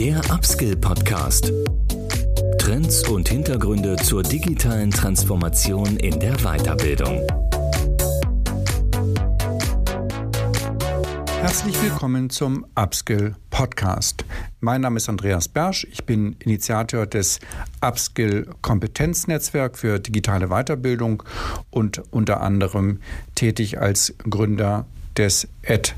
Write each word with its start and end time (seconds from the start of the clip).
Der 0.00 0.18
Upskill 0.32 0.76
Podcast. 0.76 1.52
Trends 2.56 3.06
und 3.06 3.28
Hintergründe 3.28 3.96
zur 3.96 4.22
digitalen 4.22 4.90
Transformation 4.90 5.98
in 5.98 6.18
der 6.18 6.38
Weiterbildung. 6.38 7.20
Herzlich 11.42 11.82
willkommen 11.82 12.30
zum 12.30 12.64
Upskill 12.76 13.36
Podcast. 13.50 14.24
Mein 14.60 14.80
Name 14.80 14.96
ist 14.96 15.10
Andreas 15.10 15.48
Bersch. 15.48 15.86
Ich 15.92 16.06
bin 16.06 16.34
Initiator 16.38 17.04
des 17.04 17.38
Upskill 17.82 18.48
Kompetenznetzwerk 18.62 19.76
für 19.76 19.98
digitale 19.98 20.48
Weiterbildung 20.48 21.22
und 21.68 22.00
unter 22.10 22.40
anderem 22.40 23.00
tätig 23.34 23.78
als 23.78 24.14
Gründer 24.30 24.86
des 25.18 25.46
EdTech 25.60 25.94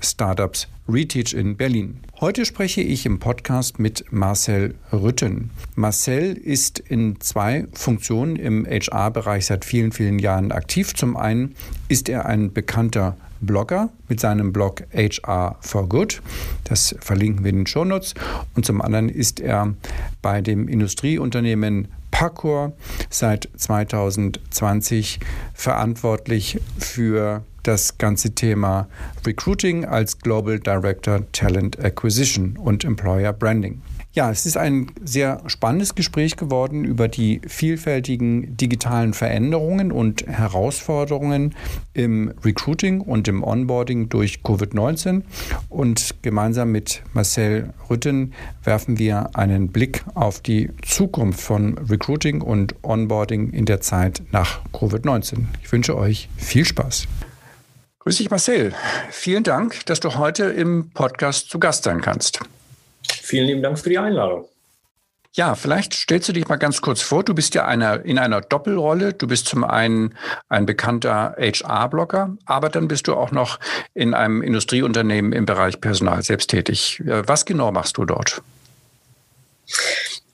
Startups 0.00 0.68
Reteach 0.86 1.32
in 1.32 1.56
Berlin. 1.56 2.00
Heute 2.20 2.44
spreche 2.44 2.82
ich 2.82 3.06
im 3.06 3.18
Podcast 3.18 3.78
mit 3.78 4.04
Marcel 4.12 4.74
Rütten. 4.92 5.50
Marcel 5.74 6.34
ist 6.34 6.78
in 6.78 7.20
zwei 7.20 7.66
Funktionen 7.72 8.36
im 8.36 8.66
HR-Bereich 8.66 9.46
seit 9.46 9.64
vielen, 9.64 9.92
vielen 9.92 10.18
Jahren 10.18 10.52
aktiv. 10.52 10.94
Zum 10.94 11.16
einen 11.16 11.54
ist 11.88 12.10
er 12.10 12.26
ein 12.26 12.52
bekannter 12.52 13.16
Blogger 13.40 13.88
mit 14.08 14.20
seinem 14.20 14.52
Blog 14.52 14.82
HR 14.92 15.56
for 15.60 15.88
Good. 15.88 16.20
Das 16.64 16.94
verlinken 17.00 17.42
wir 17.42 17.50
in 17.50 17.60
den 17.60 17.66
Shownotes. 17.66 18.14
Und 18.54 18.66
zum 18.66 18.82
anderen 18.82 19.08
ist 19.08 19.40
er 19.40 19.72
bei 20.20 20.42
dem 20.42 20.68
Industrieunternehmen 20.68 21.88
Pacor 22.10 22.72
seit 23.08 23.48
2020 23.56 25.18
verantwortlich 25.54 26.60
für 26.78 27.42
das 27.66 27.98
ganze 27.98 28.34
Thema 28.34 28.88
Recruiting 29.26 29.84
als 29.84 30.18
Global 30.18 30.58
Director 30.58 31.20
Talent 31.32 31.78
Acquisition 31.78 32.56
und 32.56 32.84
Employer 32.84 33.32
Branding. 33.32 33.82
Ja, 34.16 34.30
es 34.30 34.46
ist 34.46 34.56
ein 34.56 34.86
sehr 35.04 35.42
spannendes 35.46 35.94
Gespräch 35.94 36.36
geworden 36.36 36.86
über 36.86 37.06
die 37.06 37.42
vielfältigen 37.46 38.56
digitalen 38.56 39.12
Veränderungen 39.12 39.92
und 39.92 40.26
Herausforderungen 40.26 41.54
im 41.92 42.32
Recruiting 42.42 43.02
und 43.02 43.28
im 43.28 43.44
Onboarding 43.44 44.08
durch 44.08 44.38
Covid-19. 44.42 45.20
Und 45.68 46.14
gemeinsam 46.22 46.72
mit 46.72 47.02
Marcel 47.12 47.74
Rütten 47.90 48.32
werfen 48.64 48.98
wir 48.98 49.36
einen 49.36 49.68
Blick 49.68 50.02
auf 50.14 50.40
die 50.40 50.70
Zukunft 50.80 51.42
von 51.42 51.76
Recruiting 51.76 52.40
und 52.40 52.74
Onboarding 52.82 53.50
in 53.50 53.66
der 53.66 53.82
Zeit 53.82 54.22
nach 54.32 54.64
Covid-19. 54.72 55.40
Ich 55.62 55.70
wünsche 55.70 55.94
euch 55.94 56.30
viel 56.38 56.64
Spaß. 56.64 57.06
Grüß 58.06 58.18
dich, 58.18 58.30
Marcel. 58.30 58.72
Vielen 59.10 59.42
Dank, 59.42 59.84
dass 59.86 59.98
du 59.98 60.14
heute 60.14 60.44
im 60.44 60.90
Podcast 60.90 61.50
zu 61.50 61.58
Gast 61.58 61.82
sein 61.82 62.00
kannst. 62.00 62.38
Vielen 63.02 63.48
lieben 63.48 63.62
Dank 63.64 63.80
für 63.80 63.88
die 63.88 63.98
Einladung. 63.98 64.48
Ja, 65.32 65.56
vielleicht 65.56 65.92
stellst 65.92 66.28
du 66.28 66.32
dich 66.32 66.46
mal 66.46 66.54
ganz 66.54 66.80
kurz 66.80 67.02
vor. 67.02 67.24
Du 67.24 67.34
bist 67.34 67.56
ja 67.56 67.66
einer, 67.66 68.04
in 68.04 68.20
einer 68.20 68.42
Doppelrolle. 68.42 69.12
Du 69.12 69.26
bist 69.26 69.48
zum 69.48 69.64
einen 69.64 70.14
ein 70.48 70.66
bekannter 70.66 71.34
HR-Blogger, 71.36 72.36
aber 72.44 72.68
dann 72.68 72.86
bist 72.86 73.08
du 73.08 73.14
auch 73.14 73.32
noch 73.32 73.58
in 73.92 74.14
einem 74.14 74.40
Industrieunternehmen 74.40 75.32
im 75.32 75.44
Bereich 75.44 75.80
Personal 75.80 76.22
selbst 76.22 76.50
tätig. 76.50 77.02
Was 77.04 77.44
genau 77.44 77.72
machst 77.72 77.96
du 77.96 78.04
dort? 78.04 78.40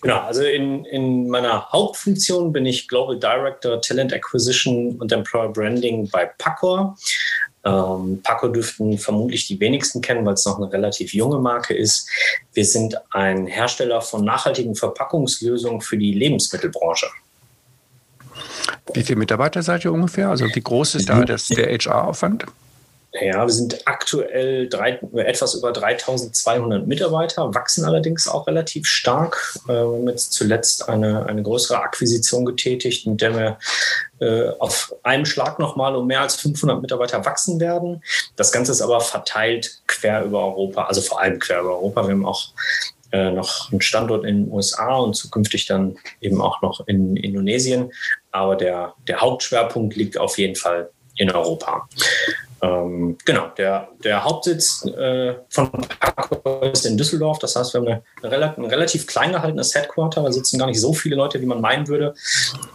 Genau, 0.02 0.18
also 0.18 0.42
in, 0.42 0.84
in 0.84 1.28
meiner 1.30 1.70
Hauptfunktion 1.70 2.52
bin 2.52 2.66
ich 2.66 2.86
Global 2.86 3.18
Director 3.18 3.80
Talent 3.80 4.12
Acquisition 4.12 4.96
und 5.00 5.10
Employer 5.10 5.48
Branding 5.50 6.10
bei 6.10 6.26
Pacor. 6.36 6.98
Ähm, 7.64 8.20
Paco 8.22 8.48
dürften 8.48 8.98
vermutlich 8.98 9.46
die 9.46 9.60
wenigsten 9.60 10.00
kennen, 10.00 10.26
weil 10.26 10.34
es 10.34 10.44
noch 10.44 10.58
eine 10.58 10.72
relativ 10.72 11.14
junge 11.14 11.38
Marke 11.38 11.74
ist. 11.74 12.08
Wir 12.52 12.64
sind 12.64 12.96
ein 13.12 13.46
Hersteller 13.46 14.00
von 14.00 14.24
nachhaltigen 14.24 14.74
Verpackungslösungen 14.74 15.80
für 15.80 15.96
die 15.96 16.12
Lebensmittelbranche. 16.12 17.06
Wie 18.94 19.02
viele 19.02 19.18
Mitarbeiter 19.18 19.62
seid 19.62 19.84
ihr 19.84 19.92
ungefähr? 19.92 20.28
Also 20.28 20.46
wie 20.46 20.60
groß 20.60 20.96
ist 20.96 21.08
da 21.08 21.24
das, 21.24 21.48
der 21.48 21.66
HR-Aufwand? 21.66 22.46
Ja, 23.20 23.46
wir 23.46 23.52
sind 23.52 23.86
aktuell 23.86 24.68
drei, 24.68 24.98
etwas 25.16 25.54
über 25.54 25.72
3200 25.72 26.86
Mitarbeiter, 26.86 27.54
wachsen 27.54 27.84
allerdings 27.84 28.26
auch 28.26 28.46
relativ 28.46 28.86
stark. 28.86 29.54
Äh, 29.68 29.72
wir 29.72 29.80
haben 29.80 30.08
jetzt 30.08 30.32
zuletzt 30.32 30.88
eine, 30.88 31.26
eine 31.26 31.42
größere 31.42 31.78
Akquisition 31.78 32.46
getätigt, 32.46 33.06
mit 33.06 33.20
der 33.20 33.36
wir 33.36 33.58
äh, 34.20 34.48
auf 34.58 34.94
einem 35.02 35.26
Schlag 35.26 35.58
nochmal 35.58 35.94
um 35.94 36.06
mehr 36.06 36.22
als 36.22 36.36
500 36.36 36.80
Mitarbeiter 36.80 37.22
wachsen 37.26 37.60
werden. 37.60 38.02
Das 38.36 38.50
Ganze 38.50 38.72
ist 38.72 38.80
aber 38.80 39.00
verteilt 39.00 39.82
quer 39.86 40.24
über 40.24 40.46
Europa, 40.46 40.84
also 40.84 41.02
vor 41.02 41.20
allem 41.20 41.38
quer 41.38 41.60
über 41.60 41.70
Europa. 41.70 42.06
Wir 42.06 42.14
haben 42.14 42.24
auch 42.24 42.48
äh, 43.12 43.30
noch 43.30 43.70
einen 43.70 43.82
Standort 43.82 44.24
in 44.24 44.44
den 44.44 44.52
USA 44.52 44.96
und 44.96 45.14
zukünftig 45.14 45.66
dann 45.66 45.98
eben 46.22 46.40
auch 46.40 46.62
noch 46.62 46.86
in 46.86 47.16
Indonesien. 47.16 47.92
Aber 48.30 48.56
der, 48.56 48.94
der 49.06 49.20
Hauptschwerpunkt 49.20 49.96
liegt 49.96 50.16
auf 50.16 50.38
jeden 50.38 50.56
Fall 50.56 50.88
in 51.16 51.30
Europa. 51.30 51.86
Ähm, 52.62 53.18
genau, 53.24 53.48
der, 53.58 53.88
der 54.04 54.24
Hauptsitz 54.24 54.86
äh, 54.86 55.34
von 55.48 55.70
Paco 55.72 56.60
ist 56.60 56.86
in 56.86 56.96
Düsseldorf. 56.96 57.40
Das 57.40 57.56
heißt, 57.56 57.74
wir 57.74 57.80
haben 57.80 58.02
eine, 58.22 58.56
ein 58.56 58.64
relativ 58.66 59.08
klein 59.08 59.32
gehaltenes 59.32 59.74
Headquarter. 59.74 60.22
Da 60.22 60.30
sitzen 60.30 60.58
gar 60.58 60.66
nicht 60.66 60.80
so 60.80 60.92
viele 60.92 61.16
Leute, 61.16 61.40
wie 61.40 61.46
man 61.46 61.60
meinen 61.60 61.88
würde, 61.88 62.14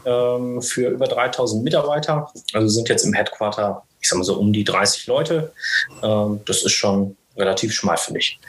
ähm, 0.05 0.61
für 0.61 0.89
über 0.89 1.07
3000 1.07 1.63
Mitarbeiter. 1.63 2.29
Also 2.53 2.67
sind 2.67 2.89
jetzt 2.89 3.05
im 3.05 3.13
Headquarter, 3.13 3.83
ich 4.01 4.09
sage 4.09 4.19
mal 4.19 4.25
so 4.25 4.37
um 4.37 4.51
die 4.51 4.65
30 4.65 5.07
Leute. 5.07 5.53
Ähm, 6.03 6.41
das 6.45 6.63
ist 6.63 6.73
schon 6.73 7.15
relativ 7.37 7.73
schmal, 7.73 7.97
finde 7.97 8.19
ich. 8.19 8.39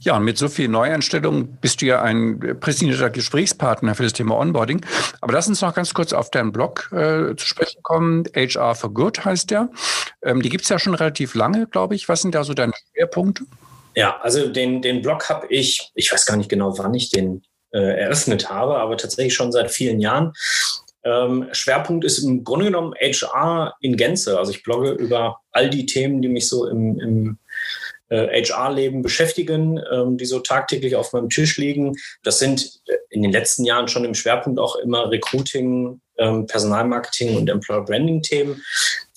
Ja, 0.00 0.16
und 0.16 0.24
mit 0.24 0.38
so 0.38 0.48
viel 0.48 0.68
Neueinstellungen 0.68 1.56
bist 1.60 1.80
du 1.80 1.86
ja 1.86 2.02
ein 2.02 2.58
präsentierter 2.60 3.10
Gesprächspartner 3.10 3.94
für 3.94 4.02
das 4.02 4.12
Thema 4.12 4.36
Onboarding. 4.36 4.84
Aber 5.20 5.32
lass 5.32 5.48
uns 5.48 5.60
noch 5.60 5.74
ganz 5.74 5.94
kurz 5.94 6.12
auf 6.12 6.30
deinen 6.30 6.52
Blog 6.52 6.90
äh, 6.92 7.34
zu 7.36 7.46
sprechen 7.46 7.82
kommen. 7.82 8.24
HR 8.34 8.74
for 8.74 8.92
Good 8.92 9.24
heißt 9.24 9.50
der. 9.50 9.70
Ähm, 10.22 10.42
die 10.42 10.48
gibt 10.48 10.64
es 10.64 10.68
ja 10.68 10.78
schon 10.78 10.94
relativ 10.94 11.34
lange, 11.34 11.66
glaube 11.66 11.94
ich. 11.94 12.08
Was 12.08 12.22
sind 12.22 12.34
da 12.34 12.44
so 12.44 12.54
deine 12.54 12.72
Schwerpunkte? 12.92 13.44
Ja, 13.94 14.18
also 14.20 14.48
den, 14.48 14.82
den 14.82 15.02
Blog 15.02 15.28
habe 15.28 15.46
ich, 15.48 15.90
ich 15.94 16.12
weiß 16.12 16.26
gar 16.26 16.36
nicht 16.36 16.50
genau, 16.50 16.76
wann 16.78 16.94
ich 16.94 17.10
den 17.10 17.42
äh, 17.72 18.00
eröffnet 18.00 18.50
habe, 18.50 18.76
aber 18.76 18.96
tatsächlich 18.96 19.34
schon 19.34 19.52
seit 19.52 19.70
vielen 19.70 20.00
Jahren. 20.00 20.32
Ähm, 21.04 21.48
Schwerpunkt 21.52 22.04
ist 22.04 22.18
im 22.18 22.44
Grunde 22.44 22.66
genommen 22.66 22.94
HR 22.94 23.74
in 23.80 23.96
Gänze. 23.96 24.38
Also 24.38 24.52
ich 24.52 24.62
blogge 24.62 24.90
über 24.92 25.40
all 25.52 25.68
die 25.68 25.86
Themen, 25.86 26.22
die 26.22 26.28
mich 26.28 26.48
so 26.48 26.66
im, 26.66 26.98
im 26.98 27.38
HR-Leben 28.14 29.00
äh, 29.00 29.02
beschäftigen, 29.02 29.80
ähm, 29.92 30.16
die 30.16 30.26
so 30.26 30.40
tagtäglich 30.40 30.96
auf 30.96 31.12
meinem 31.12 31.30
Tisch 31.30 31.56
liegen. 31.56 31.96
Das 32.22 32.38
sind 32.38 32.80
äh, 32.86 32.96
in 33.10 33.22
den 33.22 33.32
letzten 33.32 33.64
Jahren 33.64 33.88
schon 33.88 34.04
im 34.04 34.14
Schwerpunkt 34.14 34.58
auch 34.58 34.76
immer 34.76 35.10
Recruiting, 35.10 36.00
ähm, 36.18 36.46
Personalmarketing 36.46 37.36
und 37.36 37.50
Employer 37.50 37.84
Branding 37.84 38.22
Themen 38.22 38.62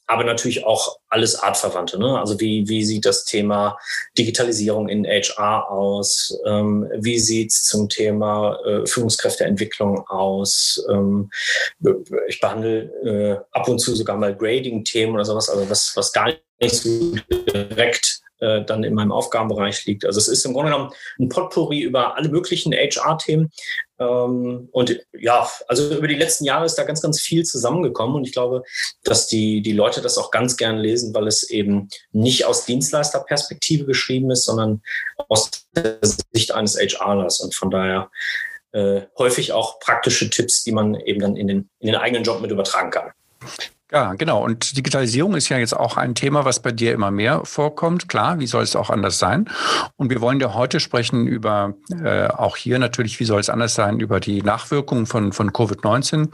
aber 0.10 0.24
natürlich 0.24 0.64
auch 0.64 1.00
alles 1.10 1.36
Artverwandte. 1.36 2.00
Ne? 2.00 2.18
Also 2.18 2.40
wie, 2.40 2.70
wie 2.70 2.86
sieht 2.86 3.06
das 3.06 3.26
Thema 3.26 3.78
Digitalisierung 4.18 4.88
in 4.88 5.06
HR 5.06 5.70
aus? 5.70 6.34
Ähm, 6.46 6.90
wie 6.96 7.20
sieht's 7.20 7.66
zum 7.66 7.90
Thema 7.90 8.58
äh, 8.66 8.86
Führungskräfteentwicklung 8.88 10.08
aus? 10.08 10.82
Ich 12.30 12.40
behandle 12.40 13.46
ab 13.52 13.68
und 13.68 13.80
zu 13.80 13.96
sogar 13.96 14.16
mal 14.16 14.34
Grading-Themen 14.34 15.14
oder 15.14 15.26
sowas, 15.26 15.50
also 15.50 15.70
was, 15.70 15.92
was 15.96 16.14
gar 16.14 16.32
nicht 16.62 16.76
so 16.76 17.16
direkt 17.54 18.22
äh, 18.40 18.64
dann 18.64 18.84
in 18.84 18.94
meinem 18.94 19.12
Aufgabenbereich 19.12 19.86
liegt. 19.86 20.06
Also 20.06 20.20
es 20.20 20.28
ist 20.28 20.46
im 20.46 20.54
Grunde 20.54 20.72
genommen 20.72 20.92
ein 21.20 21.30
Potpourri 21.30 21.82
über 21.82 22.16
alle 22.16 22.30
möglichen 22.30 22.74
HR-Themen. 22.74 23.52
Ähm, 24.00 24.70
und 24.72 25.00
ja, 25.14 25.50
also 25.68 25.96
über 25.96 26.08
die 26.08 26.16
letzten 26.16 26.46
Jahre 26.46 26.66
ist 26.66 26.76
da 26.76 26.84
ganz, 26.84 27.02
ganz 27.02 27.20
viel 27.20 27.44
zusammengekommen. 27.44 28.16
Und 28.16 28.26
ich 28.26 28.34
glaube, 28.34 28.64
dass 29.04 29.28
die, 29.28 29.62
die 29.62 29.74
Leute 29.74 30.02
das 30.02 30.18
auch 30.18 30.32
ganz 30.32 30.58
gern 30.58 30.78
lesen, 30.78 31.14
weil 31.14 31.28
es 31.28 31.50
eben 31.50 31.90
nicht 32.12 32.46
aus 32.46 32.66
Dienstleisterperspektive 32.66 33.86
geschrieben 33.86 34.32
ist, 34.32 34.46
sondern 34.46 34.82
aus 35.30 35.50
der 35.76 36.00
Sicht 36.32 36.54
eines 36.54 36.76
HRlers. 36.76 37.40
Und 37.40 37.56
von 37.56 37.72
daher 37.72 38.10
äh, 38.72 39.02
häufig 39.18 39.54
auch 39.54 39.80
praktische 39.80 40.30
Tipps, 40.30 40.64
die 40.64 40.72
man 40.72 40.96
eben 40.96 41.20
dann 41.20 41.36
in 41.36 41.48
den, 41.48 41.70
in 41.80 41.88
den 41.88 41.96
eigenen 41.96 42.24
Job 42.24 42.42
mit 42.42 42.52
übertragen 42.52 42.92
kann. 42.92 43.12
Ja, 43.90 44.16
genau. 44.16 44.44
Und 44.44 44.76
Digitalisierung 44.76 45.36
ist 45.36 45.48
ja 45.48 45.58
jetzt 45.58 45.76
auch 45.76 45.96
ein 45.96 46.14
Thema, 46.14 46.44
was 46.44 46.62
bei 46.62 46.74
dir 46.74 46.94
immer 46.94 47.10
mehr 47.10 47.46
vorkommt. 47.46 48.10
Klar, 48.10 48.38
wie 48.40 48.48
soll 48.48 48.64
es 48.64 48.76
auch 48.76 48.90
anders 48.90 49.18
sein? 49.18 49.50
Und 49.96 50.10
wir 50.10 50.20
wollen 50.20 50.42
ja 50.42 50.54
heute 50.54 50.82
sprechen 50.82 51.26
über, 51.26 51.74
äh, 52.04 52.28
auch 52.28 52.58
hier 52.58 52.80
natürlich, 52.80 53.18
wie 53.22 53.24
soll 53.24 53.40
es 53.40 53.50
anders 53.50 53.76
sein, 53.76 54.02
über 54.02 54.20
die 54.20 54.42
Nachwirkungen 54.42 55.06
von, 55.06 55.32
von 55.32 55.52
Covid-19 55.52 56.28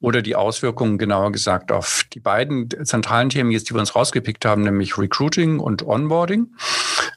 oder 0.00 0.20
die 0.20 0.34
Auswirkungen, 0.34 0.98
genauer 0.98 1.30
gesagt, 1.30 1.70
auf 1.70 2.04
die 2.12 2.20
beiden 2.20 2.68
zentralen 2.84 3.30
Themen 3.30 3.52
jetzt, 3.52 3.70
die 3.70 3.74
wir 3.74 3.80
uns 3.80 3.94
rausgepickt 3.94 4.44
haben, 4.44 4.62
nämlich 4.62 4.98
Recruiting 4.98 5.60
und 5.60 5.86
Onboarding. 5.86 6.48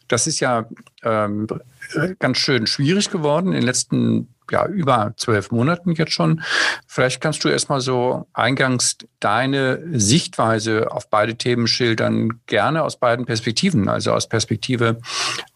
Das 0.08 0.28
ist 0.28 0.40
ja 0.40 0.66
ähm, 1.02 1.48
ganz 2.20 2.38
schön 2.38 2.68
schwierig 2.68 3.10
geworden 3.10 3.48
in 3.48 3.54
den 3.54 3.64
letzten 3.64 4.33
ja, 4.52 4.66
über 4.66 5.14
zwölf 5.18 5.52
Monaten 5.52 5.94
jetzt 5.94 6.14
schon. 6.14 6.44
Vielleicht 6.88 7.22
kannst 7.22 7.44
du 7.44 7.50
erstmal 7.50 7.82
so 7.82 8.28
eingangs 8.34 8.98
deine 9.20 9.82
Sichtweise 9.92 10.92
auf 10.92 11.10
beide 11.10 11.36
Themen 11.36 11.68
schildern, 11.68 12.42
gerne 12.46 12.84
aus 12.84 12.98
beiden 12.98 13.26
Perspektiven, 13.26 13.90
also 13.90 14.12
aus 14.12 14.28
Perspektive 14.28 14.98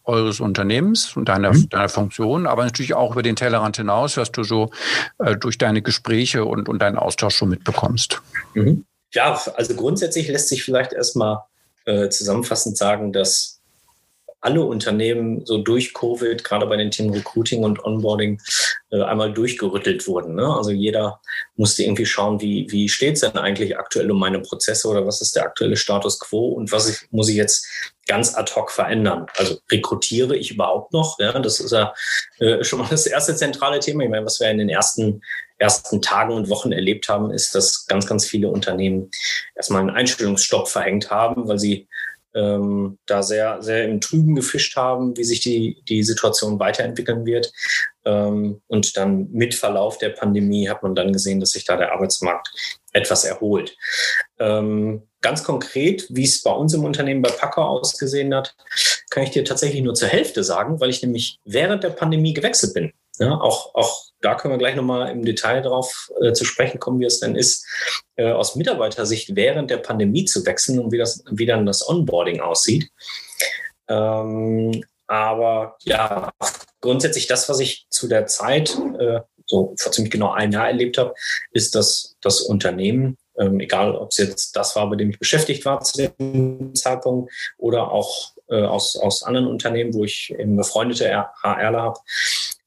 eures 0.04 0.40
Unternehmens 0.40 1.16
und 1.16 1.28
deiner, 1.30 1.54
mhm. 1.54 1.70
deiner 1.70 1.90
Funktion, 1.90 2.48
aber 2.48 2.64
natürlich 2.64 2.94
auch 2.94 3.12
über 3.12 3.24
den 3.24 3.36
Tellerrand 3.36 3.78
hinaus, 3.78 4.18
was 4.18 4.32
du 4.32 4.44
so 4.44 4.72
äh, 5.20 5.36
durch 5.36 5.58
deine 5.58 5.82
Gespräche 5.82 6.46
und, 6.46 6.70
und 6.70 6.80
deinen 6.80 6.98
Austausch 6.98 7.36
schon 7.36 7.50
mitbekommst. 7.50 8.22
Mhm. 8.54 8.86
Ja, 9.14 9.40
also 9.56 9.76
grundsätzlich 9.76 10.28
lässt 10.28 10.50
sich 10.50 10.64
vielleicht 10.64 10.94
erstmal 10.94 11.44
äh, 11.86 12.10
zusammenfassend 12.10 12.78
sagen, 12.78 13.14
dass 13.14 13.57
alle 14.40 14.62
Unternehmen 14.62 15.46
so 15.46 15.58
durch 15.58 15.94
Covid, 15.94 16.44
gerade 16.44 16.68
bei 16.68 16.78
den 16.78 16.92
Themen 16.92 17.14
Recruiting 17.14 17.64
und 17.64 17.84
Onboarding, 17.84 18.40
äh, 18.92 19.02
einmal 19.02 19.34
durchgerüttelt 19.34 20.08
wurden. 20.08 20.36
Ne? 20.36 20.48
Also 20.48 20.72
jeder 20.72 21.20
musste 21.56 21.84
irgendwie 21.84 22.06
schauen, 22.06 22.40
wie, 22.40 22.68
wie 22.70 22.88
steht 22.88 23.16
es 23.16 23.22
denn 23.22 23.38
eigentlich 23.38 23.78
aktuell 23.78 24.10
um 24.12 24.20
meine 24.20 24.40
Prozesse 24.40 24.88
oder 24.88 25.06
was 25.06 25.22
ist 25.22 25.36
der 25.36 25.44
aktuelle 25.44 25.76
Status 25.76 26.20
quo 26.20 26.50
und 26.50 26.72
was 26.72 26.90
ich, 26.90 27.12
muss 27.12 27.30
ich 27.30 27.36
jetzt 27.36 27.68
ganz 28.08 28.36
ad 28.36 28.54
hoc 28.56 28.72
verändern. 28.72 29.26
Also 29.36 29.58
rekrutiere 29.72 30.36
ich 30.36 30.52
überhaupt 30.52 30.94
noch? 30.94 31.20
Ja, 31.20 31.38
das 31.40 31.60
ist 31.60 31.72
ja 31.72 31.94
äh, 32.40 32.64
schon 32.64 32.80
mal 32.80 32.88
das 32.90 33.06
erste 33.06 33.36
zentrale 33.36 33.80
Thema. 33.80 34.04
Ich 34.04 34.10
meine, 34.10 34.26
was 34.26 34.40
wir 34.40 34.50
in 34.50 34.60
den 34.60 34.70
ersten 34.70 35.22
ersten 35.60 36.02
Tagen 36.02 36.34
und 36.34 36.50
Wochen 36.50 36.72
erlebt 36.72 37.10
haben, 37.10 37.32
ist, 37.32 37.56
dass 37.56 37.88
ganz, 37.88 38.06
ganz 38.06 38.26
viele 38.26 38.50
Unternehmen 38.50 39.10
erstmal 39.56 39.82
einen 39.82 39.90
Einstellungsstopp 39.90 40.68
verhängt 40.68 41.10
haben, 41.10 41.48
weil 41.48 41.60
sie 41.60 41.88
ähm, 42.38 43.00
da 43.08 43.24
sehr, 43.24 43.62
sehr 43.62 43.86
im 43.86 44.00
Trüben 44.00 44.36
gefischt 44.36 44.76
haben, 44.76 45.18
wie 45.18 45.24
sich 45.24 45.40
die, 45.40 45.82
die 45.90 46.04
Situation 46.04 46.60
weiterentwickeln 46.60 47.26
wird. 47.26 47.52
Ähm, 48.06 48.62
und 48.68 48.96
dann 48.96 49.32
mit 49.32 49.56
Verlauf 49.56 49.98
der 49.98 50.10
Pandemie 50.10 50.70
hat 50.70 50.84
man 50.84 50.94
dann 50.94 51.12
gesehen, 51.12 51.40
dass 51.40 51.52
sich 51.52 51.66
da 51.66 51.76
der 51.76 51.92
Arbeitsmarkt 51.94 52.50
etwas 52.94 53.26
erholt. 53.26 53.76
Ähm, 54.40 55.04
ganz 55.22 55.44
konkret, 55.44 56.06
wie 56.10 56.24
es 56.24 56.44
bei 56.44 56.52
uns 56.52 56.74
im 56.74 56.84
Unternehmen 56.84 57.24
bei 57.24 57.32
Packer 57.32 57.68
ausgesehen 57.68 58.34
hat, 58.36 58.56
kann 59.10 59.24
ich 59.24 59.32
dir 59.32 59.44
tatsächlich 59.44 59.82
nur 59.82 59.96
zur 59.96 60.10
Hälfte 60.10 60.44
sagen, 60.44 60.80
weil 60.80 60.92
ich 60.92 61.02
nämlich 61.02 61.40
während 61.44 61.84
der 61.84 61.90
Pandemie 61.90 62.34
gewechselt 62.34 62.74
bin. 62.74 62.94
Ja, 63.20 63.40
auch, 63.40 63.74
auch 63.74 64.06
da 64.22 64.36
können 64.36 64.54
wir 64.54 64.60
gleich 64.60 64.76
nochmal 64.76 65.12
im 65.12 65.26
Detail 65.26 65.62
drauf 65.62 66.12
äh, 66.22 66.34
zu 66.34 66.46
sprechen 66.46 66.80
kommen, 66.80 67.00
wie 67.00 67.06
es 67.06 67.20
denn 67.20 67.36
ist, 67.36 67.66
äh, 68.16 68.32
aus 68.32 68.56
Mitarbeitersicht 68.56 69.36
während 69.36 69.72
der 69.72 69.78
Pandemie 69.78 70.26
zu 70.26 70.46
wechseln 70.46 70.80
und 70.80 70.92
wie, 70.92 70.98
das, 70.98 71.24
wie 71.32 71.46
dann 71.46 71.66
das 71.66 71.88
Onboarding 71.88 72.42
aussieht. 72.42 72.92
Ähm, 73.88 74.84
aber 75.08 75.78
ja, 75.84 76.32
grundsätzlich 76.82 77.28
das, 77.28 77.48
was 77.50 77.60
ich 77.60 77.88
zu 77.90 78.08
der 78.08 78.28
Zeit, 78.28 78.78
äh, 79.00 79.22
so 79.46 79.74
vor 79.80 79.92
ziemlich 79.92 80.12
genau 80.12 80.32
ein 80.32 80.52
Jahr 80.52 80.68
erlebt 80.68 80.98
habe, 80.98 81.14
ist, 81.52 81.74
dass 81.76 82.18
das 82.22 82.42
Unternehmen, 82.42 83.18
ähm, 83.40 83.60
egal 83.60 83.96
ob 83.96 84.10
es 84.12 84.18
jetzt 84.18 84.56
das 84.56 84.76
war, 84.76 84.90
bei 84.90 84.98
dem 84.98 85.10
ich 85.10 85.20
beschäftigt 85.20 85.64
war 85.64 85.80
zu 85.82 85.98
dem 85.98 86.76
Zeitpunkt 86.76 87.32
oder 87.58 87.92
auch 87.92 88.34
äh, 88.50 88.64
aus, 88.64 88.96
aus 88.96 89.24
anderen 89.24 89.48
Unternehmen, 89.48 89.94
wo 89.94 90.04
ich 90.04 90.34
eben 90.38 90.56
befreundete 90.56 91.26
HRler 91.44 91.82
habe, 91.82 92.00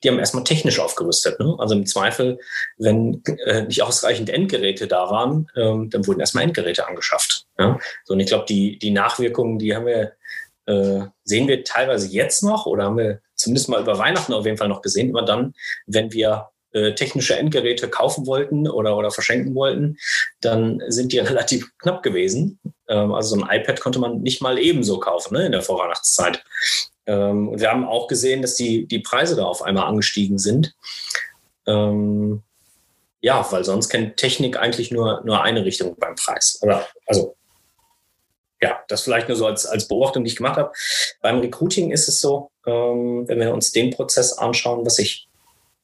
die 0.03 0.09
haben 0.09 0.19
erstmal 0.19 0.45
technisch 0.45 0.79
aufgerüstet. 0.79 1.41
Ne? 1.41 1.57
Also 1.59 1.75
im 1.75 1.87
Zweifel, 1.87 2.39
wenn 2.79 3.23
äh, 3.45 3.63
nicht 3.63 3.83
ausreichend 3.83 4.31
Endgeräte 4.31 4.87
da 4.87 5.11
waren, 5.11 5.49
ähm, 5.57 5.91
dann 5.91 6.07
wurden 6.07 6.21
erstmal 6.21 6.45
Endgeräte 6.45 6.87
angeschafft. 6.87 7.47
Ja? 7.59 7.79
So, 8.05 8.15
und 8.15 8.21
ich 8.21 8.27
glaube, 8.27 8.47
die, 8.49 8.79
die 8.79 8.91
Nachwirkungen, 8.91 9.59
die 9.59 9.75
haben 9.75 9.87
wir, 9.87 10.13
äh, 10.67 11.07
sehen 11.25 11.49
wir 11.49 11.65
teilweise 11.65 12.09
jetzt 12.09 12.43
noch 12.43 12.67
oder 12.67 12.85
haben 12.85 12.99
wir 12.99 13.21
zumindest 13.35 13.69
mal 13.69 13.81
über 13.81 13.99
Weihnachten 13.99 14.33
auf 14.33 14.45
jeden 14.45 14.59
Fall 14.59 14.69
noch 14.69 14.83
gesehen, 14.83 15.11
immer 15.11 15.25
dann, 15.25 15.55
wenn 15.87 16.13
wir 16.13 16.50
äh, 16.73 16.95
technische 16.95 17.37
Endgeräte 17.37 17.89
kaufen 17.89 18.27
wollten 18.27 18.69
oder, 18.69 18.97
oder 18.97 19.11
verschenken 19.11 19.55
wollten, 19.55 19.99
dann 20.41 20.83
sind 20.89 21.13
die 21.13 21.19
relativ 21.21 21.71
knapp 21.79 22.03
gewesen. 22.03 22.59
Ähm, 22.89 23.13
also 23.13 23.37
so 23.37 23.43
ein 23.43 23.61
iPad 23.61 23.81
konnte 23.81 23.99
man 23.99 24.21
nicht 24.23 24.43
mal 24.43 24.59
ebenso 24.59 24.99
kaufen 25.01 25.35
ne, 25.35 25.47
in 25.47 25.53
der 25.53 25.63
Vorweihnachtszeit. 25.63 26.45
Ähm, 27.07 27.49
und 27.49 27.61
wir 27.61 27.71
haben 27.71 27.85
auch 27.85 28.07
gesehen, 28.07 28.43
dass 28.43 28.55
die, 28.55 28.87
die 28.87 29.01
Preise 29.01 29.37
da 29.37 29.45
auf 29.45 29.63
einmal 29.63 29.87
angestiegen 29.87 30.39
sind. 30.39 30.75
Ähm, 31.67 32.43
ja, 33.21 33.47
weil 33.51 33.65
sonst 33.65 33.89
kennt 33.89 34.17
Technik 34.17 34.57
eigentlich 34.57 34.91
nur, 34.91 35.23
nur 35.25 35.43
eine 35.43 35.65
Richtung 35.65 35.97
beim 35.99 36.15
Preis. 36.15 36.59
Oder, 36.63 36.87
also, 37.07 37.37
ja, 38.63 38.81
das 38.89 39.03
vielleicht 39.03 39.29
nur 39.29 39.37
so 39.37 39.47
als, 39.47 39.67
als 39.67 39.89
Beobachtung, 39.89 40.25
die 40.25 40.31
ich 40.31 40.37
gemacht 40.37 40.57
habe. 40.57 40.73
Beim 41.21 41.41
Recruiting 41.41 41.91
ist 41.91 42.09
es 42.09 42.21
so, 42.21 42.51
ähm, 42.67 43.27
wenn 43.27 43.41
wir 43.41 43.53
uns 43.53 43.73
den 43.73 43.91
Prozess 43.91 44.35
anschauen, 44.35 44.85
was 44.85 44.97
sich 44.97 45.30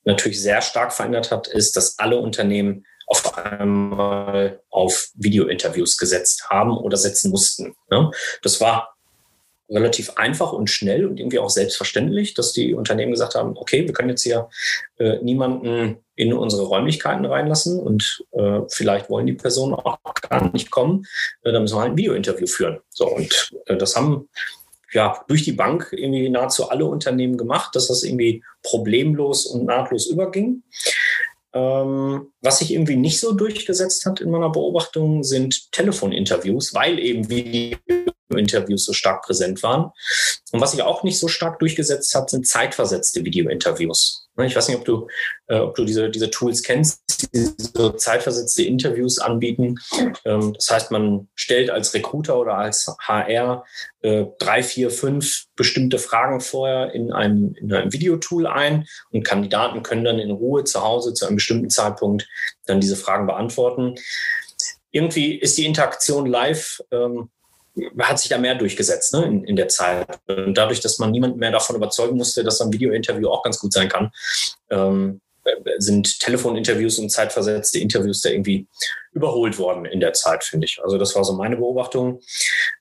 natürlich 0.06 0.40
sehr 0.40 0.62
stark 0.62 0.92
verändert 0.92 1.30
hat, 1.30 1.48
ist, 1.48 1.76
dass 1.76 1.98
alle 1.98 2.18
Unternehmen 2.18 2.86
auf 3.06 3.36
einmal 3.36 4.60
auf 4.70 5.10
Videointerviews 5.14 5.96
gesetzt 5.96 6.48
haben 6.48 6.76
oder 6.76 6.96
setzen 6.96 7.30
mussten. 7.30 7.74
Ne? 7.90 8.10
Das 8.42 8.60
war 8.60 8.96
relativ 9.68 10.10
einfach 10.16 10.52
und 10.52 10.70
schnell 10.70 11.06
und 11.06 11.18
irgendwie 11.18 11.38
auch 11.38 11.50
selbstverständlich, 11.50 12.34
dass 12.34 12.52
die 12.52 12.74
Unternehmen 12.74 13.12
gesagt 13.12 13.34
haben, 13.34 13.56
okay, 13.56 13.84
wir 13.84 13.92
können 13.92 14.10
jetzt 14.10 14.22
hier 14.22 14.48
äh, 14.98 15.18
niemanden 15.22 15.96
in 16.14 16.32
unsere 16.32 16.62
Räumlichkeiten 16.62 17.24
reinlassen 17.24 17.80
und 17.80 18.24
äh, 18.32 18.60
vielleicht 18.68 19.10
wollen 19.10 19.26
die 19.26 19.32
Personen 19.32 19.74
auch 19.74 19.98
gar 20.28 20.52
nicht 20.52 20.70
kommen, 20.70 21.04
äh, 21.42 21.52
dann 21.52 21.62
müssen 21.62 21.76
wir 21.76 21.80
halt 21.80 21.92
ein 21.92 21.96
Videointerview 21.96 22.46
führen. 22.46 22.78
So, 22.90 23.08
und 23.08 23.52
äh, 23.66 23.76
das 23.76 23.96
haben 23.96 24.28
ja 24.96 25.24
durch 25.28 25.44
die 25.44 25.52
Bank 25.52 25.90
irgendwie 25.92 26.28
nahezu 26.28 26.68
alle 26.68 26.86
Unternehmen 26.86 27.36
gemacht, 27.36 27.76
dass 27.76 27.88
das 27.88 28.02
irgendwie 28.02 28.42
problemlos 28.62 29.46
und 29.46 29.66
nahtlos 29.66 30.06
überging. 30.06 30.62
Ähm, 31.52 32.32
was 32.42 32.58
sich 32.58 32.72
irgendwie 32.72 32.96
nicht 32.96 33.20
so 33.20 33.32
durchgesetzt 33.32 34.04
hat 34.04 34.20
in 34.20 34.30
meiner 34.30 34.50
Beobachtung, 34.50 35.22
sind 35.22 35.70
Telefoninterviews, 35.72 36.74
weil 36.74 36.98
eben 36.98 37.30
wie 37.30 37.76
Interviews 38.36 38.84
so 38.84 38.92
stark 38.92 39.22
präsent 39.22 39.62
waren. 39.62 39.90
Und 40.52 40.60
was 40.60 40.72
sich 40.72 40.82
auch 40.82 41.02
nicht 41.02 41.18
so 41.18 41.28
stark 41.28 41.58
durchgesetzt 41.58 42.14
hat, 42.14 42.30
sind 42.30 42.46
zeitversetzte 42.46 43.24
Videointerviews. 43.24 44.26
Ich 44.44 44.54
weiß 44.54 44.68
nicht, 44.68 44.76
ob 44.76 44.84
du, 44.84 45.08
äh, 45.46 45.58
ob 45.58 45.74
du 45.76 45.84
diese, 45.84 46.10
diese 46.10 46.30
Tools 46.30 46.62
kennst, 46.62 47.00
die 47.34 47.48
so 47.58 47.90
zeitversetzte 47.90 48.64
Interviews 48.64 49.18
anbieten. 49.18 49.76
Ähm, 50.24 50.52
das 50.52 50.70
heißt, 50.70 50.90
man 50.90 51.28
stellt 51.34 51.70
als 51.70 51.94
Recruiter 51.94 52.38
oder 52.38 52.58
als 52.58 52.94
HR 53.00 53.64
äh, 54.02 54.26
drei, 54.38 54.62
vier, 54.62 54.90
fünf 54.90 55.46
bestimmte 55.56 55.98
Fragen 55.98 56.40
vorher 56.40 56.92
in 56.92 57.12
einem, 57.12 57.54
in 57.54 57.72
einem 57.72 57.92
Videotool 57.92 58.46
ein 58.46 58.86
und 59.10 59.24
Kandidaten 59.24 59.82
können 59.82 60.04
dann 60.04 60.18
in 60.18 60.30
Ruhe 60.30 60.64
zu 60.64 60.82
Hause 60.82 61.14
zu 61.14 61.26
einem 61.26 61.36
bestimmten 61.36 61.70
Zeitpunkt 61.70 62.28
dann 62.66 62.80
diese 62.80 62.96
Fragen 62.96 63.26
beantworten. 63.26 63.94
Irgendwie 64.90 65.34
ist 65.34 65.56
die 65.56 65.66
Interaktion 65.66 66.26
live 66.26 66.80
ähm, 66.90 67.30
hat 68.00 68.18
sich 68.18 68.28
da 68.28 68.38
mehr 68.38 68.54
durchgesetzt 68.54 69.12
ne, 69.14 69.24
in, 69.24 69.44
in 69.44 69.56
der 69.56 69.68
Zeit. 69.68 70.06
Und 70.26 70.54
dadurch, 70.54 70.80
dass 70.80 70.98
man 70.98 71.10
niemanden 71.10 71.38
mehr 71.38 71.52
davon 71.52 71.76
überzeugen 71.76 72.16
musste, 72.16 72.44
dass 72.44 72.60
ein 72.60 72.72
Videointerview 72.72 73.28
auch 73.28 73.42
ganz 73.42 73.58
gut 73.58 73.72
sein 73.72 73.88
kann, 73.88 74.10
ähm, 74.70 75.20
sind 75.78 76.20
Telefoninterviews 76.20 76.98
und 76.98 77.10
zeitversetzte 77.10 77.78
Interviews 77.78 78.20
da 78.20 78.30
irgendwie 78.30 78.66
überholt 79.12 79.58
worden 79.58 79.84
in 79.84 80.00
der 80.00 80.12
Zeit, 80.12 80.44
finde 80.44 80.66
ich. 80.66 80.80
Also 80.82 80.98
das 80.98 81.14
war 81.14 81.24
so 81.24 81.34
meine 81.34 81.56
Beobachtung. 81.56 82.20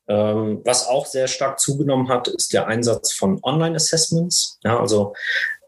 Ähm, 0.08 0.62
was 0.65 0.88
auch 0.88 1.05
sehr 1.05 1.27
stark 1.27 1.60
zugenommen 1.60 2.10
hat, 2.10 2.27
ist 2.27 2.53
der 2.53 2.67
Einsatz 2.67 3.13
von 3.13 3.39
Online-Assessments. 3.43 4.60
Ja, 4.63 4.79
also 4.79 5.13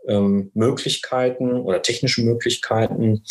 ähm, 0.08 0.52
Möglichkeiten 0.54 1.52
oder 1.62 1.82
technische 1.82 2.22
Möglichkeiten 2.24 3.24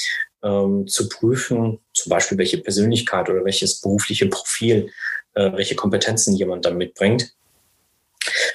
ähm, 0.42 0.86
zu 0.86 1.08
prüfen, 1.08 1.80
zum 1.92 2.10
Beispiel 2.10 2.38
welche 2.38 2.58
Persönlichkeit 2.58 3.28
oder 3.28 3.44
welches 3.44 3.80
berufliche 3.80 4.26
Profil 4.26 4.90
welche 5.36 5.76
Kompetenzen 5.76 6.34
jemand 6.34 6.64
dann 6.64 6.76
mitbringt. 6.76 7.32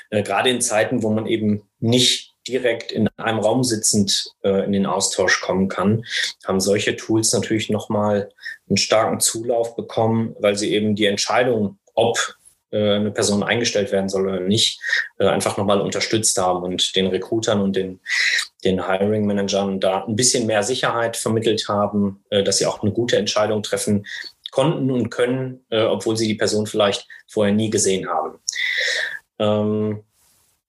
Äh, 0.10 0.24
gerade 0.24 0.50
in 0.50 0.62
Zeiten, 0.62 1.04
wo 1.04 1.10
man 1.10 1.26
eben 1.26 1.64
nicht 1.80 2.36
direkt 2.48 2.92
in 2.92 3.08
einem 3.18 3.40
Raum 3.40 3.64
sitzend 3.64 4.34
äh, 4.44 4.66
in 4.66 4.72
den 4.72 4.86
Austausch 4.86 5.42
kommen 5.42 5.68
kann, 5.70 6.04
haben 6.46 6.60
solche 6.60 6.96
Tools 6.96 7.34
natürlich 7.34 7.70
nochmal 7.70 8.30
einen 8.68 8.78
starken 8.78 9.20
Zulauf 9.20 9.76
bekommen, 9.76 10.36
weil 10.40 10.58
sie 10.58 10.74
eben 10.74 10.96
die 10.96 11.06
Entscheidung, 11.06 11.78
ob 11.94 12.36
äh, 12.72 12.96
eine 12.96 13.12
Person 13.12 13.44
eingestellt 13.44 13.92
werden 13.92 14.10
soll 14.10 14.28
oder 14.28 14.40
nicht, 14.40 14.80
äh, 15.20 15.28
einfach 15.28 15.58
nochmal 15.58 15.82
unterstützt 15.82 16.38
haben 16.38 16.64
und 16.64 16.96
den 16.96 17.08
Recruitern 17.08 17.62
und 17.62 17.76
den, 17.76 18.00
den 18.64 18.88
Hiring 18.88 19.26
Managern 19.26 19.80
da 19.80 20.06
ein 20.06 20.16
bisschen 20.16 20.48
mehr 20.48 20.64
Sicherheit 20.64 21.18
vermittelt 21.18 21.68
haben, 21.68 22.24
äh, 22.32 22.44
dass 22.44 22.58
sie 22.58 22.66
auch 22.66 22.82
eine 22.82 22.92
gute 22.92 23.18
Entscheidung 23.18 23.62
treffen, 23.62 24.08
konnten 24.51 24.91
und 24.91 25.10
können, 25.10 25.65
äh, 25.70 25.84
obwohl 25.84 26.17
sie 26.17 26.27
die 26.27 26.36
Person 26.36 26.67
vielleicht 26.67 27.08
vorher 27.27 27.53
nie 27.53 27.70
gesehen 27.70 28.08
haben. 28.08 28.39
Ähm, 29.39 30.03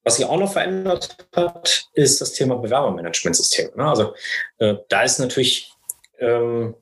was 0.04 0.16
sich 0.16 0.26
auch 0.26 0.38
noch 0.38 0.52
verändert 0.52 1.16
hat, 1.34 1.88
ist 1.94 2.20
das 2.20 2.32
Thema 2.32 2.56
Bewerbermanagementsystem. 2.56 3.70
Ne? 3.76 3.88
Also 3.88 4.14
äh, 4.58 4.74
da 4.88 5.02
ist 5.02 5.18
natürlich 5.18 5.72
ähm, 6.18 6.74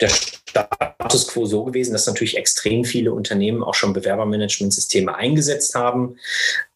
der 0.00 0.08
Status 0.08 1.28
quo 1.28 1.46
so 1.46 1.64
gewesen, 1.64 1.92
dass 1.92 2.06
natürlich 2.06 2.36
extrem 2.36 2.84
viele 2.84 3.12
Unternehmen 3.12 3.62
auch 3.62 3.74
schon 3.74 3.92
Bewerbermanagementsysteme 3.92 5.14
eingesetzt 5.14 5.74
haben. 5.74 6.18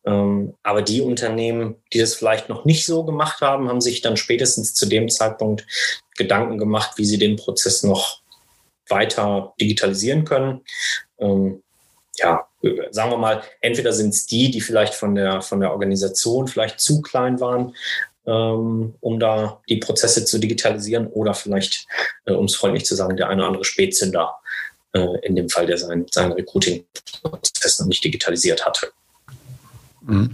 Ähm, 0.04 0.54
aber 0.62 0.82
die 0.82 1.02
Unternehmen, 1.02 1.76
die 1.92 1.98
das 1.98 2.14
vielleicht 2.14 2.48
noch 2.48 2.64
nicht 2.64 2.86
so 2.86 3.04
gemacht 3.04 3.40
haben, 3.40 3.68
haben 3.68 3.80
sich 3.80 4.00
dann 4.00 4.16
spätestens 4.16 4.74
zu 4.74 4.86
dem 4.86 5.08
Zeitpunkt 5.08 5.66
Gedanken 6.16 6.58
gemacht, 6.58 6.92
wie 6.96 7.04
sie 7.04 7.18
den 7.18 7.36
Prozess 7.36 7.82
noch 7.82 8.22
weiter 8.88 9.54
digitalisieren 9.60 10.24
können. 10.24 10.62
Ähm, 11.18 11.62
ja, 12.18 12.46
sagen 12.90 13.10
wir 13.10 13.18
mal, 13.18 13.42
entweder 13.60 13.92
sind 13.92 14.10
es 14.10 14.26
die, 14.26 14.50
die 14.50 14.60
vielleicht 14.60 14.94
von 14.94 15.14
der, 15.14 15.42
von 15.42 15.60
der 15.60 15.72
Organisation 15.72 16.48
vielleicht 16.48 16.80
zu 16.80 17.02
klein 17.02 17.40
waren, 17.40 17.74
ähm, 18.26 18.94
um 19.00 19.20
da 19.20 19.60
die 19.68 19.76
Prozesse 19.76 20.24
zu 20.24 20.38
digitalisieren, 20.38 21.06
oder 21.08 21.34
vielleicht, 21.34 21.86
äh, 22.24 22.32
um 22.32 22.46
es 22.46 22.56
freundlich 22.56 22.84
zu 22.84 22.94
sagen, 22.94 23.16
der 23.16 23.28
eine 23.28 23.42
oder 23.42 23.48
andere 23.48 23.64
Spätzünder 23.64 24.34
äh, 24.92 25.26
in 25.26 25.36
dem 25.36 25.48
Fall, 25.48 25.66
der 25.66 25.78
sein, 25.78 26.06
seinen 26.10 26.32
Recruiting-Prozess 26.32 27.78
noch 27.80 27.86
nicht 27.86 28.02
digitalisiert 28.02 28.64
hatte. 28.64 28.92
Mhm. 30.06 30.30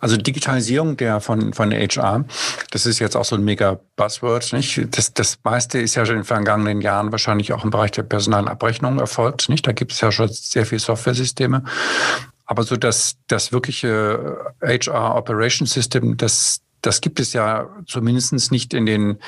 Also 0.00 0.16
Digitalisierung 0.16 0.96
der 0.96 1.20
von, 1.20 1.52
von 1.52 1.72
HR, 1.72 2.24
das 2.70 2.86
ist 2.86 2.98
jetzt 2.98 3.16
auch 3.16 3.24
so 3.24 3.36
ein 3.36 3.44
mega 3.44 3.78
Buzzword, 3.96 4.52
nicht? 4.52 4.86
Das, 4.96 5.12
das 5.12 5.38
meiste 5.42 5.78
ist 5.78 5.94
ja 5.94 6.06
schon 6.06 6.16
in 6.16 6.20
den 6.20 6.26
vergangenen 6.26 6.80
Jahren 6.80 7.10
wahrscheinlich 7.12 7.52
auch 7.52 7.64
im 7.64 7.70
Bereich 7.70 7.90
der 7.92 8.04
personalen 8.04 8.48
Abrechnung 8.48 8.98
erfolgt, 8.98 9.48
nicht? 9.48 9.66
Da 9.66 9.72
gibt 9.72 9.92
es 9.92 10.00
ja 10.00 10.12
schon 10.12 10.28
sehr 10.28 10.66
viele 10.66 10.80
Software-Systeme. 10.80 11.64
Aber 12.44 12.62
so 12.62 12.76
das, 12.76 13.16
das 13.26 13.52
wirkliche 13.52 14.54
HR 14.62 15.16
Operation 15.16 15.66
System, 15.66 16.16
das, 16.16 16.60
das 16.80 17.00
gibt 17.00 17.18
es 17.18 17.32
ja 17.32 17.68
zumindest 17.86 18.52
nicht 18.52 18.72
in 18.72 18.86
den, 18.86 19.18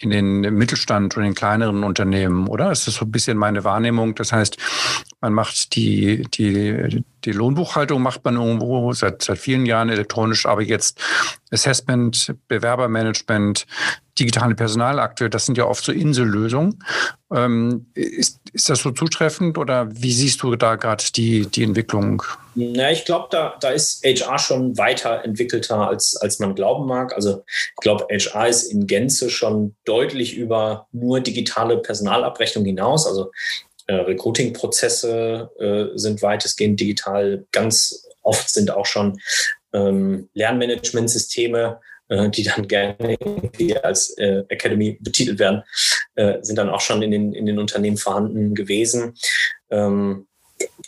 in 0.00 0.10
den 0.10 0.40
Mittelstand 0.40 1.16
und 1.16 1.24
in 1.24 1.34
kleineren 1.34 1.84
Unternehmen, 1.84 2.48
oder? 2.48 2.70
Das 2.70 2.88
ist 2.88 2.96
so 2.96 3.04
ein 3.04 3.10
bisschen 3.10 3.36
meine 3.36 3.64
Wahrnehmung. 3.64 4.14
Das 4.14 4.32
heißt, 4.32 4.56
man 5.20 5.34
macht 5.34 5.76
die, 5.76 6.22
die, 6.34 7.04
die 7.24 7.32
Lohnbuchhaltung 7.32 8.00
macht 8.00 8.24
man 8.24 8.36
irgendwo 8.36 8.92
seit, 8.94 9.22
seit 9.22 9.38
vielen 9.38 9.66
Jahren 9.66 9.90
elektronisch, 9.90 10.46
aber 10.46 10.62
jetzt 10.62 10.98
Assessment, 11.50 12.34
Bewerbermanagement, 12.48 13.66
digitale 14.18 14.54
Personalakte, 14.54 15.30
das 15.30 15.46
sind 15.46 15.58
ja 15.58 15.64
oft 15.64 15.84
so 15.84 15.92
Insellösungen. 15.92 16.82
Ähm, 17.32 17.86
ist, 17.94 18.40
ist 18.52 18.68
das 18.68 18.80
so 18.80 18.90
zutreffend 18.90 19.56
oder 19.56 19.88
wie 19.90 20.12
siehst 20.12 20.42
du 20.42 20.56
da 20.56 20.76
gerade 20.76 21.04
die, 21.14 21.46
die 21.46 21.64
Entwicklung? 21.64 22.22
Na, 22.54 22.90
ich 22.90 23.04
glaube, 23.04 23.28
da, 23.30 23.56
da 23.60 23.70
ist 23.70 24.04
HR 24.04 24.38
schon 24.38 24.76
weiterentwickelter, 24.76 25.88
als, 25.88 26.16
als 26.16 26.38
man 26.38 26.54
glauben 26.54 26.86
mag. 26.86 27.14
Also 27.14 27.44
ich 27.46 27.76
glaube, 27.76 28.06
HR 28.10 28.48
ist 28.48 28.64
in 28.64 28.86
Gänze 28.86 29.30
schon 29.30 29.74
deutlich 29.90 30.36
über 30.36 30.86
nur 30.92 31.20
digitale 31.20 31.78
Personalabrechnung 31.78 32.64
hinaus. 32.64 33.06
Also 33.06 33.32
äh, 33.88 33.94
Recruiting-Prozesse 33.94 35.50
äh, 35.58 35.98
sind 35.98 36.22
weitestgehend 36.22 36.78
digital. 36.78 37.44
Ganz 37.50 38.06
oft 38.22 38.48
sind 38.48 38.70
auch 38.70 38.86
schon 38.86 39.20
ähm, 39.72 40.28
Lernmanagementsysteme, 40.34 41.80
äh, 42.08 42.30
die 42.30 42.44
dann 42.44 42.68
gerne 42.68 43.18
als 43.82 44.10
äh, 44.18 44.44
Academy 44.48 44.96
betitelt 45.00 45.40
werden, 45.40 45.64
äh, 46.14 46.38
sind 46.42 46.56
dann 46.56 46.70
auch 46.70 46.80
schon 46.80 47.02
in 47.02 47.10
den, 47.10 47.34
in 47.34 47.46
den 47.46 47.58
Unternehmen 47.58 47.96
vorhanden 47.96 48.54
gewesen. 48.54 49.14
Ähm, 49.70 50.28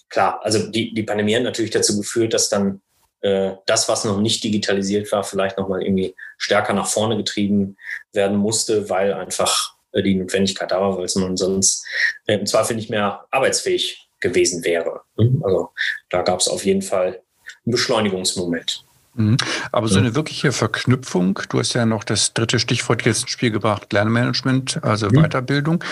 klar, 0.09 0.41
also 0.45 0.71
die, 0.71 0.95
die 0.95 1.03
Pandemie 1.03 1.35
hat 1.35 1.43
natürlich 1.43 1.73
dazu 1.73 1.99
geführt, 1.99 2.35
dass 2.35 2.49
dann 2.49 2.83
äh, 3.23 3.53
das, 3.67 3.89
was 3.89 4.05
noch 4.05 4.21
nicht 4.21 4.45
digitalisiert 4.45 5.11
war, 5.13 5.25
vielleicht 5.25 5.57
nochmal 5.57 5.83
irgendwie 5.83 6.15
stärker 6.37 6.73
nach 6.73 6.89
vorne 6.89 7.17
getrieben 7.17 7.77
werden 8.13 8.37
musste, 8.37 8.91
weil 8.91 9.13
einfach 9.13 9.75
äh, 9.93 10.03
die 10.03 10.15
Notwendigkeit 10.15 10.71
da 10.71 10.81
war, 10.81 10.97
weil 10.97 11.05
es 11.05 11.15
man 11.15 11.37
sonst 11.37 11.87
äh, 12.27 12.35
im 12.35 12.47
Zweifel 12.47 12.77
nicht 12.77 12.91
mehr 12.91 13.25
arbeitsfähig 13.31 14.09
gewesen 14.21 14.65
wäre. 14.65 15.03
Mhm. 15.17 15.43
Also 15.45 15.71
da 16.11 16.23
gab 16.23 16.41
es 16.41 16.49
auf 16.49 16.65
jeden 16.65 16.83
Fall 16.83 17.23
einen 17.65 17.73
Beschleunigungsmoment. 17.73 18.85
Mhm. 19.15 19.37
Aber 19.73 19.89
so 19.89 19.99
eine 19.99 20.15
wirkliche 20.15 20.53
Verknüpfung, 20.53 21.39
du 21.51 21.59
hast 21.59 21.75
ja 21.75 21.85
noch 21.85 22.05
das 22.05 22.33
dritte 22.33 22.59
Stichwort 22.59 23.05
jetzt 23.05 23.23
ins 23.23 23.31
Spiel 23.31 23.51
gebracht, 23.51 23.93
Lernmanagement, 23.93 24.83
also 24.83 25.09
mhm. 25.09 25.23
Weiterbildung. 25.23 25.85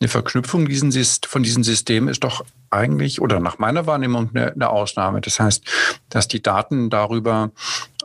Eine 0.00 0.08
Verknüpfung 0.08 0.66
diesen, 0.66 0.92
von 1.26 1.42
diesem 1.42 1.64
System 1.64 2.08
ist 2.08 2.24
doch 2.24 2.44
eigentlich, 2.70 3.20
oder 3.20 3.40
nach 3.40 3.58
meiner 3.58 3.86
Wahrnehmung, 3.86 4.30
eine, 4.34 4.52
eine 4.52 4.68
Ausnahme. 4.68 5.20
Das 5.20 5.40
heißt, 5.40 5.64
dass 6.10 6.28
die 6.28 6.42
Daten 6.42 6.90
darüber 6.90 7.50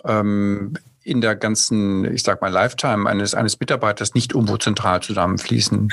ähm, 0.05 0.75
in 1.03 1.19
der 1.19 1.35
ganzen, 1.35 2.05
ich 2.13 2.23
sag 2.23 2.41
mal, 2.41 2.51
Lifetime 2.51 3.09
eines, 3.09 3.35
eines 3.35 3.59
Mitarbeiters 3.59 4.13
nicht 4.13 4.33
irgendwo 4.33 4.57
zentral 4.57 5.01
zusammenfließen. 5.01 5.91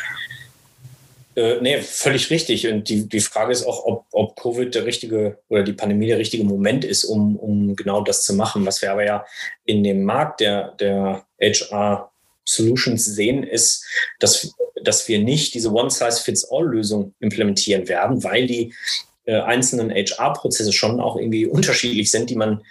Äh, 1.37 1.60
nee, 1.60 1.80
völlig 1.80 2.30
richtig. 2.30 2.66
Und 2.66 2.88
die, 2.88 3.08
die 3.08 3.20
Frage 3.20 3.52
ist 3.52 3.64
auch, 3.64 3.84
ob, 3.84 4.06
ob 4.12 4.40
Covid 4.40 4.75
der 4.75 4.84
richtige 4.84 5.38
oder 5.49 5.62
die 5.62 5.72
Pandemie 5.72 6.08
der 6.08 6.18
richtige 6.18 6.44
Moment 6.44 6.84
ist, 6.84 7.04
um, 7.04 7.37
um 7.37 7.76
genau 7.76 8.02
das 8.02 8.22
zu 8.22 8.34
machen. 8.34 8.66
Was 8.66 8.82
wir 8.82 8.92
aber 8.92 9.04
ja 9.04 9.25
in 9.64 9.84
dem 9.84 10.02
Markt 10.02 10.40
der, 10.40 10.72
der 10.72 11.25
HR 11.40 12.10
Solutions 12.44 13.04
sehen, 13.04 13.44
ist, 13.44 13.84
dass, 14.18 14.52
dass 14.82 15.06
wir 15.08 15.20
nicht 15.20 15.54
diese 15.54 15.72
One-Size-Fits-All-Lösung 15.72 17.14
implementieren 17.20 17.87
werden, 17.88 18.25
weil 18.25 18.46
die 18.49 18.75
äh, 19.26 19.40
einzelnen 19.40 19.90
HR-Prozesse 19.90 20.72
schon 20.72 20.99
auch 20.99 21.16
irgendwie 21.16 21.46
unterschiedlich 21.46 22.10
sind, 22.10 22.30
die 22.30 22.37
man, 22.37 22.62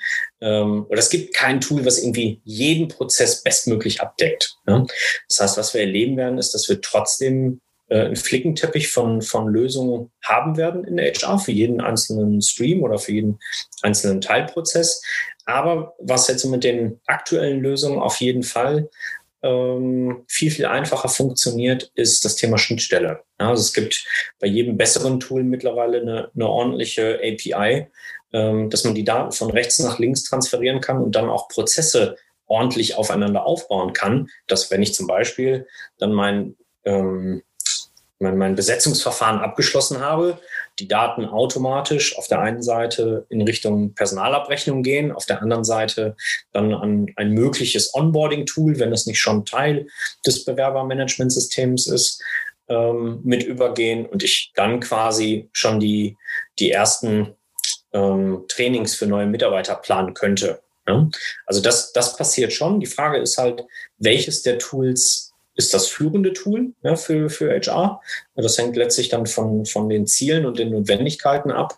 ähm, 0.41 0.85
oder 0.89 0.99
es 0.99 1.09
gibt 1.09 1.33
kein 1.33 1.61
Tool, 1.61 1.85
was 1.85 1.99
irgendwie 1.99 2.41
jeden 2.43 2.89
Prozess 2.89 3.41
bestmöglich 3.41 4.01
abdeckt. 4.01 4.57
Ja? 4.67 4.85
Das 5.29 5.39
heißt, 5.39 5.57
was 5.57 5.73
wir 5.73 5.81
erleben 5.81 6.17
werden, 6.17 6.37
ist, 6.37 6.53
dass 6.53 6.67
wir 6.67 6.81
trotzdem 6.81 7.61
äh, 7.89 8.15
Flickenteppich 8.15 8.91
von, 8.91 9.21
von 9.21 9.47
Lösungen 9.47 10.11
haben 10.23 10.57
werden 10.57 10.83
in 10.85 10.97
der 10.97 11.11
HR 11.13 11.39
für 11.39 11.51
jeden 11.51 11.81
einzelnen 11.81 12.41
Stream 12.41 12.83
oder 12.83 12.97
für 12.97 13.11
jeden 13.11 13.39
einzelnen 13.81 14.21
Teilprozess. 14.21 15.01
Aber 15.45 15.95
was 15.99 16.27
jetzt 16.27 16.45
mit 16.45 16.63
den 16.63 16.99
aktuellen 17.07 17.61
Lösungen 17.61 17.99
auf 17.99 18.17
jeden 18.17 18.43
Fall 18.43 18.89
ähm, 19.41 20.23
viel, 20.27 20.51
viel 20.51 20.65
einfacher 20.65 21.09
funktioniert, 21.09 21.91
ist 21.95 22.25
das 22.25 22.35
Thema 22.35 22.57
Schnittstelle. 22.57 23.21
Ja, 23.39 23.49
also 23.49 23.61
es 23.61 23.73
gibt 23.73 24.05
bei 24.39 24.47
jedem 24.47 24.77
besseren 24.77 25.19
Tool 25.19 25.43
mittlerweile 25.43 26.01
eine, 26.01 26.31
eine 26.35 26.47
ordentliche 26.47 27.19
API, 27.23 27.87
ähm, 28.33 28.69
dass 28.69 28.83
man 28.83 28.95
die 28.95 29.05
Daten 29.05 29.31
von 29.31 29.49
rechts 29.49 29.79
nach 29.79 29.97
links 29.97 30.23
transferieren 30.23 30.81
kann 30.81 31.01
und 31.01 31.15
dann 31.15 31.29
auch 31.29 31.47
Prozesse 31.47 32.17
ordentlich 32.45 32.95
aufeinander 32.95 33.45
aufbauen 33.45 33.93
kann, 33.93 34.29
dass 34.47 34.71
wenn 34.71 34.81
ich 34.81 34.93
zum 34.93 35.07
Beispiel 35.07 35.67
dann 35.97 36.11
mein, 36.11 36.57
ähm, 36.83 37.43
mein, 38.19 38.37
mein 38.37 38.55
Besetzungsverfahren 38.55 39.39
abgeschlossen 39.39 39.99
habe, 39.99 40.39
die 40.77 40.87
Daten 40.87 41.25
automatisch 41.25 42.17
auf 42.17 42.27
der 42.27 42.41
einen 42.41 42.61
Seite 42.61 43.25
in 43.29 43.41
Richtung 43.41 43.93
Personalabrechnung 43.93 44.83
gehen, 44.83 45.11
auf 45.11 45.25
der 45.25 45.41
anderen 45.41 45.63
Seite 45.63 46.15
dann 46.51 46.73
an 46.73 47.07
ein 47.15 47.31
mögliches 47.31 47.93
Onboarding-Tool, 47.93 48.79
wenn 48.79 48.93
es 48.93 49.05
nicht 49.05 49.19
schon 49.19 49.45
Teil 49.45 49.87
des 50.25 50.45
Bewerbermanagementsystems 50.45 51.87
ist, 51.87 52.21
ähm, 52.67 53.19
mit 53.23 53.43
übergehen 53.43 54.05
und 54.05 54.23
ich 54.23 54.51
dann 54.55 54.79
quasi 54.79 55.49
schon 55.53 55.79
die, 55.79 56.17
die 56.59 56.71
ersten 56.71 57.35
ähm, 57.93 58.45
Trainings 58.47 58.95
für 58.95 59.07
neue 59.07 59.25
Mitarbeiter 59.25 59.75
planen 59.75 60.13
könnte. 60.13 60.61
Ja? 60.87 61.09
Also 61.45 61.61
das, 61.61 61.93
das 61.93 62.15
passiert 62.15 62.53
schon. 62.53 62.79
Die 62.79 62.85
Frage 62.85 63.17
ist 63.17 63.37
halt, 63.37 63.63
welches 63.97 64.43
der 64.43 64.59
Tools 64.59 65.28
ist 65.59 65.73
das 65.73 65.87
führende 65.87 66.31
Tool 66.31 66.73
ja, 66.83 66.95
für, 66.95 67.29
für 67.29 67.51
HR. 67.51 68.01
Das 68.35 68.57
hängt 68.57 68.77
letztlich 68.77 69.09
dann 69.09 69.25
von, 69.25 69.65
von 69.65 69.89
den 69.89 70.07
Zielen 70.07 70.45
und 70.45 70.57
den 70.57 70.71
Notwendigkeiten 70.71 71.51
ab. 71.51 71.77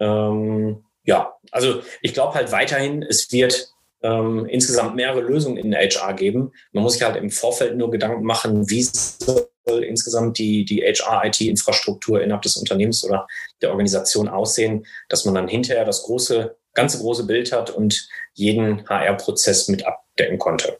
Ähm, 0.00 0.82
ja, 1.04 1.34
also 1.50 1.82
ich 2.00 2.14
glaube 2.14 2.34
halt 2.34 2.52
weiterhin, 2.52 3.02
es 3.02 3.30
wird 3.32 3.74
ähm, 4.02 4.46
insgesamt 4.46 4.96
mehrere 4.96 5.20
Lösungen 5.20 5.58
in 5.58 5.74
HR 5.74 6.14
geben. 6.14 6.52
Man 6.72 6.82
muss 6.82 6.94
sich 6.94 7.02
halt 7.02 7.16
im 7.16 7.30
Vorfeld 7.30 7.76
nur 7.76 7.90
Gedanken 7.90 8.24
machen, 8.24 8.70
wie 8.70 8.82
soll 8.82 9.84
insgesamt 9.84 10.38
die, 10.38 10.64
die 10.64 10.80
HR-IT-Infrastruktur 10.80 12.22
innerhalb 12.22 12.42
des 12.42 12.56
Unternehmens 12.56 13.04
oder 13.04 13.28
der 13.60 13.72
Organisation 13.72 14.26
aussehen, 14.26 14.86
dass 15.10 15.26
man 15.26 15.34
dann 15.34 15.48
hinterher 15.48 15.84
das 15.84 16.04
große, 16.04 16.56
ganze 16.72 16.98
große 16.98 17.26
Bild 17.26 17.52
hat 17.52 17.68
und 17.68 18.08
jeden 18.32 18.88
HR-Prozess 18.88 19.68
mit 19.68 19.86
abdecken 19.86 20.38
konnte. 20.38 20.78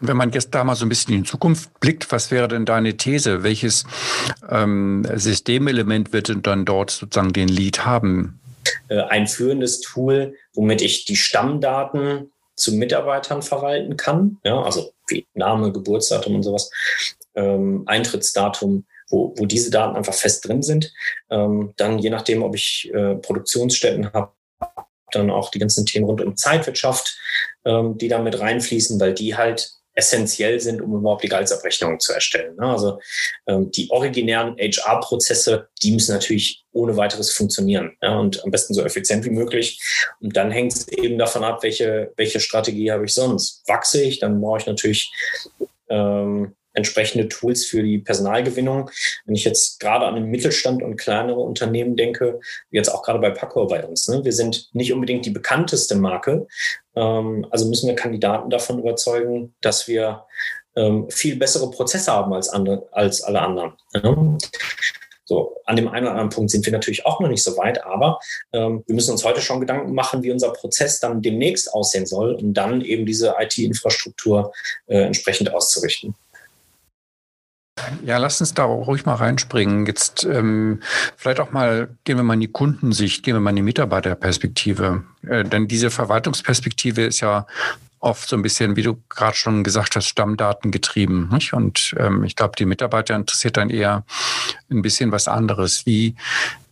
Wenn 0.00 0.16
man 0.16 0.30
jetzt 0.32 0.54
da 0.54 0.64
mal 0.64 0.74
so 0.74 0.84
ein 0.84 0.88
bisschen 0.88 1.14
in 1.14 1.22
die 1.22 1.28
Zukunft 1.28 1.78
blickt, 1.80 2.10
was 2.12 2.30
wäre 2.30 2.48
denn 2.48 2.64
deine 2.64 2.96
These? 2.96 3.42
Welches 3.42 3.84
ähm, 4.48 5.06
Systemelement 5.14 6.12
wird 6.12 6.28
denn 6.28 6.42
dann 6.42 6.64
dort 6.64 6.90
sozusagen 6.90 7.32
den 7.32 7.48
Lead 7.48 7.84
haben? 7.84 8.40
Äh, 8.88 9.00
ein 9.02 9.26
führendes 9.26 9.80
Tool, 9.80 10.34
womit 10.54 10.82
ich 10.82 11.04
die 11.04 11.16
Stammdaten 11.16 12.30
zu 12.56 12.74
Mitarbeitern 12.74 13.42
verwalten 13.42 13.96
kann, 13.96 14.38
ja, 14.44 14.60
also 14.62 14.92
wie 15.08 15.26
Name, 15.34 15.72
Geburtsdatum 15.72 16.36
und 16.36 16.42
sowas, 16.42 16.70
ähm, 17.34 17.82
Eintrittsdatum, 17.86 18.84
wo, 19.08 19.34
wo 19.36 19.46
diese 19.46 19.70
Daten 19.70 19.96
einfach 19.96 20.14
fest 20.14 20.46
drin 20.46 20.62
sind. 20.62 20.92
Ähm, 21.30 21.72
dann 21.76 21.98
je 21.98 22.10
nachdem, 22.10 22.42
ob 22.42 22.54
ich 22.54 22.90
äh, 22.92 23.16
Produktionsstätten 23.16 24.12
habe, 24.12 24.32
dann 25.14 25.30
auch 25.30 25.50
die 25.50 25.58
ganzen 25.58 25.86
Themen 25.86 26.06
rund 26.06 26.20
um 26.20 26.36
Zeitwirtschaft, 26.36 27.16
ähm, 27.64 27.98
die 27.98 28.08
da 28.08 28.18
mit 28.18 28.38
reinfließen, 28.38 28.98
weil 29.00 29.14
die 29.14 29.36
halt 29.36 29.72
essentiell 29.94 30.58
sind, 30.58 30.80
um 30.80 30.94
überhaupt 30.94 31.22
die 31.22 31.28
Gehaltsabrechnung 31.28 32.00
zu 32.00 32.12
erstellen. 32.12 32.56
Ne? 32.56 32.66
Also 32.66 32.98
ähm, 33.46 33.70
die 33.70 33.90
originären 33.90 34.56
HR-Prozesse, 34.56 35.68
die 35.82 35.92
müssen 35.92 36.12
natürlich 36.12 36.64
ohne 36.72 36.96
weiteres 36.96 37.30
funktionieren 37.32 37.96
ja? 38.00 38.18
und 38.18 38.42
am 38.42 38.50
besten 38.50 38.74
so 38.74 38.82
effizient 38.82 39.24
wie 39.24 39.30
möglich. 39.30 39.80
Und 40.20 40.36
dann 40.36 40.50
hängt 40.50 40.72
es 40.72 40.88
eben 40.88 41.18
davon 41.18 41.44
ab, 41.44 41.62
welche, 41.62 42.12
welche 42.16 42.40
Strategie 42.40 42.90
habe 42.90 43.04
ich 43.04 43.12
sonst. 43.12 43.62
Wachse 43.68 44.02
ich, 44.02 44.18
dann 44.18 44.40
brauche 44.40 44.58
ich 44.58 44.66
natürlich 44.66 45.12
ähm, 45.90 46.54
entsprechende 46.72 47.28
Tools 47.28 47.64
für 47.64 47.82
die 47.82 47.98
Personalgewinnung. 47.98 48.90
Wenn 49.24 49.34
ich 49.34 49.44
jetzt 49.44 49.80
gerade 49.80 50.06
an 50.06 50.14
den 50.14 50.26
Mittelstand 50.26 50.82
und 50.82 50.96
kleinere 50.96 51.40
Unternehmen 51.40 51.96
denke, 51.96 52.40
jetzt 52.70 52.88
auch 52.88 53.02
gerade 53.02 53.18
bei 53.18 53.30
Paco 53.30 53.66
bei 53.66 53.84
uns, 53.84 54.08
ne? 54.08 54.24
wir 54.24 54.32
sind 54.32 54.68
nicht 54.72 54.92
unbedingt 54.92 55.26
die 55.26 55.30
bekannteste 55.30 55.94
Marke. 55.94 56.46
Ähm, 56.94 57.46
also 57.50 57.68
müssen 57.68 57.88
wir 57.88 57.94
Kandidaten 57.94 58.50
davon 58.50 58.78
überzeugen, 58.78 59.54
dass 59.60 59.88
wir 59.88 60.24
ähm, 60.76 61.10
viel 61.10 61.36
bessere 61.36 61.70
Prozesse 61.70 62.12
haben 62.12 62.32
als, 62.32 62.48
andere, 62.48 62.88
als 62.92 63.22
alle 63.22 63.40
anderen. 63.40 63.72
Ja? 63.94 64.38
So, 65.24 65.56
an 65.64 65.76
dem 65.76 65.88
einen 65.88 66.04
oder 66.04 66.12
anderen 66.12 66.30
Punkt 66.30 66.50
sind 66.50 66.66
wir 66.66 66.72
natürlich 66.72 67.06
auch 67.06 67.20
noch 67.20 67.28
nicht 67.28 67.42
so 67.42 67.56
weit, 67.56 67.84
aber 67.84 68.18
ähm, 68.52 68.82
wir 68.86 68.94
müssen 68.94 69.12
uns 69.12 69.24
heute 69.24 69.40
schon 69.40 69.60
Gedanken 69.60 69.94
machen, 69.94 70.22
wie 70.22 70.32
unser 70.32 70.52
Prozess 70.52 71.00
dann 71.00 71.22
demnächst 71.22 71.72
aussehen 71.72 72.06
soll, 72.06 72.34
um 72.34 72.52
dann 72.52 72.80
eben 72.80 73.06
diese 73.06 73.34
IT-Infrastruktur 73.38 74.52
äh, 74.88 74.98
entsprechend 74.98 75.54
auszurichten. 75.54 76.14
Ja, 78.04 78.18
lass 78.18 78.40
uns 78.40 78.54
da 78.54 78.64
ruhig 78.64 79.06
mal 79.06 79.14
reinspringen. 79.14 79.86
Jetzt 79.86 80.24
ähm, 80.24 80.80
vielleicht 81.16 81.40
auch 81.40 81.52
mal, 81.52 81.88
gehen 82.04 82.16
wir 82.16 82.22
mal 82.22 82.34
in 82.34 82.40
die 82.40 82.48
Kundensicht, 82.48 83.22
gehen 83.22 83.34
wir 83.34 83.40
mal 83.40 83.50
in 83.50 83.56
die 83.56 83.62
Mitarbeiterperspektive. 83.62 85.04
Äh, 85.26 85.44
denn 85.44 85.68
diese 85.68 85.90
Verwaltungsperspektive 85.90 87.02
ist 87.02 87.20
ja 87.20 87.46
oft 88.00 88.28
so 88.28 88.36
ein 88.36 88.42
bisschen, 88.42 88.76
wie 88.76 88.82
du 88.82 89.00
gerade 89.08 89.36
schon 89.36 89.62
gesagt 89.62 89.96
hast, 89.96 90.06
Stammdaten 90.06 90.70
getrieben. 90.70 91.28
Nicht? 91.32 91.52
Und 91.52 91.94
ähm, 91.98 92.24
ich 92.24 92.36
glaube, 92.36 92.54
die 92.58 92.66
Mitarbeiter 92.66 93.14
interessiert 93.14 93.56
dann 93.56 93.70
eher 93.70 94.04
ein 94.70 94.82
bisschen 94.82 95.12
was 95.12 95.28
anderes. 95.28 95.86
Wie 95.86 96.16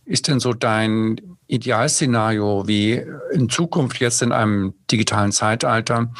ist 0.05 0.27
denn 0.27 0.39
so 0.39 0.53
dein 0.53 1.21
Idealszenario, 1.47 2.67
wie 2.67 3.01
in 3.33 3.49
Zukunft 3.49 3.99
jetzt 3.99 4.21
in 4.21 4.31
einem 4.31 4.73
digitalen 4.89 5.31
Zeitalter 5.31 6.11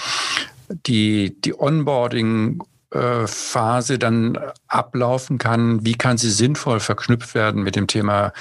die, 0.87 1.35
die 1.41 1.57
Onboarding 1.57 2.61
Phase 2.91 3.97
dann 3.97 4.37
ablaufen 4.67 5.37
kann, 5.37 5.85
wie 5.85 5.95
kann 5.95 6.17
sie 6.17 6.31
sinnvoll 6.31 6.79
verknüpft 6.79 7.35
werden 7.35 7.63
mit 7.63 7.75
dem 7.75 7.87
Thema 7.87 8.33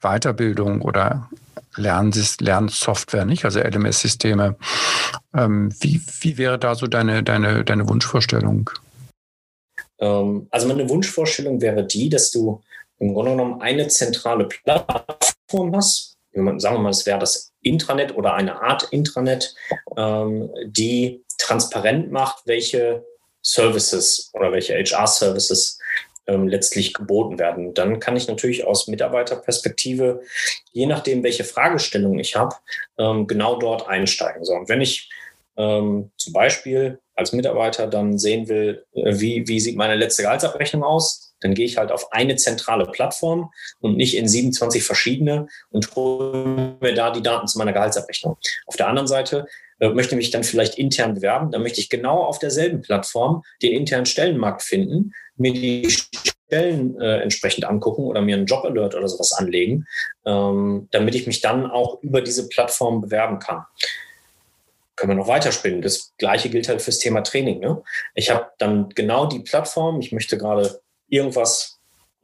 Weiterbildung 0.00 0.82
oder 0.82 1.28
Lernsoftware, 1.76 3.24
nicht? 3.24 3.44
Also 3.44 3.60
LMS-Systeme. 3.60 4.56
Ähm, 5.34 5.74
wie, 5.80 6.00
wie 6.20 6.38
wäre 6.38 6.58
da 6.58 6.74
so 6.74 6.86
deine, 6.86 7.22
deine, 7.22 7.64
deine 7.64 7.88
Wunschvorstellung? 7.88 8.70
Ähm, 9.98 10.46
also 10.50 10.68
meine 10.68 10.88
Wunschvorstellung 10.88 11.60
wäre 11.60 11.84
die, 11.84 12.08
dass 12.08 12.30
du 12.30 12.62
im 12.98 13.14
Grunde 13.14 13.32
genommen 13.32 13.60
eine 13.60 13.88
zentrale 13.88 14.46
Plattform 14.46 15.74
hast. 15.74 16.16
Sagen 16.32 16.60
wir 16.60 16.78
mal, 16.78 16.90
es 16.90 17.06
wäre 17.06 17.18
das 17.18 17.52
Intranet 17.62 18.14
oder 18.14 18.34
eine 18.34 18.60
Art 18.60 18.88
Intranet, 18.90 19.54
ähm, 19.96 20.50
die 20.66 21.24
transparent 21.38 22.12
macht, 22.12 22.42
welche 22.46 23.04
Services 23.46 24.30
oder 24.34 24.50
welche 24.52 24.74
HR-Services 24.74 25.78
ähm, 26.26 26.48
letztlich 26.48 26.92
geboten 26.92 27.38
werden. 27.38 27.74
Dann 27.74 28.00
kann 28.00 28.16
ich 28.16 28.26
natürlich 28.26 28.66
aus 28.66 28.88
Mitarbeiterperspektive, 28.88 30.22
je 30.72 30.86
nachdem, 30.86 31.22
welche 31.22 31.44
Fragestellung 31.44 32.18
ich 32.18 32.34
habe, 32.34 32.56
ähm, 32.98 33.26
genau 33.28 33.56
dort 33.58 33.88
einsteigen. 33.88 34.44
So, 34.44 34.52
und 34.54 34.68
wenn 34.68 34.80
ich 34.80 35.08
ähm, 35.56 36.10
zum 36.16 36.32
Beispiel 36.32 36.98
als 37.14 37.32
Mitarbeiter 37.32 37.86
dann 37.86 38.18
sehen 38.18 38.48
will, 38.48 38.84
äh, 38.94 39.18
wie, 39.20 39.46
wie 39.46 39.60
sieht 39.60 39.76
meine 39.76 39.94
letzte 39.94 40.22
Gehaltsabrechnung 40.22 40.82
aus, 40.82 41.34
dann 41.40 41.54
gehe 41.54 41.66
ich 41.66 41.76
halt 41.76 41.92
auf 41.92 42.12
eine 42.12 42.34
zentrale 42.36 42.86
Plattform 42.86 43.52
und 43.80 43.96
nicht 43.96 44.16
in 44.16 44.26
27 44.26 44.82
verschiedene 44.82 45.46
und 45.70 45.94
hole 45.94 46.76
mir 46.80 46.94
da 46.94 47.10
die 47.10 47.22
Daten 47.22 47.46
zu 47.46 47.58
meiner 47.58 47.72
Gehaltsabrechnung. 47.72 48.36
Auf 48.66 48.76
der 48.76 48.88
anderen 48.88 49.06
Seite 49.06 49.46
äh, 49.80 49.88
möchte 49.90 50.16
mich 50.16 50.30
dann 50.30 50.44
vielleicht 50.44 50.78
intern 50.78 51.14
bewerben, 51.14 51.50
dann 51.50 51.62
möchte 51.62 51.80
ich 51.80 51.90
genau 51.90 52.22
auf 52.22 52.38
derselben 52.38 52.80
Plattform 52.82 53.42
den 53.62 53.72
internen 53.72 54.06
Stellenmarkt 54.06 54.62
finden, 54.62 55.12
mir 55.36 55.52
die 55.52 55.88
Stellen 55.90 56.98
äh, 57.00 57.18
entsprechend 57.18 57.64
angucken 57.64 58.04
oder 58.04 58.22
mir 58.22 58.36
einen 58.36 58.46
Job-Alert 58.46 58.94
oder 58.94 59.08
sowas 59.08 59.32
anlegen, 59.32 59.86
ähm, 60.24 60.88
damit 60.92 61.14
ich 61.14 61.26
mich 61.26 61.40
dann 61.40 61.70
auch 61.70 62.02
über 62.02 62.20
diese 62.20 62.48
Plattform 62.48 63.00
bewerben 63.00 63.38
kann. 63.38 63.64
Können 64.94 65.12
wir 65.12 65.16
noch 65.16 65.28
weiterspinnen. 65.28 65.82
Das 65.82 66.14
gleiche 66.16 66.48
gilt 66.48 66.68
halt 66.68 66.80
fürs 66.80 66.98
Thema 66.98 67.22
Training. 67.22 67.60
Ne? 67.60 67.82
Ich 68.14 68.30
habe 68.30 68.46
dann 68.58 68.88
genau 68.90 69.26
die 69.26 69.40
Plattform, 69.40 70.00
ich 70.00 70.12
möchte 70.12 70.38
gerade 70.38 70.80
irgendwas 71.08 71.75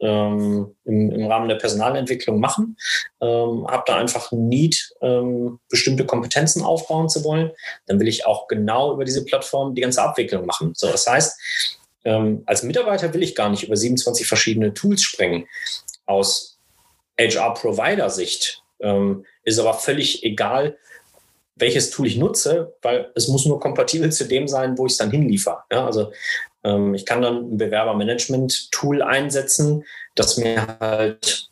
ähm, 0.03 0.75
im, 0.83 1.11
im, 1.11 1.25
Rahmen 1.27 1.47
der 1.47 1.55
Personalentwicklung 1.55 2.39
machen, 2.39 2.77
ähm, 3.21 3.65
habe 3.67 3.83
da 3.87 3.95
einfach 3.95 4.31
ein 4.31 4.49
Need, 4.49 4.93
ähm, 5.01 5.59
bestimmte 5.69 6.05
Kompetenzen 6.05 6.61
aufbauen 6.61 7.09
zu 7.09 7.23
wollen, 7.23 7.51
dann 7.87 7.99
will 7.99 8.07
ich 8.07 8.25
auch 8.25 8.47
genau 8.47 8.93
über 8.93 9.05
diese 9.05 9.23
Plattform 9.23 9.73
die 9.73 9.81
ganze 9.81 10.01
Abwicklung 10.01 10.45
machen. 10.45 10.73
So, 10.75 10.91
das 10.91 11.07
heißt, 11.07 11.39
ähm, 12.03 12.43
als 12.45 12.63
Mitarbeiter 12.63 13.13
will 13.13 13.23
ich 13.23 13.33
gar 13.33 13.49
nicht 13.49 13.63
über 13.63 13.77
27 13.77 14.27
verschiedene 14.27 14.73
Tools 14.73 15.01
springen. 15.01 15.47
Aus 16.05 16.59
HR-Provider-Sicht 17.17 18.61
ähm, 18.81 19.25
ist 19.43 19.59
aber 19.59 19.73
völlig 19.73 20.23
egal, 20.23 20.77
welches 21.55 21.91
Tool 21.91 22.07
ich 22.07 22.17
nutze, 22.17 22.75
weil 22.81 23.11
es 23.15 23.27
muss 23.27 23.45
nur 23.45 23.59
kompatibel 23.59 24.11
zu 24.11 24.25
dem 24.25 24.47
sein, 24.47 24.77
wo 24.77 24.85
ich 24.85 24.93
es 24.93 24.97
dann 24.97 25.11
hinliefer. 25.11 25.63
Ja, 25.71 25.85
also 25.85 26.11
ähm, 26.63 26.93
ich 26.93 27.05
kann 27.05 27.21
dann 27.21 27.53
ein 27.53 27.57
Bewerbermanagement-Tool 27.57 29.01
einsetzen, 29.01 29.83
das 30.15 30.37
mir 30.37 30.77
halt 30.79 31.49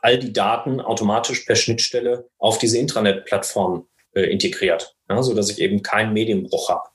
all 0.00 0.18
die 0.18 0.32
Daten 0.32 0.80
automatisch 0.80 1.40
per 1.40 1.56
Schnittstelle 1.56 2.28
auf 2.38 2.58
diese 2.58 2.78
Intranet-Plattform 2.78 3.86
äh, 4.14 4.22
integriert, 4.22 4.96
ja, 5.08 5.22
sodass 5.22 5.50
ich 5.50 5.60
eben 5.60 5.82
keinen 5.82 6.12
Medienbruch 6.12 6.68
habe. 6.68 6.88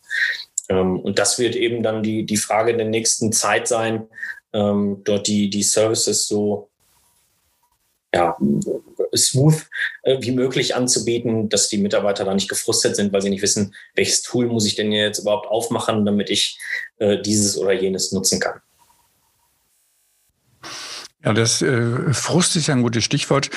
Ähm, 0.69 0.99
und 0.99 1.19
das 1.19 1.39
wird 1.39 1.55
eben 1.55 1.83
dann 1.83 2.03
die, 2.03 2.25
die 2.25 2.37
Frage 2.37 2.75
der 2.75 2.85
nächsten 2.85 3.31
Zeit 3.31 3.67
sein, 3.67 4.07
ähm, 4.53 5.01
dort 5.03 5.27
die, 5.27 5.49
die 5.49 5.63
Services 5.63 6.27
so 6.27 6.68
ja, 8.13 8.35
smooth 9.15 9.67
äh, 10.03 10.17
wie 10.21 10.31
möglich 10.31 10.75
anzubieten, 10.75 11.49
dass 11.49 11.69
die 11.69 11.77
Mitarbeiter 11.77 12.25
da 12.25 12.33
nicht 12.33 12.49
gefrustet 12.49 12.95
sind, 12.95 13.13
weil 13.13 13.21
sie 13.21 13.29
nicht 13.29 13.41
wissen, 13.41 13.75
welches 13.95 14.21
Tool 14.21 14.47
muss 14.47 14.65
ich 14.65 14.75
denn 14.75 14.91
jetzt 14.91 15.19
überhaupt 15.19 15.47
aufmachen, 15.47 16.05
damit 16.05 16.29
ich 16.29 16.59
äh, 16.97 17.21
dieses 17.21 17.57
oder 17.57 17.73
jenes 17.73 18.11
nutzen 18.11 18.39
kann. 18.39 18.61
Ja, 21.23 21.33
das 21.33 21.61
äh, 21.61 22.13
Frust 22.13 22.55
ist 22.55 22.67
ja 22.67 22.75
ein 22.75 22.81
gutes 22.81 23.03
Stichwort. 23.03 23.49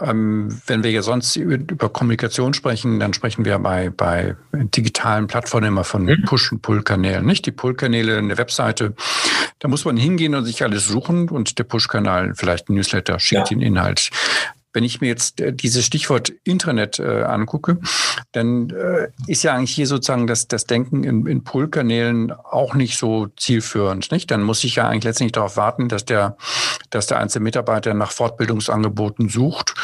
Ähm, 0.00 0.60
wenn 0.66 0.82
wir 0.82 0.90
ja 0.90 1.02
sonst 1.02 1.36
über 1.36 1.88
Kommunikation 1.88 2.54
sprechen, 2.54 3.00
dann 3.00 3.12
sprechen 3.12 3.44
wir 3.44 3.58
bei, 3.58 3.90
bei 3.90 4.36
digitalen 4.52 5.26
Plattformen 5.26 5.68
immer 5.68 5.84
von 5.84 6.04
mhm. 6.04 6.24
Push- 6.24 6.52
und 6.52 6.62
Pull-Kanälen. 6.62 7.24
Nicht 7.24 7.46
die 7.46 7.52
Pull-Kanäle, 7.52 8.18
eine 8.18 8.38
Webseite, 8.38 8.94
da 9.58 9.68
muss 9.68 9.84
man 9.84 9.96
hingehen 9.96 10.34
und 10.34 10.44
sich 10.44 10.62
alles 10.62 10.88
suchen 10.88 11.28
und 11.28 11.58
der 11.58 11.64
Push-Kanal, 11.64 12.32
vielleicht 12.34 12.68
ein 12.68 12.74
Newsletter, 12.74 13.18
schickt 13.18 13.50
ja. 13.50 13.56
den 13.56 13.60
Inhalt. 13.60 14.10
Wenn 14.72 14.84
ich 14.84 15.00
mir 15.00 15.08
jetzt 15.08 15.40
äh, 15.40 15.52
dieses 15.52 15.84
Stichwort 15.84 16.32
Intranet 16.44 16.98
äh, 16.98 17.22
angucke, 17.22 17.78
dann 18.32 18.70
äh, 18.70 19.08
ist 19.26 19.42
ja 19.42 19.54
eigentlich 19.54 19.72
hier 19.72 19.86
sozusagen 19.86 20.26
das, 20.26 20.46
das 20.46 20.64
Denken 20.64 21.02
in, 21.02 21.26
in 21.26 21.42
Pull-Kanälen 21.42 22.32
auch 22.32 22.74
nicht 22.74 22.96
so 22.96 23.26
zielführend. 23.36 24.12
Nicht? 24.12 24.30
Dann 24.30 24.42
muss 24.42 24.62
ich 24.62 24.76
ja 24.76 24.88
eigentlich 24.88 25.04
letztendlich 25.04 25.32
darauf 25.32 25.56
warten, 25.56 25.88
dass 25.88 26.04
der, 26.04 26.36
dass 26.90 27.08
der 27.08 27.18
einzelne 27.18 27.44
Mitarbeiter 27.44 27.94
nach 27.94 28.12
Fortbildungsangeboten 28.12 29.28
sucht 29.28 29.74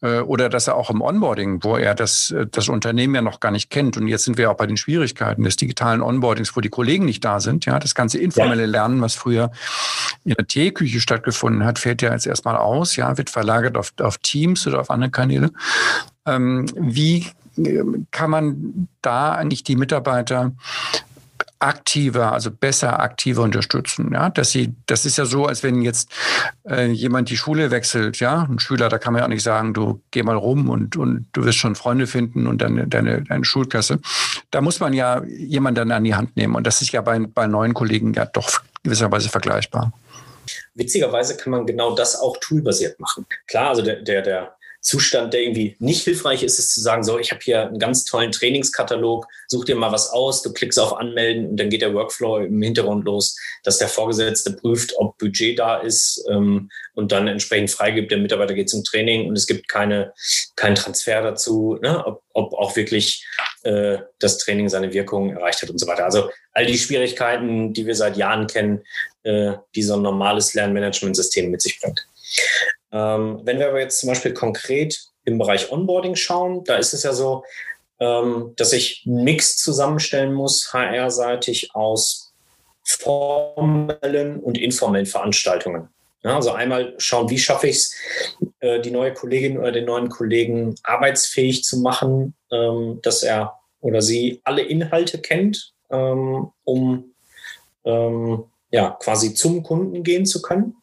äh, 0.00 0.18
oder 0.18 0.48
dass 0.48 0.66
er 0.66 0.74
auch 0.74 0.90
im 0.90 1.00
Onboarding, 1.00 1.62
wo 1.62 1.76
er 1.76 1.94
das, 1.94 2.34
das 2.50 2.68
Unternehmen 2.68 3.14
ja 3.14 3.22
noch 3.22 3.38
gar 3.38 3.52
nicht 3.52 3.70
kennt. 3.70 3.96
Und 3.96 4.08
jetzt 4.08 4.24
sind 4.24 4.38
wir 4.38 4.50
auch 4.50 4.56
bei 4.56 4.66
den 4.66 4.76
Schwierigkeiten 4.76 5.44
des 5.44 5.56
digitalen 5.56 6.02
Onboardings, 6.02 6.56
wo 6.56 6.60
die 6.60 6.68
Kollegen 6.68 7.04
nicht 7.04 7.24
da 7.24 7.38
sind. 7.38 7.64
Ja, 7.66 7.78
das 7.78 7.94
ganze 7.94 8.18
informelle 8.18 8.66
Lernen, 8.66 9.00
was 9.00 9.14
früher 9.14 9.52
in 10.24 10.34
der 10.34 10.46
Teeküche 10.46 11.00
stattgefunden 11.00 11.64
hat, 11.64 11.78
fällt 11.78 12.02
ja 12.02 12.12
jetzt 12.12 12.26
erstmal 12.26 12.56
aus. 12.56 12.96
Ja, 12.96 13.16
wird 13.16 13.30
verlagert 13.30 13.76
auf, 13.76 13.92
auf 14.00 14.18
Teams 14.18 14.31
oder 14.66 14.80
auf 14.80 14.90
andere 14.90 15.10
Kanäle. 15.10 15.50
Ähm, 16.26 16.66
wie 16.76 17.26
ähm, 17.56 18.06
kann 18.10 18.30
man 18.30 18.88
da 19.02 19.32
eigentlich 19.32 19.64
die 19.64 19.76
Mitarbeiter 19.76 20.52
aktiver, 21.62 22.32
also 22.32 22.50
besser 22.50 23.00
aktiver 23.00 23.42
unterstützen. 23.42 24.10
Ja, 24.12 24.30
dass 24.30 24.50
sie, 24.50 24.74
das 24.86 25.06
ist 25.06 25.16
ja 25.16 25.24
so, 25.24 25.46
als 25.46 25.62
wenn 25.62 25.80
jetzt 25.80 26.10
äh, 26.68 26.90
jemand 26.90 27.30
die 27.30 27.36
Schule 27.36 27.70
wechselt, 27.70 28.18
ja, 28.18 28.42
ein 28.50 28.58
Schüler, 28.58 28.88
da 28.88 28.98
kann 28.98 29.12
man 29.12 29.20
ja 29.20 29.26
auch 29.26 29.30
nicht 29.30 29.44
sagen, 29.44 29.72
du 29.72 30.02
geh 30.10 30.24
mal 30.24 30.36
rum 30.36 30.68
und, 30.68 30.96
und 30.96 31.26
du 31.32 31.44
wirst 31.44 31.58
schon 31.58 31.76
Freunde 31.76 32.08
finden 32.08 32.48
und 32.48 32.60
deine, 32.60 32.88
deine, 32.88 33.22
deine 33.22 33.44
Schulklasse. 33.44 34.00
Da 34.50 34.60
muss 34.60 34.80
man 34.80 34.92
ja 34.92 35.22
jemanden 35.24 35.76
dann 35.76 35.92
an 35.92 36.04
die 36.04 36.16
Hand 36.16 36.36
nehmen. 36.36 36.56
Und 36.56 36.66
das 36.66 36.82
ist 36.82 36.90
ja 36.90 37.00
bei, 37.00 37.20
bei 37.20 37.46
neuen 37.46 37.74
Kollegen 37.74 38.12
ja 38.12 38.26
doch 38.26 38.60
gewisserweise 38.82 39.28
vergleichbar. 39.28 39.92
Witzigerweise 40.74 41.36
kann 41.36 41.50
man 41.50 41.66
genau 41.66 41.94
das 41.94 42.18
auch 42.18 42.36
toolbasiert 42.38 42.98
machen. 43.00 43.26
Klar, 43.46 43.70
also 43.70 43.82
der, 43.82 44.02
der, 44.02 44.22
der 44.22 44.56
Zustand, 44.82 45.32
der 45.32 45.42
irgendwie 45.42 45.76
nicht 45.78 46.02
hilfreich 46.02 46.42
ist, 46.42 46.58
ist 46.58 46.74
zu 46.74 46.80
sagen, 46.80 47.04
so, 47.04 47.16
ich 47.20 47.30
habe 47.30 47.40
hier 47.42 47.68
einen 47.68 47.78
ganz 47.78 48.04
tollen 48.04 48.32
Trainingskatalog, 48.32 49.28
such 49.46 49.64
dir 49.64 49.76
mal 49.76 49.92
was 49.92 50.10
aus, 50.10 50.42
du 50.42 50.52
klickst 50.52 50.78
auf 50.78 50.96
Anmelden 50.96 51.50
und 51.50 51.56
dann 51.56 51.70
geht 51.70 51.82
der 51.82 51.94
Workflow 51.94 52.38
im 52.38 52.60
Hintergrund 52.60 53.04
los, 53.04 53.36
dass 53.62 53.78
der 53.78 53.86
Vorgesetzte 53.86 54.52
prüft, 54.52 54.94
ob 54.98 55.16
Budget 55.18 55.56
da 55.60 55.76
ist 55.76 56.24
ähm, 56.28 56.68
und 56.94 57.12
dann 57.12 57.28
entsprechend 57.28 57.70
freigibt, 57.70 58.10
der 58.10 58.18
Mitarbeiter 58.18 58.54
geht 58.54 58.70
zum 58.70 58.82
Training 58.82 59.28
und 59.28 59.38
es 59.38 59.46
gibt 59.46 59.68
keine, 59.68 60.12
keinen 60.56 60.74
Transfer 60.74 61.22
dazu, 61.22 61.78
ne, 61.80 62.04
ob, 62.04 62.24
ob 62.32 62.52
auch 62.54 62.74
wirklich 62.74 63.24
äh, 63.62 63.98
das 64.18 64.38
Training 64.38 64.68
seine 64.68 64.92
Wirkung 64.92 65.30
erreicht 65.30 65.62
hat 65.62 65.70
und 65.70 65.78
so 65.78 65.86
weiter. 65.86 66.04
Also 66.04 66.28
all 66.54 66.66
die 66.66 66.78
Schwierigkeiten, 66.78 67.72
die 67.72 67.86
wir 67.86 67.94
seit 67.94 68.16
Jahren 68.16 68.48
kennen, 68.48 68.82
äh, 69.24 69.52
die 69.74 69.82
so 69.82 69.94
ein 69.94 70.02
normales 70.02 70.54
Lernmanagementsystem 70.54 71.50
mit 71.50 71.62
sich 71.62 71.80
bringt. 71.80 72.06
Ähm, 72.92 73.40
wenn 73.44 73.58
wir 73.58 73.68
aber 73.68 73.80
jetzt 73.80 74.00
zum 74.00 74.08
Beispiel 74.08 74.34
konkret 74.34 75.00
im 75.24 75.38
Bereich 75.38 75.70
Onboarding 75.70 76.16
schauen, 76.16 76.64
da 76.64 76.76
ist 76.76 76.92
es 76.92 77.02
ja 77.02 77.12
so, 77.12 77.44
ähm, 78.00 78.52
dass 78.56 78.72
ich 78.72 79.04
einen 79.06 79.24
Mix 79.24 79.56
zusammenstellen 79.56 80.32
muss, 80.32 80.72
HR-seitig 80.72 81.74
aus 81.74 82.32
formellen 82.82 84.40
und 84.40 84.58
informellen 84.58 85.06
Veranstaltungen. 85.06 85.88
Ja, 86.24 86.36
also 86.36 86.52
einmal 86.52 86.94
schauen, 86.98 87.30
wie 87.30 87.38
schaffe 87.38 87.68
ich 87.68 87.76
es, 87.76 87.94
äh, 88.60 88.80
die 88.80 88.90
neue 88.90 89.12
Kollegin 89.12 89.58
oder 89.58 89.72
den 89.72 89.86
neuen 89.86 90.08
Kollegen 90.08 90.76
arbeitsfähig 90.84 91.64
zu 91.64 91.78
machen, 91.78 92.34
ähm, 92.50 93.00
dass 93.02 93.22
er 93.22 93.58
oder 93.80 94.00
sie 94.02 94.40
alle 94.44 94.62
Inhalte 94.62 95.18
kennt, 95.20 95.72
ähm, 95.90 96.50
um 96.64 97.12
ähm, 97.84 98.44
ja, 98.72 98.96
quasi 99.00 99.34
zum 99.34 99.62
Kunden 99.62 100.02
gehen 100.02 100.26
zu 100.26 100.42
können. 100.42 100.76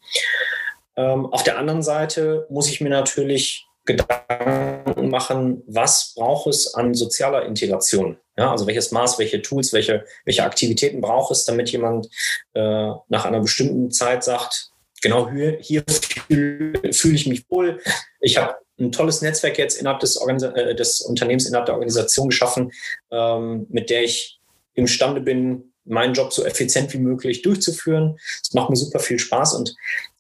Ähm, 0.96 1.26
auf 1.26 1.44
der 1.44 1.58
anderen 1.58 1.84
Seite 1.84 2.46
muss 2.50 2.70
ich 2.70 2.80
mir 2.80 2.90
natürlich 2.90 3.66
Gedanken 3.86 5.10
machen, 5.10 5.64
was 5.66 6.14
braucht 6.16 6.48
es 6.48 6.76
an 6.76 6.94
sozialer 6.94 7.46
Integration? 7.46 8.18
Ja, 8.38 8.52
also 8.52 8.68
welches 8.68 8.92
Maß, 8.92 9.18
welche 9.18 9.42
Tools, 9.42 9.74
welche, 9.74 10.06
welche 10.26 10.44
Aktivitäten 10.44 11.02
braucht 11.02 11.32
es, 11.32 11.46
damit 11.46 11.72
jemand 11.72 12.08
äh, 12.54 12.92
nach 13.08 13.26
einer 13.26 13.40
bestimmten 13.40 13.90
Zeit 13.92 14.24
sagt, 14.24 14.70
genau 15.02 15.30
hier, 15.32 15.58
hier 15.60 15.84
fühle 16.28 16.94
fühl 16.94 17.16
ich 17.16 17.26
mich 17.26 17.50
wohl. 17.50 17.82
Ich 18.22 18.38
habe 18.38 18.56
ein 18.80 18.92
tolles 18.92 19.22
Netzwerk 19.22 19.58
jetzt 19.58 19.80
innerhalb 19.80 20.00
des, 20.00 20.18
Organis 20.18 20.44
äh, 20.44 20.76
des 20.76 21.02
Unternehmens, 21.02 21.48
innerhalb 21.48 21.66
der 21.66 21.76
Organisation 21.76 22.30
geschaffen, 22.30 22.72
ähm, 23.12 23.66
mit 23.70 23.90
der 23.90 24.04
ich 24.04 24.40
imstande 24.76 25.20
bin, 25.22 25.69
meinen 25.90 26.14
Job 26.14 26.32
so 26.32 26.46
effizient 26.46 26.94
wie 26.94 27.00
möglich 27.00 27.42
durchzuführen. 27.42 28.18
Es 28.42 28.54
macht 28.54 28.70
mir 28.70 28.76
super 28.76 29.00
viel 29.00 29.20
Spaß 29.20 29.56
und 29.56 29.76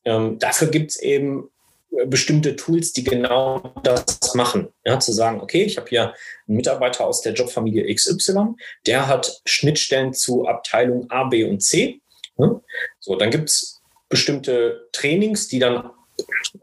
ähm, 0.05 0.39
dafür 0.39 0.69
gibt 0.69 0.91
es 0.91 0.99
eben 0.99 1.49
äh, 1.91 2.05
bestimmte 2.05 2.55
Tools, 2.55 2.93
die 2.93 3.03
genau 3.03 3.73
das 3.83 4.33
machen. 4.33 4.69
Ja, 4.85 4.99
zu 4.99 5.11
sagen, 5.11 5.41
okay, 5.41 5.63
ich 5.63 5.77
habe 5.77 5.89
hier 5.89 6.13
einen 6.47 6.57
Mitarbeiter 6.57 7.05
aus 7.05 7.21
der 7.21 7.33
Jobfamilie 7.33 7.93
XY, 7.93 8.55
der 8.85 9.07
hat 9.07 9.41
Schnittstellen 9.45 10.13
zu 10.13 10.47
Abteilung 10.47 11.09
A, 11.09 11.25
B 11.25 11.43
und 11.43 11.61
C. 11.61 12.01
Ja, 12.37 12.61
so, 12.99 13.15
dann 13.15 13.31
gibt 13.31 13.49
es 13.49 13.81
bestimmte 14.09 14.87
Trainings, 14.91 15.47
die 15.47 15.59
dann 15.59 15.91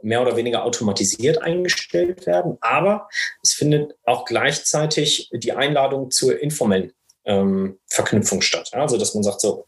mehr 0.03 0.21
oder 0.21 0.37
weniger 0.37 0.65
automatisiert 0.65 1.41
eingestellt 1.41 2.27
werden, 2.27 2.59
aber 2.61 3.09
es 3.43 3.55
findet 3.55 3.95
auch 4.05 4.25
gleichzeitig 4.25 5.31
die 5.33 5.53
Einladung 5.53 6.11
zur 6.11 6.39
informellen 6.41 6.93
ähm, 7.27 7.79
Verknüpfung 7.89 8.41
statt. 8.41 8.71
Ja, 8.73 8.81
also 8.81 8.97
dass 8.97 9.15
man 9.15 9.23
sagt 9.23 9.41
so, 9.41 9.67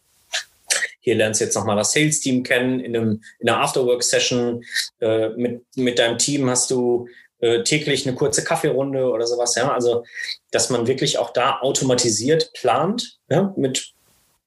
hier 1.01 1.15
lernst 1.15 1.41
du 1.41 1.45
jetzt 1.45 1.55
nochmal 1.55 1.77
das 1.77 1.93
Sales-Team 1.93 2.43
kennen 2.43 2.81
in, 2.81 2.97
einem, 2.97 3.23
in 3.39 3.49
einer 3.49 3.61
Afterwork-Session. 3.61 4.65
Äh, 5.01 5.31
mit, 5.31 5.63
mit 5.77 5.99
deinem 5.99 6.19
Team 6.19 6.51
hast 6.51 6.71
du 6.71 7.09
äh, 7.41 7.63
täglich 7.63 8.07
eine 8.07 8.17
kurze 8.17 8.45
Kaffeerunde 8.45 9.09
oder 9.11 9.27
sowas. 9.27 9.55
Ja? 9.55 9.73
Also, 9.73 10.05
dass 10.51 10.71
man 10.71 10.87
wirklich 10.87 11.19
auch 11.19 11.33
da 11.33 11.61
automatisiert 11.61 12.53
plant, 12.53 13.19
ja? 13.31 13.53
mit 13.57 13.93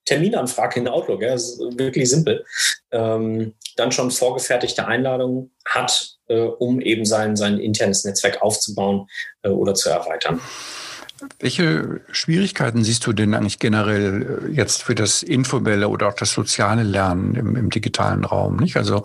Terminanfrage 0.05 0.79
in 0.79 0.87
Outlook. 0.87 1.21
Ja? 1.21 1.33
Ist 1.33 1.59
wirklich 1.59 2.09
simpel. 2.09 2.45
Ähm, 2.91 3.55
dann 3.77 3.91
schon 3.91 4.11
vorgefertigte 4.11 4.85
Einladungen 4.85 5.51
hat, 5.65 6.17
äh, 6.27 6.41
um 6.41 6.81
eben 6.81 7.05
sein, 7.05 7.35
sein 7.35 7.59
internes 7.59 8.03
Netzwerk 8.03 8.41
aufzubauen 8.41 9.07
äh, 9.43 9.49
oder 9.49 9.73
zu 9.73 9.89
erweitern. 9.89 10.41
Welche 11.39 12.01
Schwierigkeiten 12.11 12.83
siehst 12.83 13.05
du 13.05 13.13
denn 13.13 13.33
eigentlich 13.33 13.59
generell 13.59 14.49
äh, 14.49 14.55
jetzt 14.55 14.83
für 14.83 14.95
das 14.95 15.23
informelle 15.23 15.89
oder 15.89 16.07
auch 16.07 16.13
das 16.13 16.31
soziale 16.31 16.83
Lernen 16.83 17.35
im, 17.35 17.55
im, 17.55 17.69
digitalen 17.69 18.25
Raum? 18.25 18.57
Nicht? 18.57 18.77
Also 18.77 19.03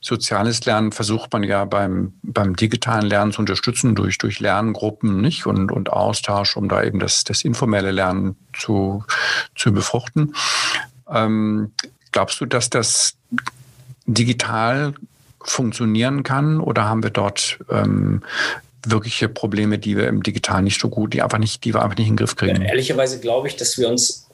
soziales 0.00 0.64
Lernen 0.66 0.92
versucht 0.92 1.32
man 1.32 1.42
ja 1.42 1.64
beim, 1.64 2.14
beim 2.22 2.56
digitalen 2.56 3.06
Lernen 3.06 3.32
zu 3.32 3.40
unterstützen 3.40 3.94
durch, 3.94 4.18
durch 4.18 4.40
Lerngruppen 4.40 5.20
nicht? 5.20 5.46
Und, 5.46 5.72
und 5.72 5.90
Austausch, 5.90 6.56
um 6.56 6.68
da 6.68 6.82
eben 6.82 6.98
das, 6.98 7.24
das 7.24 7.42
informelle 7.42 7.90
Lernen 7.90 8.36
zu, 8.52 9.04
zu 9.54 9.72
befruchten. 9.72 10.34
Ähm, 11.10 11.72
glaubst 12.12 12.40
du, 12.40 12.46
dass 12.46 12.70
das 12.70 13.14
digital 14.06 14.94
funktionieren 15.40 16.22
kann 16.22 16.60
oder 16.60 16.84
haben 16.84 17.02
wir 17.02 17.10
dort 17.10 17.58
ähm, 17.70 18.22
wirkliche 18.90 19.28
Probleme, 19.28 19.78
die 19.78 19.96
wir 19.96 20.08
im 20.08 20.22
Digital 20.22 20.62
nicht 20.62 20.80
so 20.80 20.88
gut, 20.88 21.14
die 21.14 21.22
einfach 21.22 21.38
nicht, 21.38 21.64
die 21.64 21.74
wir 21.74 21.82
einfach 21.82 21.96
nicht 21.96 22.08
in 22.08 22.14
den 22.14 22.18
Griff 22.18 22.36
kriegen. 22.36 22.62
Ja, 22.62 22.68
ehrlicherweise 22.68 23.20
glaube 23.20 23.48
ich, 23.48 23.56
dass 23.56 23.78
wir 23.78 23.88
uns 23.88 24.28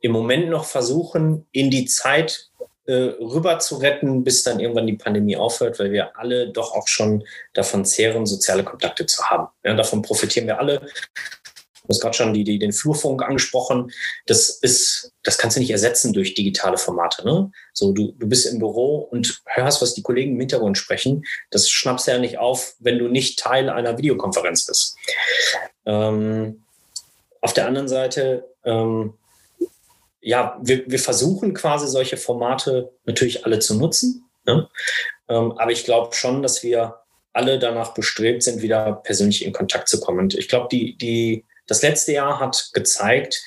im 0.00 0.12
Moment 0.12 0.48
noch 0.48 0.64
versuchen, 0.64 1.46
in 1.52 1.70
die 1.70 1.86
Zeit 1.86 2.50
äh, 2.86 3.12
rüber 3.20 3.58
zu 3.58 3.76
retten, 3.76 4.24
bis 4.24 4.42
dann 4.44 4.60
irgendwann 4.60 4.86
die 4.86 4.96
Pandemie 4.96 5.36
aufhört, 5.36 5.78
weil 5.78 5.92
wir 5.92 6.18
alle 6.18 6.50
doch 6.50 6.72
auch 6.74 6.88
schon 6.88 7.24
davon 7.52 7.84
zehren, 7.84 8.24
soziale 8.24 8.64
Kontakte 8.64 9.04
zu 9.06 9.24
haben. 9.24 9.48
Ja, 9.64 9.74
davon 9.74 10.02
profitieren 10.02 10.46
wir 10.46 10.58
alle. 10.58 10.88
Du 11.88 11.94
hast 11.94 12.02
gerade 12.02 12.16
schon 12.16 12.34
die, 12.34 12.44
die, 12.44 12.58
den 12.58 12.72
Flurfunk 12.72 13.22
angesprochen. 13.22 13.90
Das 14.26 14.50
ist, 14.50 15.14
das 15.22 15.38
kannst 15.38 15.56
du 15.56 15.60
nicht 15.60 15.70
ersetzen 15.70 16.12
durch 16.12 16.34
digitale 16.34 16.76
Formate. 16.76 17.24
Ne? 17.24 17.50
So, 17.72 17.92
du, 17.92 18.12
du 18.12 18.28
bist 18.28 18.44
im 18.44 18.58
Büro 18.58 18.98
und 18.98 19.40
hörst, 19.46 19.80
was 19.80 19.94
die 19.94 20.02
Kollegen 20.02 20.32
im 20.32 20.40
Hintergrund 20.40 20.76
sprechen. 20.76 21.24
Das 21.50 21.70
schnappst 21.70 22.06
du 22.06 22.10
ja 22.10 22.18
nicht 22.18 22.36
auf, 22.36 22.74
wenn 22.78 22.98
du 22.98 23.08
nicht 23.08 23.38
Teil 23.38 23.70
einer 23.70 23.96
Videokonferenz 23.96 24.66
bist. 24.66 24.98
Ähm, 25.86 26.62
auf 27.40 27.54
der 27.54 27.66
anderen 27.66 27.88
Seite, 27.88 28.44
ähm, 28.64 29.14
ja, 30.20 30.58
wir, 30.60 30.84
wir 30.90 30.98
versuchen 30.98 31.54
quasi 31.54 31.88
solche 31.88 32.18
Formate 32.18 32.92
natürlich 33.06 33.46
alle 33.46 33.60
zu 33.60 33.78
nutzen. 33.78 34.28
Ne? 34.44 34.68
Ähm, 35.28 35.52
aber 35.52 35.72
ich 35.72 35.84
glaube 35.84 36.14
schon, 36.14 36.42
dass 36.42 36.62
wir 36.62 36.96
alle 37.32 37.58
danach 37.58 37.94
bestrebt 37.94 38.42
sind, 38.42 38.60
wieder 38.60 38.92
persönlich 39.04 39.44
in 39.44 39.54
Kontakt 39.54 39.88
zu 39.88 40.00
kommen. 40.00 40.18
Und 40.18 40.34
ich 40.34 40.48
glaube, 40.48 40.68
die, 40.70 40.98
die 40.98 41.44
das 41.68 41.82
letzte 41.82 42.12
Jahr 42.12 42.40
hat 42.40 42.70
gezeigt, 42.72 43.40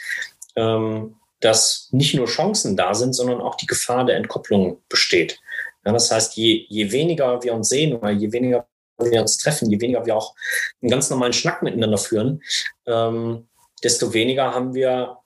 ähm, 0.56 1.16
dass 1.42 1.90
nicht 1.92 2.14
nur 2.14 2.28
Chancen 2.28 2.78
da 2.78 2.94
sind, 2.94 3.14
sondern 3.14 3.42
auch 3.42 3.56
die 3.56 3.66
Gefahr 3.66 4.06
der 4.06 4.16
Entkopplung 4.16 4.82
besteht. 4.88 5.40
Ja, 5.86 5.92
das 5.92 6.12
heißt, 6.12 6.38
je, 6.38 6.66
je 6.70 6.92
weniger 6.92 7.44
wir 7.44 7.54
uns 7.54 7.70
sehen 7.70 7.98
oder 7.98 8.12
je 8.12 8.32
weniger 8.32 8.68
wir 9.00 9.22
uns 9.22 9.38
treffen, 9.38 9.70
je 9.72 9.82
weniger 9.82 10.06
wir 10.06 10.16
auch 10.16 10.36
einen 10.82 10.92
ganz 10.92 11.10
normalen 11.10 11.34
Schnack 11.34 11.64
miteinander 11.64 11.98
führen, 11.98 12.44
ähm, 12.86 13.48
desto 13.84 14.14
weniger 14.14 14.54
haben 14.54 14.76
wir 14.76 15.18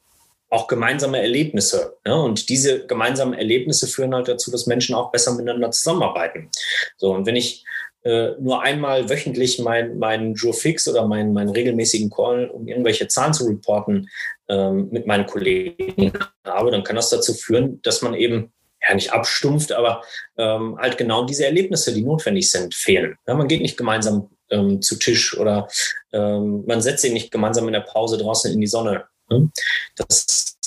auch 0.50 0.68
gemeinsame 0.68 1.20
Erlebnisse. 1.20 1.98
Ja? 2.06 2.14
Und 2.14 2.48
diese 2.48 2.86
gemeinsamen 2.88 3.34
Erlebnisse 3.34 3.88
führen 3.88 4.16
halt 4.16 4.30
dazu, 4.30 4.50
dass 4.52 4.68
Menschen 4.68 4.96
auch 4.96 5.12
besser 5.12 5.34
miteinander 5.34 5.72
zusammenarbeiten. 5.72 6.50
So, 6.96 7.12
und 7.12 7.26
wenn 7.26 7.36
ich 7.36 7.66
nur 8.06 8.62
einmal 8.62 9.10
wöchentlich 9.10 9.58
meinen 9.58 9.98
mein 9.98 10.36
Joe 10.36 10.54
Fix 10.54 10.88
oder 10.88 11.08
meinen 11.08 11.34
mein 11.34 11.50
regelmäßigen 11.50 12.12
Call, 12.12 12.50
um 12.50 12.68
irgendwelche 12.68 13.08
Zahlen 13.08 13.34
zu 13.34 13.46
reporten, 13.46 14.08
ähm, 14.48 14.90
mit 14.92 15.08
meinen 15.08 15.26
Kollegen 15.26 16.14
habe, 16.46 16.72
dann 16.72 16.84
kann 16.84 16.96
das 16.96 17.10
dazu 17.10 17.34
führen, 17.34 17.82
dass 17.82 18.02
man 18.02 18.14
eben 18.14 18.54
ja 18.88 18.96
nicht 18.96 19.12
abstumpft, 19.12 19.72
aber 19.72 20.04
ähm, 20.38 20.78
halt 20.80 20.98
genau 20.98 21.26
diese 21.26 21.46
Erlebnisse, 21.46 21.94
die 21.94 22.04
notwendig 22.04 22.52
sind, 22.52 22.76
fehlen. 22.76 23.18
Ja, 23.28 23.34
man 23.34 23.48
geht 23.48 23.62
nicht 23.62 23.78
gemeinsam 23.78 24.30
ähm, 24.50 24.82
zu 24.82 24.98
Tisch 24.98 25.38
oder 25.38 25.68
ähm, 26.14 26.64
man 26.68 26.82
setzt 26.82 27.02
sich 27.02 27.14
nicht 27.14 27.32
gemeinsam 27.32 27.68
in 27.68 27.74
der 27.74 27.82
Pause 27.82 28.18
draußen 28.18 28.52
in 28.52 28.62
die 28.62 28.68
Sonne. 28.68 29.06
Ne? 29.30 29.50
Das, 29.96 30.58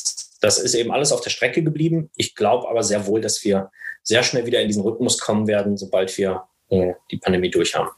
das 0.40 0.58
ist 0.58 0.74
eben 0.74 0.90
alles 0.90 1.12
auf 1.12 1.20
der 1.20 1.30
Strecke 1.30 1.62
geblieben. 1.62 2.10
Ich 2.16 2.34
glaube 2.34 2.68
aber 2.68 2.82
sehr 2.82 3.06
wohl, 3.06 3.20
dass 3.20 3.44
wir 3.44 3.70
sehr 4.02 4.22
schnell 4.22 4.46
wieder 4.46 4.60
in 4.60 4.68
diesen 4.68 4.82
Rhythmus 4.82 5.18
kommen 5.18 5.46
werden, 5.46 5.76
sobald 5.76 6.16
wir 6.18 6.30
äh, 6.32 6.57
die 6.70 7.16
Pandemie 7.16 7.50
durch 7.50 7.74
haben. 7.74 7.88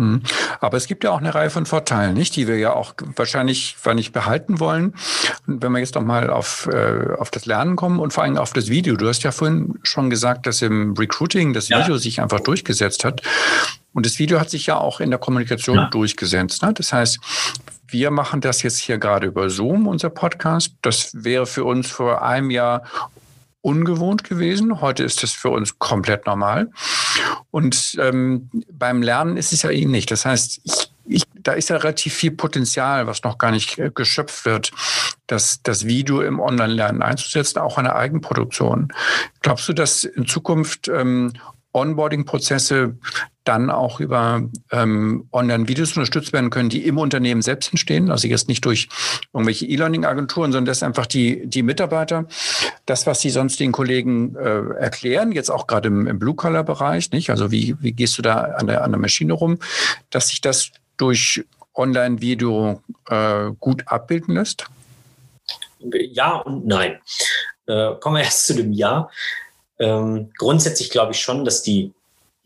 Mhm. 0.00 0.22
Aber 0.60 0.76
es 0.76 0.86
gibt 0.86 1.04
ja 1.04 1.10
auch 1.10 1.18
eine 1.18 1.34
Reihe 1.34 1.50
von 1.50 1.66
Vorteilen, 1.66 2.14
nicht, 2.14 2.34
die 2.36 2.48
wir 2.48 2.56
ja 2.56 2.72
auch 2.72 2.94
wahrscheinlich 3.16 3.76
nicht 3.94 4.12
behalten 4.12 4.58
wollen. 4.58 4.94
Und 5.46 5.62
wenn 5.62 5.72
wir 5.72 5.78
jetzt 5.78 5.94
nochmal 5.94 6.30
auf, 6.30 6.68
äh, 6.72 7.14
auf 7.18 7.30
das 7.30 7.44
Lernen 7.44 7.76
kommen 7.76 7.98
und 7.98 8.12
vor 8.12 8.24
allem 8.24 8.38
auf 8.38 8.52
das 8.52 8.68
Video. 8.68 8.96
Du 8.96 9.06
hast 9.08 9.22
ja 9.22 9.32
vorhin 9.32 9.78
schon 9.82 10.08
gesagt, 10.08 10.46
dass 10.46 10.62
im 10.62 10.94
Recruiting 10.94 11.52
das 11.52 11.68
Video 11.68 11.94
ja. 11.94 11.98
sich 11.98 12.20
einfach 12.20 12.40
durchgesetzt 12.40 13.04
hat. 13.04 13.22
Und 13.92 14.06
das 14.06 14.18
Video 14.18 14.40
hat 14.40 14.50
sich 14.50 14.66
ja 14.66 14.78
auch 14.78 15.00
in 15.00 15.10
der 15.10 15.18
Kommunikation 15.18 15.76
ja. 15.76 15.88
durchgesetzt. 15.90 16.62
Ne? 16.62 16.72
Das 16.72 16.92
heißt, 16.92 17.18
wir 17.88 18.10
machen 18.10 18.40
das 18.40 18.62
jetzt 18.62 18.78
hier 18.78 18.98
gerade 18.98 19.26
über 19.26 19.50
Zoom, 19.50 19.86
unser 19.86 20.10
Podcast. 20.10 20.74
Das 20.80 21.10
wäre 21.12 21.44
für 21.44 21.64
uns 21.64 21.90
vor 21.90 22.22
einem 22.22 22.50
Jahr 22.50 22.84
ungewohnt 23.62 24.24
gewesen. 24.24 24.80
Heute 24.80 25.04
ist 25.04 25.22
das 25.22 25.32
für 25.32 25.50
uns 25.50 25.78
komplett 25.78 26.26
normal. 26.26 26.70
Und 27.50 27.96
ähm, 28.00 28.50
beim 28.72 29.02
Lernen 29.02 29.36
ist 29.36 29.52
es 29.52 29.62
ja 29.62 29.70
ähnlich. 29.70 30.06
Das 30.06 30.24
heißt, 30.24 30.60
ich, 30.64 30.92
ich, 31.06 31.24
da 31.34 31.52
ist 31.52 31.68
ja 31.68 31.76
relativ 31.76 32.14
viel 32.14 32.30
Potenzial, 32.30 33.06
was 33.06 33.22
noch 33.22 33.38
gar 33.38 33.50
nicht 33.50 33.78
äh, 33.78 33.90
geschöpft 33.94 34.44
wird, 34.44 34.70
das, 35.26 35.62
das 35.62 35.84
Video 35.84 36.22
im 36.22 36.40
Online-Lernen 36.40 37.02
einzusetzen, 37.02 37.58
auch 37.58 37.78
eine 37.78 37.94
Eigenproduktion. 37.94 38.92
Glaubst 39.40 39.68
du, 39.68 39.72
dass 39.72 40.04
in 40.04 40.26
Zukunft 40.26 40.88
ähm, 40.88 41.32
Onboarding-Prozesse 41.72 42.96
dann 43.44 43.70
auch 43.70 44.00
über 44.00 44.42
ähm, 44.70 45.28
Online-Videos 45.32 45.96
unterstützt 45.96 46.32
werden 46.32 46.50
können, 46.50 46.68
die 46.68 46.86
im 46.86 46.98
Unternehmen 46.98 47.42
selbst 47.42 47.70
entstehen. 47.72 48.10
Also 48.10 48.28
jetzt 48.28 48.48
nicht 48.48 48.64
durch 48.64 48.88
irgendwelche 49.32 49.66
E-Learning-Agenturen, 49.66 50.52
sondern 50.52 50.66
dass 50.66 50.82
einfach 50.82 51.06
die, 51.06 51.46
die 51.46 51.62
Mitarbeiter 51.62 52.26
das, 52.86 53.06
was 53.06 53.20
sie 53.20 53.30
sonst 53.30 53.58
den 53.58 53.72
Kollegen 53.72 54.36
äh, 54.36 54.74
erklären, 54.78 55.32
jetzt 55.32 55.50
auch 55.50 55.66
gerade 55.66 55.88
im, 55.88 56.06
im 56.06 56.18
Blue-Collar-Bereich, 56.18 57.12
nicht? 57.12 57.30
Also 57.30 57.50
wie, 57.50 57.76
wie 57.80 57.92
gehst 57.92 58.18
du 58.18 58.22
da 58.22 58.42
an 58.42 58.66
der, 58.66 58.84
an 58.84 58.92
der 58.92 59.00
Maschine 59.00 59.32
rum, 59.32 59.58
dass 60.10 60.28
sich 60.28 60.40
das 60.40 60.70
durch 60.96 61.44
Online-Video 61.74 62.82
äh, 63.08 63.50
gut 63.58 63.84
abbilden 63.86 64.34
lässt? 64.34 64.66
Ja 65.80 66.36
und 66.36 66.66
nein. 66.66 66.98
Äh, 67.66 67.94
kommen 68.00 68.16
wir 68.16 68.24
erst 68.24 68.46
zu 68.46 68.54
dem 68.54 68.72
Ja. 68.72 69.08
Ähm, 69.78 70.30
grundsätzlich 70.36 70.90
glaube 70.90 71.12
ich 71.12 71.20
schon, 71.20 71.44
dass 71.46 71.62
die, 71.62 71.94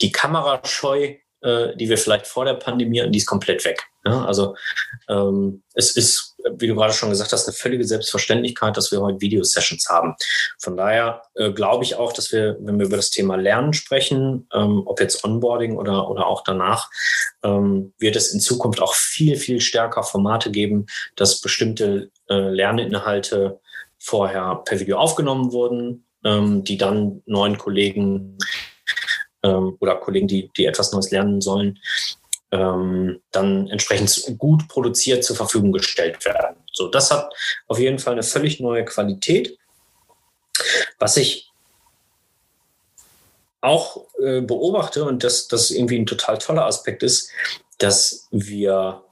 die 0.01 0.13
Kamerascheu, 0.13 1.17
äh, 1.45 1.77
die 1.77 1.89
wir 1.89 1.99
vielleicht 1.99 2.27
vor 2.27 2.45
der 2.45 2.55
Pandemie 2.55 3.01
hatten, 3.01 3.13
die 3.13 3.19
ist 3.19 3.27
komplett 3.27 3.65
weg. 3.65 3.83
Ja? 4.05 4.25
Also 4.25 4.57
ähm, 5.09 5.63
es 5.75 5.97
ist, 5.97 6.37
wie 6.57 6.67
du 6.67 6.75
gerade 6.75 6.93
schon 6.93 7.11
gesagt 7.11 7.33
hast, 7.33 7.47
eine 7.47 7.55
völlige 7.55 7.85
Selbstverständlichkeit, 7.85 8.77
dass 8.77 8.93
wir 8.93 9.01
heute 9.01 9.21
Videosessions 9.21 9.89
haben. 9.89 10.15
Von 10.59 10.77
daher 10.77 11.23
äh, 11.35 11.53
glaube 11.53 11.85
ich 11.85 11.97
auch, 11.97 12.13
dass 12.13 12.33
wir, 12.33 12.57
wenn 12.61 12.79
wir 12.79 12.87
über 12.87 12.97
das 12.97 13.11
Thema 13.11 13.37
Lernen 13.37 13.73
sprechen, 13.73 14.49
ähm, 14.53 14.83
ob 14.87 15.01
jetzt 15.01 15.25
Onboarding 15.25 15.77
oder, 15.77 16.09
oder 16.09 16.27
auch 16.27 16.45
danach, 16.45 16.89
ähm, 17.43 17.93
wird 17.99 18.17
es 18.17 18.33
in 18.33 18.41
Zukunft 18.41 18.81
auch 18.81 18.95
viel, 18.95 19.37
viel 19.37 19.61
stärker 19.61 20.03
Formate 20.03 20.51
geben, 20.51 20.87
dass 21.17 21.41
bestimmte 21.41 22.11
äh, 22.29 22.35
Lerninhalte 22.35 23.61
vorher 23.99 24.63
per 24.65 24.81
Video 24.81 24.99
aufgenommen 24.99 25.53
wurden, 25.53 26.07
ähm, 26.25 26.65
die 26.65 26.77
dann 26.77 27.23
neuen 27.27 27.59
Kollegen 27.59 28.39
ähm, 29.45 29.77
oder 29.79 29.97
Kollegen, 29.97 30.27
die, 30.27 30.51
die 30.57 30.65
etwas 30.65 30.93
Neues 30.93 31.13
lernen 31.13 31.41
sollen, 31.41 31.79
ähm, 32.51 33.21
dann 33.31 33.69
entsprechend 33.69 34.39
gut 34.39 34.67
produziert 34.69 35.23
zur 35.23 35.37
Verfügung 35.37 35.73
gestellt 35.73 36.25
werden. 36.25 36.57
So, 36.73 36.89
das 36.89 37.11
hat 37.11 37.33
auf 37.69 37.79
jeden 37.79 37.99
Fall 37.99 38.15
eine 38.15 38.23
völlig 38.23 38.59
neue 38.61 38.85
Qualität. 38.85 39.57
Was 40.99 41.17
ich 41.17 41.53
auch 43.61 44.07
äh, 44.21 44.41
beobachte 44.41 45.05
und 45.05 45.25
das, 45.25 45.49
das 45.49 45.71
irgendwie 45.71 45.99
ein 45.99 46.07
total 46.07 46.39
toller 46.39 46.67
Aspekt 46.67 47.03
ist, 47.03 47.31
dass 47.79 48.29
wir 48.31 49.03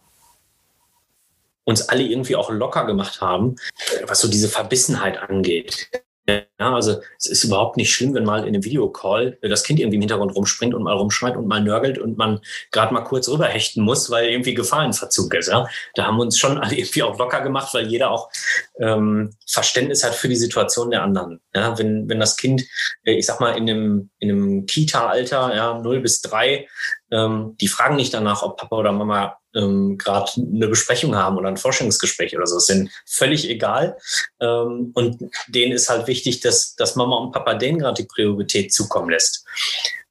uns 1.65 1.89
alle 1.89 2.03
irgendwie 2.03 2.37
auch 2.37 2.51
locker 2.51 2.87
gemacht 2.87 3.21
haben, 3.21 3.57
was 4.05 4.21
so 4.21 4.29
diese 4.29 4.49
Verbissenheit 4.49 5.19
angeht. 5.19 5.89
Ja, 6.29 6.45
also 6.59 7.01
es 7.19 7.27
ist 7.27 7.43
überhaupt 7.43 7.77
nicht 7.77 7.93
schlimm, 7.93 8.15
wenn 8.15 8.23
mal 8.23 8.43
in 8.43 8.55
einem 8.55 8.65
Videocall 8.65 9.39
das 9.43 9.65
Kind 9.65 9.81
irgendwie 9.81 9.97
im 9.97 10.03
Hintergrund 10.03 10.37
rumspringt 10.37 10.73
und 10.73 10.85
mal 10.85 10.93
rumschreit 10.95 11.37
und 11.37 11.49
mal 11.49 11.61
nörgelt 11.61 11.99
und 11.99 12.17
man 12.17 12.41
gerade 12.71 12.95
mal 12.95 13.01
kurz 13.01 13.29
rüberhechten 13.29 13.83
muss, 13.83 14.09
weil 14.09 14.29
irgendwie 14.29 14.55
Gefahrenverzug 14.55 15.35
ist. 15.35 15.49
Ja? 15.49 15.67
Da 15.97 16.07
haben 16.07 16.19
wir 16.19 16.23
uns 16.23 16.39
schon 16.39 16.59
alle 16.59 16.77
irgendwie 16.77 17.03
auch 17.03 17.19
locker 17.19 17.41
gemacht, 17.41 17.75
weil 17.75 17.89
jeder 17.89 18.13
auch 18.13 18.31
ähm, 18.79 19.35
Verständnis 19.49 20.05
hat 20.05 20.15
für 20.15 20.29
die 20.29 20.37
Situation 20.37 20.91
der 20.91 21.03
anderen. 21.03 21.41
Ja? 21.55 21.77
Wenn, 21.77 22.09
wenn 22.09 22.21
das 22.21 22.37
Kind, 22.37 22.63
äh, 23.05 23.15
ich 23.15 23.27
sag 23.27 23.41
mal, 23.41 23.57
in 23.57 23.69
einem, 23.69 24.11
in 24.21 24.31
einem 24.31 24.67
Kita-Alter, 24.67 25.57
ja, 25.57 25.79
0 25.81 26.01
bis 26.01 26.21
3, 26.23 26.69
ähm, 27.13 27.57
die 27.61 27.69
fragen 27.69 27.97
nicht 27.97 28.15
danach, 28.15 28.43
ob 28.43 28.57
Papa 28.57 28.75
oder 28.75 28.91
Mama 28.91 29.37
ähm, 29.55 29.99
gerade 29.99 30.33
eine 30.37 30.67
Besprechung 30.67 31.15
haben 31.15 31.37
oder 31.37 31.49
ein 31.49 31.59
Forschungsgespräch 31.59 32.35
oder 32.35 32.47
so. 32.47 32.57
Das 32.57 32.67
sind 32.67 32.91
völlig 33.07 33.49
egal. 33.49 33.99
Ähm, 34.41 34.93
und 34.95 35.31
denen 35.49 35.73
ist 35.73 35.91
halt 35.91 36.07
wichtig, 36.07 36.41
dass, 36.41 36.75
dass 36.75 36.97
Mama 36.97 37.17
und 37.17 37.33
Papa 37.33 37.55
denen 37.55 37.79
gerade 37.79 38.03
die 38.03 38.09
Priorität 38.09 38.73
zukommen 38.73 39.11
lässt. 39.11 39.45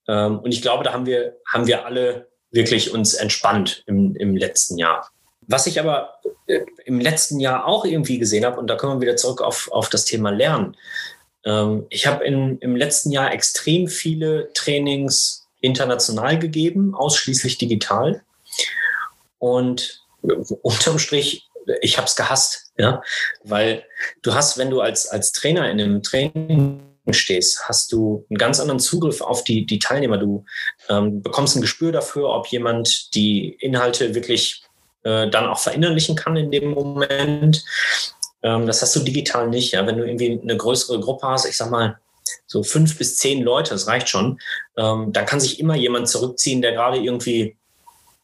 Ähm, 0.08 0.40
und 0.40 0.52
ich 0.54 0.62
glaube, 0.62 0.84
da 0.84 0.94
haben 0.94 1.08
wir, 1.08 1.38
haben 1.52 1.66
wir 1.66 1.86
alle 1.86 2.30
wirklich 2.52 2.94
uns 2.94 3.16
entspannt 3.16 3.84
im, 3.88 4.16
im 4.16 4.38
letzten 4.38 4.78
Jahr. 4.78 5.10
Was 5.48 5.66
ich 5.66 5.80
aber 5.80 6.20
äh, 6.46 6.60
im 6.86 7.00
letzten 7.00 7.40
Jahr 7.40 7.66
auch 7.66 7.84
irgendwie 7.84 8.20
gesehen 8.20 8.46
habe, 8.46 8.60
und 8.60 8.68
da 8.68 8.76
kommen 8.76 8.98
wir 8.98 9.08
wieder 9.08 9.16
zurück 9.16 9.42
auf, 9.42 9.72
auf 9.72 9.90
das 9.90 10.06
Thema 10.06 10.30
Lernen. 10.30 10.78
Ähm, 11.46 11.88
ich 11.90 12.06
habe 12.06 12.24
im 12.26 12.76
letzten 12.76 13.10
Jahr 13.12 13.34
extrem 13.34 13.88
viele 13.88 14.54
Trainings 14.54 15.41
international 15.62 16.38
gegeben, 16.40 16.94
ausschließlich 16.94 17.58
digital. 17.58 18.24
Und 19.40 20.04
unterm 20.62 21.00
Strich, 21.00 21.48
ich 21.82 21.98
habe 21.98 22.08
es 22.08 22.16
gehasst, 22.16 22.72
ja, 22.78 23.02
weil 23.44 23.84
du 24.22 24.34
hast, 24.34 24.58
wenn 24.58 24.70
du 24.70 24.82
als, 24.82 25.08
als 25.08 25.32
Trainer 25.32 25.70
in 25.70 25.80
einem 25.80 26.04
Training 26.04 26.82
stehst, 27.10 27.68
hast 27.68 27.92
du 27.92 28.26
einen 28.30 28.38
ganz 28.38 28.60
anderen 28.60 28.80
Zugriff 28.80 29.22
auf 29.22 29.44
die, 29.44 29.66
die 29.66 29.80
Teilnehmer. 29.80 30.18
Du 30.18 30.46
ähm, 30.90 31.22
bekommst 31.22 31.56
ein 31.56 31.62
Gespür 31.62 31.92
dafür, 31.92 32.30
ob 32.30 32.48
jemand 32.48 33.16
die 33.16 33.56
Inhalte 33.60 34.14
wirklich 34.14 34.64
äh, 35.04 35.30
dann 35.30 35.48
auch 35.48 35.60
verinnerlichen 35.60 36.16
kann 36.16 36.38
in 36.38 36.52
dem 36.52 36.72
Moment. 36.72 37.64
Ähm, 38.44 38.68
das 38.68 38.82
hast 38.82 38.96
du 38.96 39.00
digital 39.00 39.50
nicht. 39.50 39.72
Ja? 39.74 39.86
Wenn 39.86 39.98
du 39.98 40.06
irgendwie 40.06 40.40
eine 40.42 40.58
größere 40.58 41.00
Gruppe 41.00 41.28
hast, 41.28 41.46
ich 41.46 41.58
sag 41.58 41.72
mal, 41.72 41.98
so 42.52 42.64
fünf 42.64 42.98
bis 42.98 43.16
zehn 43.16 43.42
Leute, 43.44 43.72
das 43.72 43.88
reicht 43.88 44.10
schon, 44.10 44.38
ähm, 44.78 45.14
dann 45.14 45.26
kann 45.26 45.40
sich 45.40 45.60
immer 45.60 45.76
jemand 45.76 46.10
zurückziehen, 46.10 46.62
der 46.62 46.74
gerade 46.74 46.98
irgendwie 46.98 47.56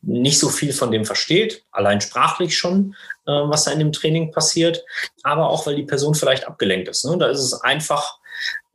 nicht 0.01 0.37
so 0.37 0.49
viel 0.49 0.73
von 0.73 0.91
dem 0.91 1.05
versteht, 1.05 1.63
allein 1.71 2.01
sprachlich 2.01 2.57
schon, 2.57 2.93
äh, 3.25 3.31
was 3.31 3.63
da 3.63 3.71
in 3.71 3.79
dem 3.79 3.93
Training 3.93 4.31
passiert, 4.31 4.83
aber 5.23 5.49
auch, 5.49 5.65
weil 5.65 5.77
die 5.77 5.83
Person 5.83 6.13
vielleicht 6.13 6.45
abgelenkt 6.45 6.89
ist. 6.89 7.05
Ne? 7.05 7.17
Da 7.17 7.27
ist 7.27 7.39
es 7.39 7.53
einfach, 7.53 8.19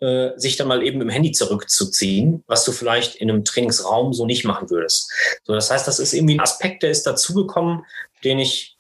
äh, 0.01 0.31
sich 0.37 0.57
dann 0.57 0.69
mal 0.69 0.83
eben 0.83 1.03
im 1.03 1.11
Handy 1.11 1.33
zurückzuziehen, 1.33 2.43
was 2.47 2.65
du 2.65 2.73
vielleicht 2.73 3.17
in 3.17 3.31
einem 3.31 3.45
Trainingsraum 3.45 4.15
so 4.15 4.25
nicht 4.25 4.45
machen 4.45 4.71
würdest. 4.71 5.12
So, 5.45 5.53
das 5.53 5.71
heißt, 5.71 5.87
das 5.87 5.99
ist 5.99 6.15
irgendwie 6.15 6.37
ein 6.37 6.41
Aspekt, 6.41 6.83
der 6.83 6.91
ist 6.91 7.07
dazugekommen, 7.07 7.85
den 8.25 8.38
ich 8.38 8.79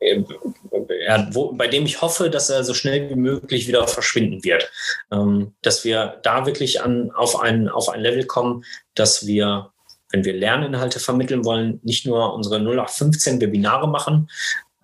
ja, 0.00 1.28
wo, 1.32 1.52
bei 1.52 1.68
dem 1.68 1.84
ich 1.84 2.00
hoffe, 2.00 2.30
dass 2.30 2.50
er 2.50 2.64
so 2.64 2.74
schnell 2.74 3.10
wie 3.10 3.16
möglich 3.16 3.68
wieder 3.68 3.86
verschwinden 3.86 4.42
wird. 4.44 4.70
Ähm, 5.12 5.54
dass 5.62 5.84
wir 5.84 6.18
da 6.22 6.46
wirklich 6.46 6.82
an, 6.82 7.10
auf, 7.10 7.38
ein, 7.40 7.68
auf 7.68 7.88
ein 7.88 8.00
Level 8.00 8.24
kommen, 8.24 8.64
dass 8.94 9.26
wir 9.26 9.70
wenn 10.12 10.24
wir 10.24 10.32
Lerninhalte 10.32 10.98
vermitteln 10.98 11.44
wollen, 11.44 11.80
nicht 11.82 12.06
nur 12.06 12.34
unsere 12.34 12.56
0815 12.56 13.40
Webinare 13.40 13.88
machen, 13.88 14.28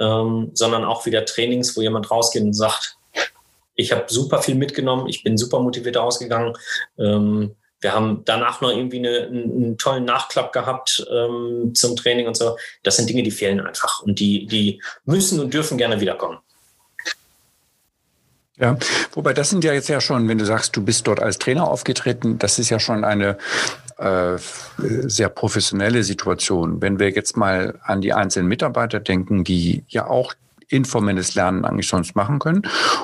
ähm, 0.01 0.51
sondern 0.55 0.85
auch 0.85 1.07
wieder 1.07 1.25
Trainings, 1.25 1.77
wo 1.77 1.83
jemand 1.83 2.11
rausgeht 2.11 2.43
und 2.43 2.53
sagt, 2.53 2.97
ich 3.75 3.93
habe 3.93 4.05
super 4.09 4.41
viel 4.41 4.55
mitgenommen, 4.55 5.09
ich 5.09 5.23
bin 5.23 5.37
super 5.37 5.61
motiviert 5.61 5.97
rausgegangen. 5.97 6.55
Ähm, 6.99 7.57
wir 7.87 7.93
haben 7.93 8.23
danach 8.25 8.61
noch 8.61 8.71
irgendwie 8.71 8.99
eine, 8.99 9.29
einen, 9.29 9.79
tollen 9.79 10.05
Nachklapp 10.05 10.53
gehabt 10.53 11.07
ähm, 11.09 11.73
zum 11.73 11.95
Training 11.95 12.27
und 12.27 12.37
so. 12.37 12.57
Das 12.83 12.97
sind 12.97 13.09
Dinge, 13.09 13.23
die 13.23 13.31
fehlen 13.31 13.61
einfach 13.61 14.03
und 14.03 14.19
die, 14.19 14.45
die 14.47 14.83
müssen 15.05 15.39
und 15.39 15.55
dürfen 15.55 15.79
gerne 15.79 16.01
wiederkommen. 16.01 16.39
Ja, 18.59 18.77
wobei 19.13 19.35
das 19.35 19.51
sind 19.51 19.63
ja 19.63 19.73
jetzt 19.73 19.89
ja 19.89 20.01
schon, 20.01 20.27
wenn 20.27 20.39
du 20.39 20.45
sagst, 20.45 20.77
du 20.77 20.83
bist 20.83 21.07
dort 21.07 21.21
als 21.21 21.39
Trainer 21.39 21.69
aufgetreten, 21.69 22.41
das 22.41 22.59
ist 22.59 22.71
ja 22.71 22.81
schon 22.81 23.05
eine 23.05 23.39
äh, 23.99 24.37
sehr 24.79 25.29
professionelle 25.29 26.03
Situation. 26.03 26.83
Wenn 26.83 26.99
wir 26.99 27.11
jetzt 27.11 27.37
mal 27.37 27.79
an 27.85 28.01
die 28.01 28.15
einzelnen 28.15 28.49
Mitarbeiter 28.49 28.99
denken, 28.99 29.45
die 29.45 29.85
ja 29.87 30.09
auch 30.09 30.35
informelles 30.69 31.37
Lernen 31.37 31.65
eigentlich 31.65 31.87
sonst 31.87 32.17
machen 32.17 32.41
können. 32.41 32.63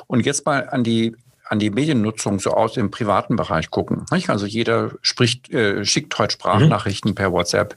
Und 0.08 0.26
jetzt 0.26 0.44
mal 0.44 0.68
an 0.68 0.82
die 0.82 1.14
an 1.52 1.58
die 1.58 1.68
Mediennutzung 1.68 2.40
so 2.40 2.52
aus 2.52 2.72
dem 2.72 2.90
privaten 2.90 3.36
Bereich 3.36 3.70
gucken. 3.70 4.06
Also 4.26 4.46
jeder 4.46 4.92
spricht, 5.02 5.52
äh, 5.52 5.84
schickt 5.84 6.18
heute 6.18 6.32
Sprachnachrichten 6.32 7.10
mhm. 7.10 7.14
per 7.14 7.30
WhatsApp 7.30 7.76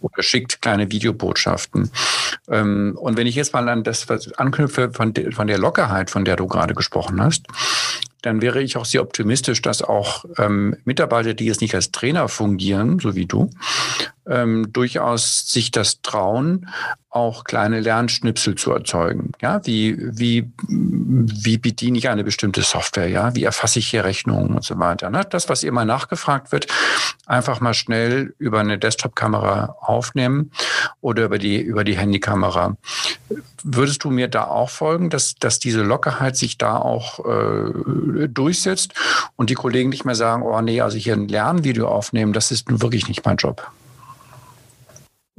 oder 0.00 0.22
schickt 0.22 0.62
kleine 0.62 0.92
Videobotschaften. 0.92 1.90
Ähm, 2.48 2.96
und 2.96 3.16
wenn 3.16 3.26
ich 3.26 3.34
jetzt 3.34 3.52
mal 3.52 3.68
an 3.68 3.82
das 3.82 4.06
anknüpfe 4.36 4.92
von, 4.92 5.12
de, 5.12 5.32
von 5.32 5.48
der 5.48 5.58
Lockerheit, 5.58 6.08
von 6.08 6.24
der 6.24 6.36
du 6.36 6.46
gerade 6.46 6.74
gesprochen 6.74 7.20
hast, 7.20 7.46
dann 8.22 8.42
wäre 8.42 8.62
ich 8.62 8.76
auch 8.76 8.84
sehr 8.84 9.02
optimistisch, 9.02 9.60
dass 9.60 9.82
auch 9.82 10.24
ähm, 10.38 10.76
Mitarbeiter, 10.84 11.34
die 11.34 11.46
jetzt 11.46 11.62
nicht 11.62 11.74
als 11.74 11.90
Trainer 11.90 12.28
fungieren, 12.28 13.00
so 13.00 13.16
wie 13.16 13.26
du, 13.26 13.50
ähm, 14.30 14.72
durchaus 14.72 15.48
sich 15.48 15.70
das 15.70 16.00
trauen, 16.02 16.68
auch 17.10 17.42
kleine 17.42 17.80
Lernschnipsel 17.80 18.54
zu 18.54 18.70
erzeugen. 18.70 19.32
Ja, 19.42 19.60
wie, 19.66 19.96
wie, 19.98 20.48
wie 20.68 21.58
bediene 21.58 21.98
ich 21.98 22.08
eine 22.08 22.22
bestimmte 22.22 22.62
Software? 22.62 23.08
Ja, 23.08 23.34
wie 23.34 23.42
erfasse 23.42 23.80
ich 23.80 23.88
hier 23.88 24.04
Rechnungen 24.04 24.54
und 24.54 24.64
so 24.64 24.78
weiter? 24.78 25.10
Ne? 25.10 25.26
Das, 25.28 25.48
was 25.48 25.64
immer 25.64 25.84
nachgefragt 25.84 26.52
wird, 26.52 26.68
einfach 27.26 27.60
mal 27.60 27.74
schnell 27.74 28.32
über 28.38 28.60
eine 28.60 28.78
Desktop-Kamera 28.78 29.76
aufnehmen 29.80 30.52
oder 31.00 31.24
über 31.24 31.38
die, 31.38 31.60
über 31.60 31.82
die 31.82 31.98
Handykamera. 31.98 32.76
Würdest 33.64 34.04
du 34.04 34.10
mir 34.10 34.28
da 34.28 34.44
auch 34.44 34.70
folgen, 34.70 35.10
dass, 35.10 35.34
dass 35.34 35.58
diese 35.58 35.82
Lockerheit 35.82 36.36
sich 36.36 36.58
da 36.58 36.76
auch 36.76 37.18
äh, 37.26 38.28
durchsetzt 38.28 38.94
und 39.34 39.50
die 39.50 39.54
Kollegen 39.54 39.90
nicht 39.90 40.04
mehr 40.04 40.14
sagen, 40.14 40.42
oh 40.42 40.60
nee, 40.60 40.80
also 40.80 40.96
hier 40.96 41.14
ein 41.14 41.26
Lernvideo 41.26 41.88
aufnehmen, 41.88 42.32
das 42.32 42.52
ist 42.52 42.70
nun 42.70 42.80
wirklich 42.80 43.08
nicht 43.08 43.24
mein 43.24 43.36
Job? 43.36 43.68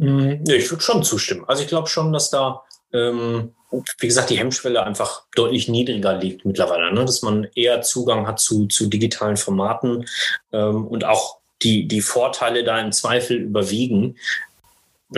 Ja, 0.04 0.56
ich 0.56 0.70
würde 0.72 0.84
schon 0.84 1.04
zustimmen. 1.04 1.46
Also 1.48 1.62
ich 1.62 1.70
glaube 1.70 1.88
schon, 1.88 2.12
dass 2.12 2.30
da 2.30 2.64
ähm, 2.94 3.54
wie 4.00 4.08
gesagt, 4.08 4.30
die 4.30 4.38
Hemmschwelle 4.38 4.84
einfach 4.84 5.24
deutlich 5.36 5.70
niedriger 5.70 6.18
liegt 6.18 6.46
mittlerweile, 6.46 6.94
ne? 6.94 7.06
dass 7.06 7.22
man 7.22 7.48
eher 7.56 7.82
Zugang 7.82 8.28
hat 8.28 8.40
zu, 8.40 8.68
zu 8.68 8.88
digitalen 8.88 9.38
Formaten 9.38 10.06
ähm, 10.52 10.88
und 10.88 11.06
auch 11.06 11.38
die, 11.62 11.88
die 11.88 12.02
Vorteile 12.02 12.64
da 12.64 12.80
im 12.80 12.92
Zweifel 12.92 13.38
überwiegen. 13.38 14.18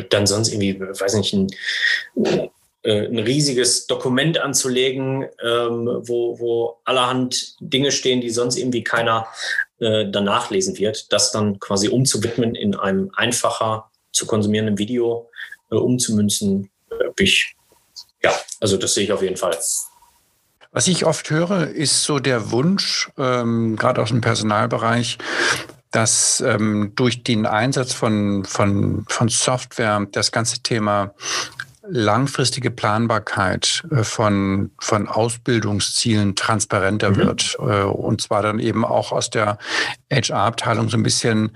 Dann 0.10 0.28
sonst 0.28 0.52
irgendwie, 0.52 0.80
weiß 0.80 1.16
nicht, 1.16 1.34
ein, 1.34 1.48
äh, 2.84 3.08
ein 3.08 3.20
riesiges 3.20 3.88
Dokument 3.88 4.38
anzulegen, 4.40 5.26
ähm, 5.44 5.88
wo, 6.02 6.40
wo 6.40 6.78
allerhand 6.84 7.56
Dinge 7.60 7.92
stehen, 7.92 8.22
die 8.22 8.30
sonst 8.30 8.58
irgendwie 8.58 8.84
keiner 8.84 9.28
äh, 9.80 10.06
danach 10.10 10.50
lesen 10.50 10.78
wird, 10.78 11.12
das 11.12 11.32
dann 11.32 11.60
quasi 11.60 11.90
umzuwidmen 11.90 12.56
in 12.56 12.76
einem 12.76 13.12
einfacher 13.16 13.90
zu 14.14 14.26
konsumierenden 14.26 14.78
Video 14.78 15.30
äh, 15.72 15.76
umzumünzen, 15.76 16.70
äh, 16.90 16.96
ich 17.20 17.56
ja, 18.24 18.32
also 18.62 18.78
das 18.78 18.94
sehe 18.94 19.04
ich 19.04 19.12
auf 19.12 19.22
jeden 19.22 19.38
Fall. 19.38 19.58
Was 20.72 20.88
ich 20.88 21.06
oft 21.06 21.30
höre, 21.30 21.68
ist 21.68 22.04
so 22.04 22.20
der 22.20 22.52
Wunsch, 22.52 23.12
ähm, 23.18 23.76
gerade 23.76 24.02
aus 24.02 24.10
dem 24.10 24.22
Personalbereich, 24.22 25.18
dass 25.92 26.42
ähm, 26.42 26.94
durch 26.96 27.24
den 27.24 27.46
Einsatz 27.46 27.94
von, 27.94 28.44
von, 28.46 29.06
von 29.08 29.30
Software 29.30 30.08
das 30.12 30.32
ganze 30.32 30.62
Thema 30.64 31.14
langfristige 31.86 32.72
Planbarkeit 32.72 33.84
äh, 33.92 34.04
von, 34.04 34.72
von 34.80 35.08
Ausbildungszielen 35.08 36.36
transparenter 36.36 37.12
mhm. 37.12 37.16
wird. 37.18 37.58
Äh, 37.60 37.84
und 37.84 38.22
zwar 38.22 38.42
dann 38.42 38.60
eben 38.60 38.86
auch 38.86 39.12
aus 39.12 39.30
der 39.30 39.58
HR-Abteilung 40.12 40.90
so 40.90 40.98
ein 40.98 41.04
bisschen, 41.04 41.52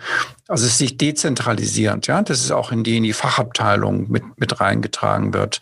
also 0.48 0.66
es 0.66 0.78
sich 0.78 0.98
dezentralisierend, 0.98 2.08
ja, 2.08 2.22
dass 2.22 2.42
es 2.44 2.52
auch 2.52 2.72
in 2.72 2.84
die, 2.84 2.98
in 2.98 3.04
die 3.04 3.14
Fachabteilung 3.14 4.12
mit, 4.12 4.24
mit 4.38 4.60
reingetragen 4.60 5.34
wird. 5.34 5.62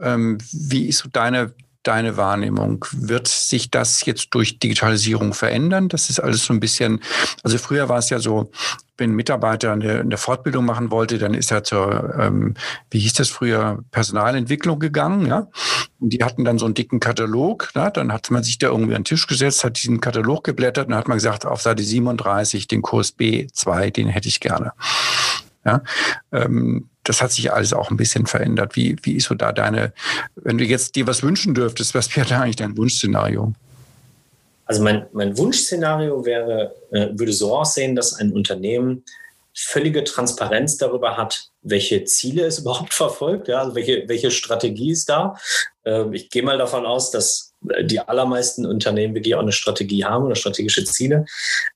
Ähm, 0.00 0.38
wie 0.52 0.86
ist 0.86 0.98
so 0.98 1.08
deine, 1.12 1.52
deine 1.82 2.16
Wahrnehmung? 2.16 2.84
Wird 2.92 3.28
sich 3.28 3.70
das 3.70 4.04
jetzt 4.04 4.28
durch 4.30 4.58
Digitalisierung 4.58 5.34
verändern? 5.34 5.88
Das 5.88 6.10
ist 6.10 6.20
alles 6.20 6.44
so 6.44 6.52
ein 6.52 6.60
bisschen, 6.60 7.00
also 7.42 7.58
früher 7.58 7.88
war 7.88 7.98
es 7.98 8.10
ja 8.10 8.18
so, 8.18 8.50
wenn 8.98 9.10
ein 9.10 9.16
Mitarbeiter 9.16 9.72
eine, 9.72 10.00
eine 10.00 10.16
Fortbildung 10.16 10.64
machen 10.64 10.90
wollte, 10.90 11.18
dann 11.18 11.34
ist 11.34 11.50
er 11.50 11.64
zur, 11.64 12.14
ähm, 12.18 12.54
wie 12.90 13.00
hieß 13.00 13.14
das 13.14 13.30
früher, 13.30 13.82
Personalentwicklung 13.90 14.78
gegangen, 14.78 15.26
ja. 15.26 15.48
Und 15.98 16.12
die 16.12 16.22
hatten 16.22 16.44
dann 16.44 16.58
so 16.58 16.66
einen 16.66 16.74
dicken 16.74 17.00
Katalog, 17.00 17.70
ja? 17.74 17.90
dann 17.90 18.12
hat 18.12 18.30
man 18.30 18.42
sich 18.42 18.58
da 18.58 18.68
irgendwie 18.68 18.94
an 18.94 19.00
den 19.00 19.06
Tisch 19.06 19.26
gesetzt, 19.26 19.64
hat 19.64 19.82
diesen 19.82 20.00
Katalog 20.00 20.44
geblättert 20.44 20.88
und 20.88 20.94
hat 20.94 21.08
man 21.08 21.16
gesagt, 21.16 21.46
auf 21.46 21.62
Seite 21.62 21.82
37, 21.82 22.68
den 22.68 22.82
Kurs 22.82 23.16
B2, 23.18 23.90
den 23.90 24.08
hätte 24.08 24.28
ich 24.28 24.40
gerne. 24.40 24.72
Ja, 25.64 25.82
ähm, 26.32 26.88
das 27.04 27.20
hat 27.20 27.32
sich 27.32 27.52
alles 27.52 27.72
auch 27.72 27.90
ein 27.90 27.96
bisschen 27.96 28.26
verändert. 28.26 28.76
Wie, 28.76 28.96
wie 29.02 29.16
ist 29.16 29.26
so 29.26 29.34
da 29.34 29.52
deine, 29.52 29.92
wenn 30.36 30.58
du 30.58 30.64
jetzt 30.64 30.94
dir 30.94 31.06
was 31.06 31.22
wünschen 31.22 31.54
dürftest, 31.54 31.94
was 31.94 32.14
wäre 32.16 32.28
da 32.28 32.40
eigentlich 32.40 32.56
dein 32.56 32.76
Wunschszenario? 32.76 33.52
Also 34.66 34.82
mein, 34.82 35.06
mein 35.12 35.36
Wunschszenario 35.36 36.24
wäre, 36.24 36.74
äh, 36.90 37.08
würde 37.12 37.32
so 37.32 37.56
aussehen, 37.56 37.96
dass 37.96 38.14
ein 38.14 38.32
Unternehmen 38.32 39.04
völlige 39.54 40.02
Transparenz 40.04 40.78
darüber 40.78 41.16
hat, 41.16 41.50
welche 41.62 42.04
Ziele 42.04 42.44
es 42.44 42.58
überhaupt 42.60 42.94
verfolgt, 42.94 43.48
ja, 43.48 43.60
also 43.60 43.74
welche, 43.74 44.08
welche 44.08 44.30
Strategie 44.30 44.92
ist 44.92 45.08
da. 45.08 45.36
Ähm, 45.84 46.12
ich 46.12 46.30
gehe 46.30 46.42
mal 46.42 46.58
davon 46.58 46.86
aus, 46.86 47.10
dass 47.10 47.52
die 47.82 48.00
allermeisten 48.00 48.66
Unternehmen 48.66 49.14
wirklich 49.14 49.34
auch 49.34 49.42
eine 49.42 49.52
Strategie 49.52 50.04
haben 50.04 50.24
oder 50.24 50.34
strategische 50.34 50.84
Ziele. 50.84 51.26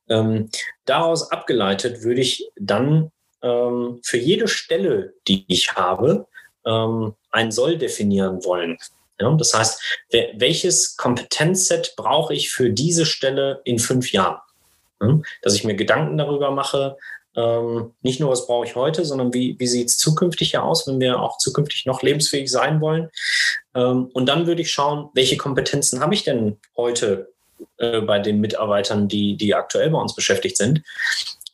Ähm, 0.08 0.50
daraus 0.84 1.30
abgeleitet 1.30 2.02
würde 2.02 2.20
ich 2.20 2.48
dann 2.58 3.10
ähm, 3.46 4.00
für 4.02 4.18
jede 4.18 4.48
Stelle, 4.48 5.14
die 5.28 5.44
ich 5.48 5.74
habe, 5.74 6.26
ähm, 6.64 7.14
ein 7.30 7.52
Soll 7.52 7.78
definieren 7.78 8.44
wollen. 8.44 8.78
Ja, 9.18 9.32
das 9.32 9.54
heißt, 9.54 9.82
welches 10.34 10.96
Kompetenzset 10.96 11.94
brauche 11.96 12.34
ich 12.34 12.50
für 12.50 12.70
diese 12.70 13.06
Stelle 13.06 13.62
in 13.64 13.78
fünf 13.78 14.12
Jahren? 14.12 14.40
Ja, 15.00 15.20
dass 15.42 15.54
ich 15.54 15.64
mir 15.64 15.74
Gedanken 15.74 16.18
darüber 16.18 16.50
mache, 16.50 16.96
ähm, 17.36 17.92
nicht 18.00 18.18
nur, 18.18 18.30
was 18.30 18.46
brauche 18.46 18.66
ich 18.66 18.74
heute, 18.74 19.04
sondern 19.04 19.32
wie, 19.34 19.56
wie 19.58 19.66
sieht 19.66 19.88
es 19.88 19.98
zukünftig 19.98 20.50
hier 20.50 20.64
aus, 20.64 20.86
wenn 20.86 21.00
wir 21.00 21.20
auch 21.20 21.36
zukünftig 21.38 21.84
noch 21.84 22.02
lebensfähig 22.02 22.50
sein 22.50 22.80
wollen. 22.80 23.10
Ähm, 23.74 24.08
und 24.14 24.26
dann 24.26 24.46
würde 24.46 24.62
ich 24.62 24.70
schauen, 24.70 25.10
welche 25.12 25.36
Kompetenzen 25.36 26.00
habe 26.00 26.14
ich 26.14 26.24
denn 26.24 26.56
heute 26.76 27.28
äh, 27.76 28.00
bei 28.00 28.18
den 28.18 28.40
Mitarbeitern, 28.40 29.06
die, 29.06 29.36
die 29.36 29.54
aktuell 29.54 29.90
bei 29.90 29.98
uns 29.98 30.14
beschäftigt 30.14 30.56
sind. 30.56 30.82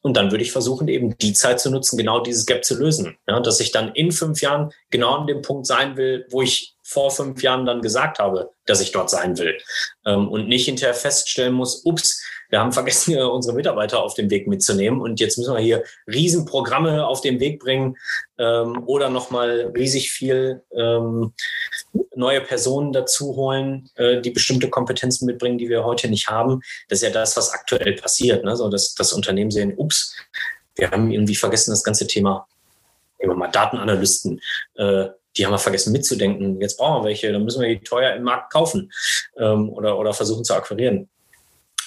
Und 0.03 0.17
dann 0.17 0.31
würde 0.31 0.43
ich 0.43 0.53
versuchen, 0.53 0.89
eben 0.89 1.17
die 1.19 1.33
Zeit 1.33 1.61
zu 1.61 1.71
nutzen, 1.71 1.97
genau 1.97 2.21
dieses 2.21 2.45
Gap 2.45 2.65
zu 2.65 2.77
lösen. 2.77 3.17
Ja, 3.29 3.39
dass 3.41 3.61
ich 3.61 3.71
dann 3.71 3.93
in 3.95 4.11
fünf 4.11 4.43
Jahren 4.43 4.73
genau 4.91 5.15
an 5.15 5.27
dem 5.27 5.43
Punkt 5.43 5.67
sein 5.67 5.97
will, 5.97 6.27
wo 6.31 6.43
ich 6.43 6.77
vor 6.83 7.11
fünf 7.11 7.43
Jahren 7.43 7.65
dann 7.65 7.81
gesagt 7.81 8.19
habe, 8.19 8.51
dass 8.67 8.81
ich 8.81 8.93
dort 8.93 9.11
sein 9.11 9.39
will. 9.39 9.57
Ähm, 10.05 10.29
und 10.29 10.49
nicht 10.49 10.65
hinterher 10.65 10.95
feststellen 10.95 11.55
muss, 11.55 11.85
ups, 11.85 12.23
wir 12.51 12.61
haben 12.61 12.73
vergessen, 12.73 13.17
unsere 13.19 13.57
Mitarbeiter 13.57 14.03
auf 14.03 14.13
den 14.15 14.29
Weg 14.29 14.47
mitzunehmen 14.47 15.01
und 15.01 15.21
jetzt 15.21 15.39
müssen 15.39 15.55
wir 15.55 15.61
hier 15.61 15.85
Riesenprogramme 16.07 17.07
auf 17.07 17.23
den 17.23 17.41
Weg 17.41 17.61
bringen 17.61 17.97
ähm, 18.39 18.83
oder 18.85 19.09
nochmal 19.09 19.73
riesig 19.75 20.11
viel 20.11 20.63
ähm, 20.77 21.33
neue 22.15 22.41
Personen 22.41 22.93
dazu 22.93 23.37
holen, 23.37 23.91
äh, 23.97 24.21
die 24.21 24.31
bestimmte 24.31 24.69
Kompetenzen 24.69 25.27
mitbringen, 25.27 25.59
die 25.59 25.69
wir 25.69 25.85
heute 25.85 26.09
nicht 26.09 26.29
haben. 26.29 26.61
Das 26.89 26.99
ist 26.99 27.05
ja 27.05 27.11
das, 27.11 27.37
was 27.37 27.53
aktuell 27.53 27.95
passiert. 27.95 28.45
Ne? 28.45 28.57
So, 28.57 28.69
dass 28.69 28.95
das 28.95 29.13
Unternehmen 29.13 29.51
sehen, 29.51 29.75
ups, 29.77 30.15
wir 30.77 30.91
haben 30.91 31.11
irgendwie 31.11 31.35
vergessen, 31.35 31.71
das 31.71 31.85
ganze 31.85 32.07
Thema, 32.07 32.47
nehmen 33.19 33.33
wir 33.33 33.37
mal 33.37 33.49
Datenanalysten, 33.49 34.41
äh, 34.77 35.07
die 35.37 35.47
haben 35.47 35.53
wir 35.53 35.59
vergessen 35.59 35.93
mitzudenken. 35.93 36.61
Jetzt 36.61 36.77
brauchen 36.77 37.03
wir 37.03 37.09
welche, 37.09 37.33
dann 37.33 37.45
müssen 37.45 37.63
wir 37.63 37.69
die 37.69 37.83
teuer 37.83 38.15
im 38.15 38.23
Markt 38.23 38.53
kaufen 38.53 38.93
ähm, 39.39 39.71
oder, 39.71 39.99
oder 39.99 40.13
versuchen 40.13 40.45
zu 40.45 40.55
akquirieren. 40.55 41.09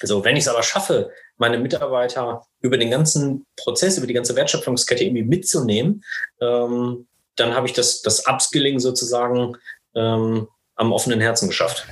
Also 0.02 0.24
wenn 0.24 0.36
ich 0.36 0.44
es 0.44 0.48
aber 0.48 0.64
schaffe, 0.64 1.12
meine 1.38 1.58
Mitarbeiter 1.58 2.46
über 2.62 2.78
den 2.78 2.90
ganzen 2.90 3.46
Prozess, 3.56 3.98
über 3.98 4.08
die 4.08 4.14
ganze 4.14 4.36
Wertschöpfungskette 4.36 5.04
irgendwie 5.04 5.24
mitzunehmen, 5.24 6.04
ähm, 6.42 7.08
dann 7.36 7.54
habe 7.54 7.68
ich 7.68 7.74
das, 7.74 8.02
das 8.02 8.26
Upskilling 8.28 8.80
sozusagen 8.80 9.58
ähm, 9.96 10.48
am 10.76 10.92
offenen 10.92 11.22
Herzen 11.22 11.48
geschafft. 11.48 11.88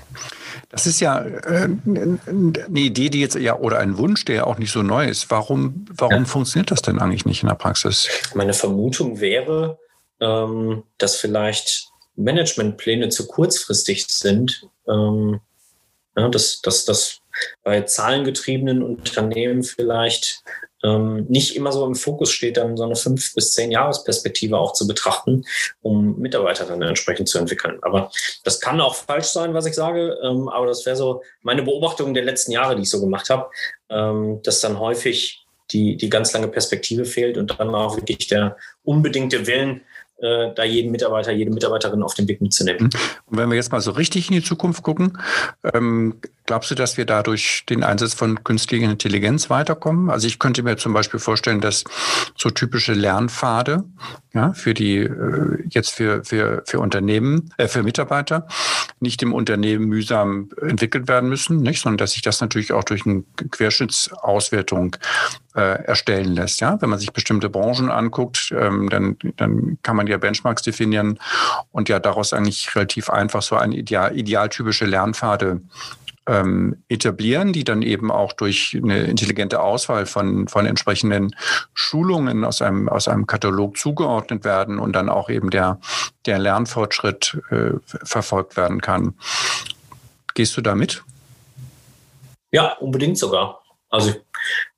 Das 0.70 0.88
ist 0.88 1.00
ja 1.00 1.20
äh, 1.24 1.68
eine 1.86 2.80
Idee, 2.80 3.10
die 3.10 3.22
jetzt 3.22 3.36
ja 3.36 3.58
oder 3.58 3.80
ein 3.80 3.98
Wunsch, 3.98 4.26
der 4.26 4.36
ja 4.36 4.44
auch 4.46 4.58
nicht 4.58 4.72
so 4.72 4.82
neu 4.82 5.08
ist. 5.08 5.30
Warum, 5.30 5.86
warum 5.90 6.24
ja. 6.24 6.26
funktioniert 6.26 6.72
das 6.72 6.82
denn 6.82 7.00
eigentlich 7.00 7.26
nicht 7.26 7.44
in 7.44 7.50
der 7.50 7.56
Praxis? 7.56 8.08
Meine 8.34 8.54
Vermutung 8.54 9.20
wäre, 9.20 9.78
ähm, 10.20 10.84
dass 10.98 11.16
vielleicht 11.16 11.90
Managementpläne 12.16 13.10
zu 13.10 13.28
kurzfristig 13.28 14.08
sind. 14.08 14.68
Ähm, 14.88 15.40
ja, 16.16 16.28
dass, 16.30 16.62
dass, 16.62 16.86
dass 16.86 17.20
bei 17.64 17.82
zahlengetriebenen 17.82 18.84
Unternehmen 18.84 19.64
vielleicht 19.64 20.44
ähm, 20.84 21.26
nicht 21.30 21.56
immer 21.56 21.72
so 21.72 21.86
im 21.86 21.96
Fokus 21.96 22.32
steht, 22.32 22.58
dann 22.58 22.78
so 22.78 22.84
eine 22.84 22.96
fünf 22.96 23.34
bis 23.34 23.54
zehn 23.54 23.72
Jahresperspektive 23.72 24.58
auch 24.58 24.74
zu 24.74 24.88
betrachten, 24.88 25.44
um 25.82 26.20
Mitarbeiter 26.20 26.66
dann 26.66 26.82
entsprechend 26.82 27.30
zu 27.30 27.38
entwickeln. 27.40 27.80
Aber 27.82 28.12
das 28.44 28.60
kann 28.60 28.82
auch 28.82 28.96
falsch 28.96 29.28
sein, 29.28 29.54
was 29.54 29.66
ich 29.66 29.74
sage. 29.74 30.18
Ähm, 30.24 30.50
aber 30.50 30.68
das 30.68 30.86
wäre 30.86 30.96
so 30.96 31.22
meine 31.42 31.64
Beobachtung 31.64 32.14
der 32.14 32.24
letzten 32.24 32.52
Jahre, 32.52 32.76
die 32.76 32.84
ich 32.84 32.90
so 32.90 33.00
gemacht 33.00 33.30
habe, 33.30 33.50
ähm, 33.90 34.42
dass 34.44 34.62
dann 34.62 34.80
häufig 34.80 35.46
die, 35.72 35.96
die 35.98 36.10
ganz 36.10 36.34
lange 36.34 36.48
Perspektive 36.50 37.06
fehlt 37.06 37.38
und 37.38 37.60
dann 37.60 37.74
auch 37.74 37.96
wirklich 37.96 38.28
der 38.28 38.58
unbedingte 38.84 39.48
Willen, 39.48 39.82
äh, 40.18 40.54
da 40.54 40.64
jeden 40.64 40.92
Mitarbeiter, 40.92 41.32
jede 41.32 41.52
Mitarbeiterin 41.52 42.04
auf 42.04 42.14
den 42.14 42.28
Weg 42.28 42.42
mitzunehmen. 42.42 42.90
Und 43.26 43.38
wenn 43.38 43.50
wir 43.50 43.56
jetzt 43.56 43.72
mal 43.72 43.82
so 43.82 43.92
richtig 43.92 44.30
in 44.30 44.36
die 44.36 44.44
Zukunft 44.44 44.84
gucken, 44.84 45.18
ähm, 45.74 46.20
glaubst 46.46 46.72
du, 46.72 46.76
dass 46.76 46.98
wir 46.98 47.06
dadurch 47.06 47.66
den 47.70 47.84
Einsatz 47.84 48.14
von 48.14 48.44
künstlicher 48.44 48.90
Intelligenz 48.90 49.50
weiterkommen? 49.50 50.10
Also 50.10 50.28
ich 50.28 50.40
könnte 50.40 50.64
mir 50.64 50.78
zum 50.78 50.94
Beispiel 50.94 51.20
vorstellen, 51.20 51.62
dass 51.62 51.84
so 52.38 52.50
typische 52.50 52.94
Lernpfade 52.94 53.84
ja, 54.34 54.54
für 54.54 54.74
die 54.74 54.98
äh, 54.98 55.64
jetzt 55.70 55.92
für, 55.92 56.24
für, 56.24 56.64
für 56.66 56.80
Unternehmen, 56.80 57.54
äh, 57.58 57.68
für 57.68 57.84
Mitarbeiter 57.84 58.48
nicht 59.00 59.22
im 59.22 59.34
Unternehmen 59.34 59.86
mühsam 59.86 60.50
entwickelt 60.62 61.08
werden 61.08 61.30
müssen, 61.30 61.62
nicht, 61.62 61.82
sondern 61.82 61.98
dass 61.98 62.14
sich 62.14 62.22
das 62.22 62.42
natürlich 62.42 62.74
auch 62.74 62.84
durch 62.84 63.06
eine 63.06 63.24
Querschnittsauswertung 63.52 64.96
äh, 65.56 65.84
erstellen 65.84 66.34
lässt. 66.34 66.62
Ja? 66.62 66.82
Wenn 66.82 66.90
man 66.90 67.00
sich 67.00 67.14
bestimmte 67.14 67.50
Branchen 67.50 67.92
anguckt, 67.92 68.54
ähm, 68.58 68.90
dann, 68.90 69.18
dann 69.38 69.78
kann 69.84 69.96
man 69.96 70.08
ja 70.08 70.18
Benchmarks 70.18 70.64
definieren 70.64 71.20
und 71.72 71.90
ja 71.90 72.00
daraus 72.00 72.34
eigentlich 72.34 72.76
relativ 72.76 73.10
einfach 73.10 73.42
so 73.42 73.56
eine 73.56 73.76
ideal, 73.76 74.18
idealtypische 74.18 74.86
Lernpfade 74.86 75.62
ähm, 76.28 76.84
etablieren, 76.88 77.54
die 77.54 77.64
dann 77.64 77.82
eben 77.82 78.12
auch 78.12 78.34
durch 78.34 78.78
eine 78.82 79.04
intelligente 79.04 79.62
Auswahl 79.62 80.06
von, 80.06 80.48
von 80.48 80.66
entsprechenden 80.66 81.36
Schulungen 81.74 82.46
aus 82.46 82.62
einem, 82.62 82.88
aus 82.90 83.08
einem 83.08 83.28
Katalog 83.28 83.78
zugeordnet 83.78 84.44
werden 84.44 84.80
und 84.80 84.94
dann 84.94 85.10
auch 85.10 85.30
eben 85.30 85.50
der, 85.50 85.80
der 86.26 86.40
Lernfortschritt 86.40 87.42
äh, 87.50 87.72
verfolgt 87.86 88.58
werden 88.58 88.82
kann. 88.82 89.16
Gehst 90.34 90.56
du 90.58 90.62
da 90.62 90.76
mit? 90.76 91.04
Ja, 92.52 92.74
unbedingt 92.74 93.18
sogar. 93.18 93.64
Also 93.90 94.12
ich 94.12 94.22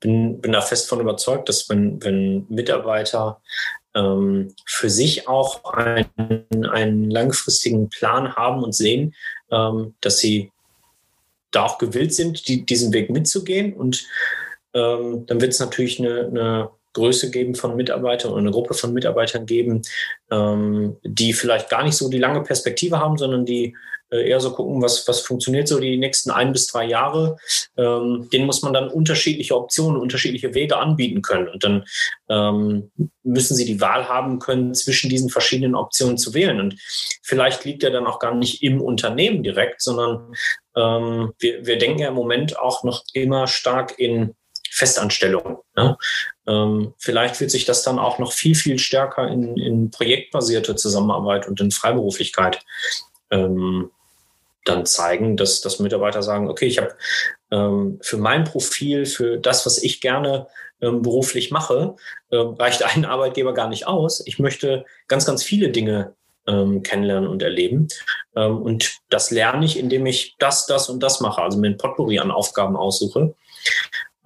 bin, 0.00 0.40
bin 0.40 0.52
da 0.52 0.60
fest 0.60 0.88
von 0.88 1.00
überzeugt, 1.00 1.48
dass 1.48 1.68
wenn, 1.68 2.02
wenn 2.02 2.46
Mitarbeiter 2.48 3.40
ähm, 3.94 4.54
für 4.66 4.90
sich 4.90 5.26
auch 5.28 5.64
einen, 5.72 6.66
einen 6.70 7.10
langfristigen 7.10 7.88
Plan 7.88 8.34
haben 8.34 8.62
und 8.62 8.74
sehen, 8.74 9.14
ähm, 9.50 9.94
dass 10.00 10.18
sie 10.18 10.52
da 11.56 11.64
auch 11.64 11.78
gewillt 11.78 12.14
sind, 12.14 12.48
die, 12.48 12.64
diesen 12.64 12.92
Weg 12.92 13.10
mitzugehen. 13.10 13.72
Und 13.72 14.06
ähm, 14.74 15.24
dann 15.26 15.40
wird 15.40 15.52
es 15.52 15.60
natürlich 15.60 15.98
eine, 15.98 16.26
eine 16.26 16.70
Größe 16.92 17.30
geben 17.30 17.54
von 17.54 17.76
Mitarbeitern 17.76 18.32
oder 18.32 18.40
eine 18.40 18.50
Gruppe 18.50 18.74
von 18.74 18.92
Mitarbeitern 18.92 19.46
geben, 19.46 19.82
ähm, 20.30 20.96
die 21.02 21.32
vielleicht 21.32 21.68
gar 21.68 21.84
nicht 21.84 21.96
so 21.96 22.08
die 22.08 22.18
lange 22.18 22.42
Perspektive 22.42 23.00
haben, 23.00 23.18
sondern 23.18 23.44
die 23.44 23.76
eher 24.10 24.40
so 24.40 24.52
gucken, 24.52 24.82
was, 24.82 25.06
was 25.08 25.20
funktioniert 25.20 25.68
so 25.68 25.80
die 25.80 25.96
nächsten 25.96 26.30
ein 26.30 26.52
bis 26.52 26.66
zwei 26.66 26.84
Jahre. 26.84 27.36
Ähm, 27.76 28.28
denen 28.32 28.46
muss 28.46 28.62
man 28.62 28.72
dann 28.72 28.88
unterschiedliche 28.88 29.56
Optionen, 29.56 30.00
unterschiedliche 30.00 30.54
Wege 30.54 30.76
anbieten 30.76 31.22
können. 31.22 31.48
Und 31.48 31.64
dann 31.64 31.84
ähm, 32.28 32.90
müssen 33.22 33.56
sie 33.56 33.64
die 33.64 33.80
Wahl 33.80 34.08
haben 34.08 34.38
können, 34.38 34.74
zwischen 34.74 35.10
diesen 35.10 35.30
verschiedenen 35.30 35.74
Optionen 35.74 36.18
zu 36.18 36.34
wählen. 36.34 36.60
Und 36.60 36.76
vielleicht 37.22 37.64
liegt 37.64 37.82
er 37.82 37.90
dann 37.90 38.06
auch 38.06 38.18
gar 38.18 38.34
nicht 38.34 38.62
im 38.62 38.80
Unternehmen 38.80 39.42
direkt, 39.42 39.82
sondern 39.82 40.34
ähm, 40.76 41.32
wir, 41.38 41.66
wir 41.66 41.78
denken 41.78 42.00
ja 42.00 42.08
im 42.08 42.14
Moment 42.14 42.58
auch 42.58 42.84
noch 42.84 43.02
immer 43.12 43.46
stark 43.46 43.98
in 43.98 44.34
Festanstellungen. 44.70 45.56
Ne? 45.74 45.96
Ähm, 46.46 46.94
vielleicht 46.98 47.40
wird 47.40 47.50
sich 47.50 47.64
das 47.64 47.82
dann 47.82 47.98
auch 47.98 48.18
noch 48.18 48.32
viel, 48.32 48.54
viel 48.54 48.78
stärker 48.78 49.26
in, 49.26 49.56
in 49.56 49.90
projektbasierte 49.90 50.76
Zusammenarbeit 50.76 51.48
und 51.48 51.60
in 51.60 51.70
Freiberuflichkeit 51.70 52.62
ähm, 53.30 53.90
dann 54.68 54.86
zeigen, 54.86 55.36
dass, 55.36 55.60
dass 55.60 55.78
Mitarbeiter 55.78 56.22
sagen, 56.22 56.48
okay, 56.48 56.66
ich 56.66 56.78
habe 56.78 56.94
ähm, 57.50 57.98
für 58.02 58.16
mein 58.16 58.44
Profil, 58.44 59.06
für 59.06 59.38
das, 59.38 59.66
was 59.66 59.82
ich 59.82 60.00
gerne 60.00 60.46
ähm, 60.80 61.02
beruflich 61.02 61.50
mache, 61.50 61.96
äh, 62.30 62.36
reicht 62.36 62.82
ein 62.82 63.04
Arbeitgeber 63.06 63.54
gar 63.54 63.68
nicht 63.68 63.86
aus. 63.86 64.22
Ich 64.26 64.38
möchte 64.38 64.84
ganz, 65.08 65.24
ganz 65.24 65.42
viele 65.42 65.70
Dinge 65.70 66.14
ähm, 66.46 66.82
kennenlernen 66.82 67.28
und 67.28 67.42
erleben. 67.42 67.88
Ähm, 68.34 68.62
und 68.62 68.98
das 69.08 69.30
lerne 69.30 69.64
ich, 69.64 69.78
indem 69.78 70.06
ich 70.06 70.36
das, 70.38 70.66
das 70.66 70.88
und 70.88 71.02
das 71.02 71.20
mache, 71.20 71.42
also 71.42 71.58
mir 71.58 71.68
ein 71.68 71.78
Potpourri 71.78 72.18
an 72.18 72.30
Aufgaben 72.30 72.76
aussuche 72.76 73.20
ähm, 73.20 73.34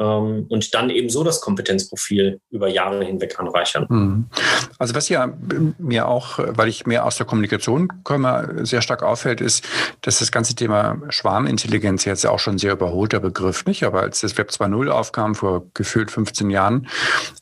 und 0.00 0.74
dann 0.74 0.90
eben 0.90 1.10
so 1.10 1.22
das 1.24 1.40
Kompetenzprofil 1.40 2.40
über 2.50 2.68
Jahre 2.68 3.04
hinweg 3.04 3.38
anreichern. 3.38 3.86
Hm. 3.88 4.24
Also 4.78 4.94
was 4.94 5.08
ja 5.08 5.32
mir 5.78 6.08
auch, 6.08 6.38
weil 6.38 6.68
ich 6.68 6.86
mehr 6.86 7.04
aus 7.04 7.16
der 7.16 7.26
Kommunikation 7.26 7.92
komme, 8.02 8.60
sehr 8.62 8.80
stark 8.80 9.02
auffällt, 9.02 9.40
ist, 9.40 9.66
dass 10.00 10.18
das 10.20 10.32
ganze 10.32 10.54
Thema 10.54 10.96
Schwarmintelligenz 11.10 12.04
jetzt 12.04 12.24
ja 12.24 12.30
auch 12.30 12.38
schon 12.38 12.58
sehr 12.58 12.72
überholter 12.72 13.20
Begriff, 13.20 13.66
nicht? 13.66 13.84
Aber 13.84 14.00
als 14.00 14.20
das 14.20 14.38
Web 14.38 14.50
2.0 14.50 14.88
aufkam 14.88 15.34
vor 15.34 15.66
gefühlt 15.74 16.10
15 16.10 16.48
Jahren, 16.50 16.88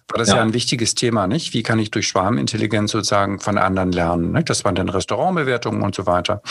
war 0.09 0.19
das 0.19 0.29
ja. 0.29 0.37
ja. 0.37 0.43
ein 0.43 0.53
wichtiges 0.53 0.95
Thema, 0.95 1.27
nicht? 1.27 1.55
Wie 1.55 1.63
kann 1.63 1.79
ich 1.79 1.91
durch 1.91 2.09
Schwarmintelligenz 2.09 2.91
sozusagen 2.91 3.39
von 3.41 3.59
anderen 3.59 3.93
lernen? 3.93 4.33
Nicht? 4.33 4.51
Das 4.51 4.65
waren 4.65 4.75
dann 4.75 4.89
Restaurantbewertungen 4.89 5.83
und 5.83 5.95
so 5.95 6.07
weiter. 6.07 6.43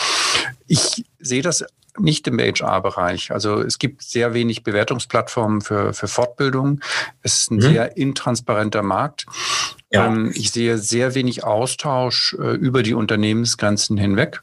Ich 0.67 1.03
sehe 1.19 1.41
das 1.41 1.65
nicht 1.99 2.27
im 2.27 2.39
HR-Bereich. 2.39 3.31
Also 3.31 3.61
es 3.61 3.79
gibt 3.79 4.01
sehr 4.01 4.33
wenig 4.33 4.63
Bewertungsplattformen 4.63 5.61
für, 5.61 5.93
für 5.93 6.07
Fortbildung. 6.07 6.81
Es 7.23 7.41
ist 7.41 7.51
ein 7.51 7.57
mhm. 7.57 7.61
sehr 7.61 7.97
intransparenter 7.97 8.83
Markt. 8.83 9.25
Ja. 9.89 10.07
Ähm, 10.07 10.31
ich 10.35 10.51
sehe 10.51 10.77
sehr 10.77 11.15
wenig 11.15 11.45
Austausch 11.45 12.35
äh, 12.39 12.55
über 12.55 12.83
die 12.83 12.93
Unternehmensgrenzen 12.93 13.97
hinweg. 13.97 14.41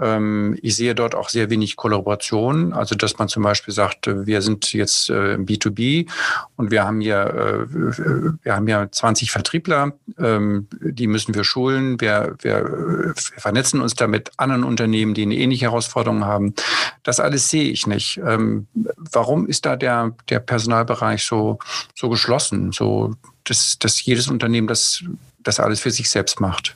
Ähm, 0.00 0.56
ich 0.62 0.76
sehe 0.76 0.94
dort 0.94 1.16
auch 1.16 1.30
sehr 1.30 1.50
wenig 1.50 1.74
Kollaboration. 1.74 2.72
Also, 2.72 2.94
dass 2.94 3.18
man 3.18 3.26
zum 3.26 3.42
Beispiel 3.42 3.74
sagt, 3.74 4.06
äh, 4.06 4.26
wir 4.26 4.40
sind 4.40 4.72
jetzt 4.72 5.10
äh, 5.10 5.34
B2B 5.34 6.08
und 6.54 6.70
wir 6.70 6.84
haben 6.84 7.00
hier, 7.00 7.66
äh, 7.68 8.38
wir 8.44 8.54
haben 8.54 8.68
ja 8.68 8.88
20 8.88 9.32
Vertriebler, 9.32 9.94
ähm, 10.16 10.68
die 10.80 11.08
müssen 11.08 11.34
wir 11.34 11.42
schulen. 11.42 12.00
Wir, 12.00 12.36
wir, 12.40 12.64
wir 12.64 13.14
vernetzen 13.16 13.80
uns 13.80 13.94
da 13.94 14.06
mit 14.06 14.30
anderen 14.36 14.62
Unternehmen, 14.62 15.12
die 15.12 15.22
eine 15.22 15.34
ähnliche 15.34 15.66
Herausforderung 15.66 16.24
haben. 16.24 16.54
Das 17.02 17.18
alles 17.18 17.48
sehe 17.48 17.68
ich 17.68 17.88
nicht. 17.88 18.20
Ähm, 18.24 18.68
warum 18.96 19.48
ist 19.48 19.66
da 19.66 19.74
der, 19.74 20.14
der 20.28 20.38
Personalbereich 20.38 21.24
so, 21.24 21.58
so 21.96 22.08
geschlossen, 22.08 22.70
so 22.70 23.16
dass, 23.50 23.78
dass 23.78 24.04
jedes 24.04 24.28
Unternehmen 24.28 24.68
das, 24.68 25.02
das 25.40 25.60
alles 25.60 25.80
für 25.80 25.90
sich 25.90 26.10
selbst 26.10 26.40
macht? 26.40 26.74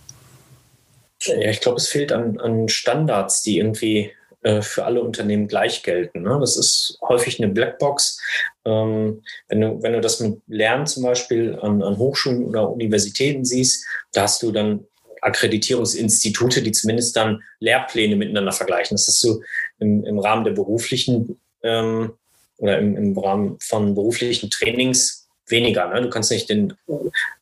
Ja, 1.22 1.50
ich 1.50 1.60
glaube, 1.60 1.78
es 1.78 1.88
fehlt 1.88 2.12
an, 2.12 2.40
an 2.40 2.68
Standards, 2.68 3.42
die 3.42 3.58
irgendwie 3.58 4.12
äh, 4.42 4.60
für 4.60 4.84
alle 4.84 5.02
Unternehmen 5.02 5.46
gleich 5.46 5.84
gelten. 5.84 6.22
Ne? 6.22 6.36
Das 6.40 6.56
ist 6.56 6.98
häufig 7.00 7.40
eine 7.40 7.52
Blackbox. 7.52 8.20
Ähm, 8.64 9.22
wenn, 9.48 9.60
du, 9.60 9.82
wenn 9.82 9.92
du 9.92 10.00
das 10.00 10.18
mit 10.18 10.40
Lernen 10.48 10.86
zum 10.86 11.04
Beispiel 11.04 11.58
an, 11.62 11.80
an 11.82 11.96
Hochschulen 11.96 12.44
oder 12.44 12.68
Universitäten 12.68 13.44
siehst, 13.44 13.84
da 14.12 14.22
hast 14.22 14.42
du 14.42 14.50
dann 14.50 14.84
Akkreditierungsinstitute, 15.20 16.62
die 16.62 16.72
zumindest 16.72 17.16
dann 17.16 17.40
Lehrpläne 17.60 18.16
miteinander 18.16 18.50
vergleichen. 18.50 18.96
Das 18.96 19.06
ist 19.06 19.20
so 19.20 19.40
im, 19.78 20.04
im 20.04 20.18
Rahmen 20.18 20.44
der 20.44 20.52
beruflichen 20.52 21.38
ähm, 21.62 22.14
oder 22.58 22.78
im, 22.78 22.96
im 22.96 23.16
Rahmen 23.16 23.58
von 23.60 23.94
beruflichen 23.94 24.50
Trainings 24.50 25.21
weniger. 25.46 25.88
Ne? 25.88 26.02
Du 26.02 26.10
kannst 26.10 26.30
nicht 26.30 26.48
den, 26.48 26.74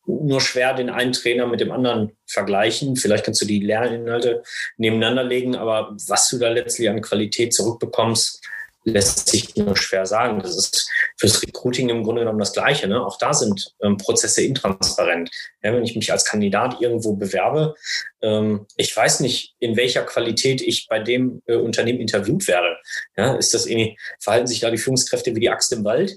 nur 0.06 0.40
schwer 0.40 0.74
den 0.74 0.90
einen 0.90 1.12
Trainer 1.12 1.46
mit 1.46 1.60
dem 1.60 1.72
anderen 1.72 2.16
vergleichen. 2.26 2.96
Vielleicht 2.96 3.24
kannst 3.24 3.42
du 3.42 3.46
die 3.46 3.60
Lerninhalte 3.60 4.42
nebeneinander 4.76 5.24
legen, 5.24 5.56
aber 5.56 5.96
was 6.08 6.28
du 6.28 6.38
da 6.38 6.48
letztlich 6.48 6.88
an 6.88 7.02
Qualität 7.02 7.52
zurückbekommst, 7.54 8.40
lässt 8.84 9.28
sich 9.28 9.54
nur 9.56 9.76
schwer 9.76 10.06
sagen. 10.06 10.40
Das 10.40 10.56
ist 10.56 10.90
fürs 11.18 11.42
Recruiting 11.42 11.90
im 11.90 12.02
Grunde 12.02 12.22
genommen 12.22 12.38
das 12.38 12.52
Gleiche. 12.52 12.88
Ne? 12.88 13.04
Auch 13.04 13.18
da 13.18 13.34
sind 13.34 13.74
ähm, 13.82 13.96
Prozesse 13.98 14.42
intransparent. 14.42 15.30
Ja, 15.62 15.74
wenn 15.74 15.84
ich 15.84 15.94
mich 15.94 16.10
als 16.10 16.24
Kandidat 16.24 16.80
irgendwo 16.80 17.14
bewerbe, 17.14 17.74
ähm, 18.22 18.66
ich 18.76 18.96
weiß 18.96 19.20
nicht, 19.20 19.54
in 19.58 19.76
welcher 19.76 20.02
Qualität 20.02 20.62
ich 20.62 20.86
bei 20.88 20.98
dem 20.98 21.42
äh, 21.46 21.56
Unternehmen 21.56 22.00
interviewt 22.00 22.48
werde. 22.48 22.78
Ja, 23.16 23.34
ist 23.34 23.52
das 23.52 23.66
irgendwie, 23.66 23.98
verhalten 24.18 24.46
sich 24.46 24.60
da 24.60 24.70
die 24.70 24.78
Führungskräfte 24.78 25.34
wie 25.34 25.40
die 25.40 25.50
Axt 25.50 25.72
im 25.72 25.84
Wald? 25.84 26.16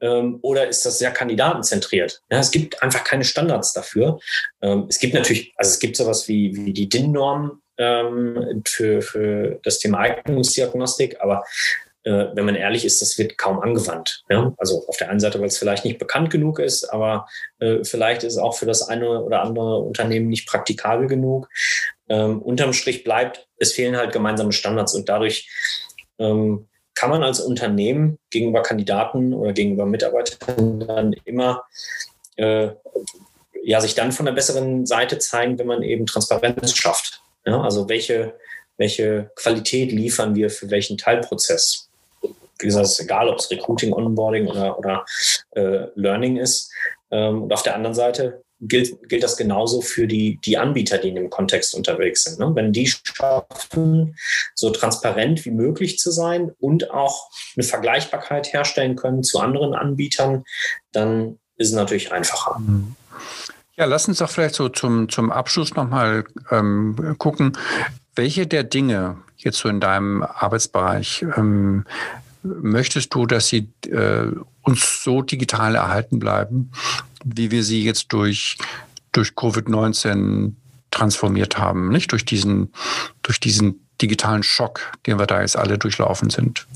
Ähm, 0.00 0.38
oder 0.42 0.68
ist 0.68 0.84
das 0.86 0.98
sehr 0.98 1.10
kandidatenzentriert? 1.10 2.22
Ja, 2.30 2.38
es 2.38 2.50
gibt 2.50 2.82
einfach 2.82 3.04
keine 3.04 3.24
Standards 3.24 3.72
dafür. 3.72 4.18
Ähm, 4.62 4.86
es 4.88 4.98
gibt 4.98 5.14
natürlich, 5.14 5.52
also 5.56 5.70
es 5.70 5.78
gibt 5.78 5.96
sowas 5.96 6.28
wie, 6.28 6.54
wie 6.54 6.72
die 6.72 6.88
DIN-Norm 6.88 7.62
ähm, 7.78 8.62
für, 8.66 9.02
für 9.02 9.60
das 9.62 9.78
Thema 9.78 9.98
Eignungsdiagnostik, 9.98 11.20
aber 11.20 11.44
äh, 12.04 12.26
wenn 12.34 12.44
man 12.44 12.54
ehrlich 12.54 12.84
ist, 12.84 13.02
das 13.02 13.18
wird 13.18 13.38
kaum 13.38 13.60
angewandt. 13.60 14.22
Ja? 14.30 14.52
Also 14.56 14.86
auf 14.86 14.96
der 14.96 15.10
einen 15.10 15.20
Seite, 15.20 15.40
weil 15.40 15.48
es 15.48 15.58
vielleicht 15.58 15.84
nicht 15.84 15.98
bekannt 15.98 16.30
genug 16.30 16.58
ist, 16.58 16.84
aber 16.84 17.26
äh, 17.58 17.84
vielleicht 17.84 18.22
ist 18.22 18.34
es 18.34 18.38
auch 18.38 18.56
für 18.56 18.66
das 18.66 18.88
eine 18.88 19.22
oder 19.22 19.42
andere 19.42 19.78
Unternehmen 19.78 20.28
nicht 20.28 20.48
praktikabel 20.48 21.06
genug. 21.06 21.48
Unterm 22.10 22.72
Strich 22.72 23.04
bleibt, 23.04 23.48
es 23.58 23.74
fehlen 23.74 23.98
halt 23.98 24.14
gemeinsame 24.14 24.52
Standards 24.52 24.94
und 24.94 25.10
dadurch 25.10 25.46
kann 26.98 27.10
man 27.10 27.22
als 27.22 27.38
Unternehmen 27.38 28.18
gegenüber 28.30 28.62
Kandidaten 28.62 29.32
oder 29.32 29.52
gegenüber 29.52 29.86
Mitarbeitern 29.86 30.80
dann 30.80 31.12
immer 31.24 31.62
äh, 32.34 32.70
ja, 33.62 33.80
sich 33.80 33.94
dann 33.94 34.10
von 34.10 34.26
der 34.26 34.32
besseren 34.32 34.84
Seite 34.84 35.18
zeigen, 35.18 35.60
wenn 35.60 35.68
man 35.68 35.82
eben 35.82 36.06
Transparenz 36.06 36.76
schafft. 36.76 37.22
Ja, 37.46 37.60
also 37.62 37.88
welche, 37.88 38.34
welche 38.78 39.30
Qualität 39.36 39.92
liefern 39.92 40.34
wir 40.34 40.50
für 40.50 40.70
welchen 40.70 40.98
Teilprozess? 40.98 41.88
Wie 42.20 42.66
gesagt, 42.66 42.98
egal, 42.98 43.28
ob 43.28 43.38
es 43.38 43.48
Recruiting, 43.48 43.92
Onboarding 43.92 44.48
oder, 44.48 44.76
oder 44.76 45.06
äh, 45.52 45.86
Learning 45.94 46.36
ist. 46.36 46.72
Ähm, 47.12 47.44
und 47.44 47.52
auf 47.52 47.62
der 47.62 47.76
anderen 47.76 47.94
Seite, 47.94 48.42
gilt, 48.60 49.08
gilt 49.08 49.22
das 49.22 49.36
genauso 49.36 49.80
für 49.80 50.06
die, 50.06 50.38
die 50.44 50.58
Anbieter, 50.58 50.98
die 50.98 51.08
in 51.08 51.14
dem 51.14 51.30
Kontext 51.30 51.74
unterwegs 51.74 52.24
sind. 52.24 52.38
Ne? 52.38 52.50
Wenn 52.54 52.72
die 52.72 52.86
schaffen, 52.86 54.16
so 54.54 54.70
transparent 54.70 55.44
wie 55.44 55.50
möglich 55.50 55.98
zu 55.98 56.10
sein 56.10 56.52
und 56.58 56.90
auch 56.90 57.30
eine 57.56 57.64
Vergleichbarkeit 57.64 58.52
herstellen 58.52 58.96
können 58.96 59.22
zu 59.22 59.38
anderen 59.40 59.74
Anbietern, 59.74 60.44
dann 60.92 61.38
ist 61.56 61.68
es 61.68 61.74
natürlich 61.74 62.12
einfacher. 62.12 62.58
Mhm. 62.58 62.96
Ja, 63.76 63.84
lass 63.84 64.08
uns 64.08 64.18
doch 64.18 64.30
vielleicht 64.30 64.56
so 64.56 64.68
zum, 64.68 65.08
zum 65.08 65.30
Abschluss 65.30 65.74
nochmal 65.74 66.24
ähm, 66.50 67.14
gucken, 67.18 67.56
welche 68.16 68.46
der 68.48 68.64
Dinge 68.64 69.18
jetzt 69.36 69.58
so 69.58 69.68
in 69.68 69.80
deinem 69.80 70.24
Arbeitsbereich 70.24 71.24
ähm, 71.36 71.84
möchtest 72.62 73.14
du, 73.14 73.26
dass 73.26 73.48
sie 73.48 73.68
äh, 73.86 74.32
uns 74.62 75.02
so 75.02 75.22
digital 75.22 75.74
erhalten 75.74 76.18
bleiben, 76.18 76.70
wie 77.24 77.50
wir 77.50 77.62
sie 77.62 77.84
jetzt 77.84 78.12
durch, 78.12 78.58
durch 79.12 79.30
Covid-19 79.30 80.52
transformiert 80.90 81.58
haben, 81.58 81.90
nicht? 81.90 82.12
Durch 82.12 82.24
diesen, 82.24 82.72
durch 83.22 83.40
diesen 83.40 83.86
digitalen 84.00 84.42
Schock, 84.42 84.92
den 85.06 85.18
wir 85.18 85.26
da 85.26 85.40
jetzt 85.40 85.56
alle 85.56 85.78
durchlaufen 85.78 86.30
sind. 86.30 86.66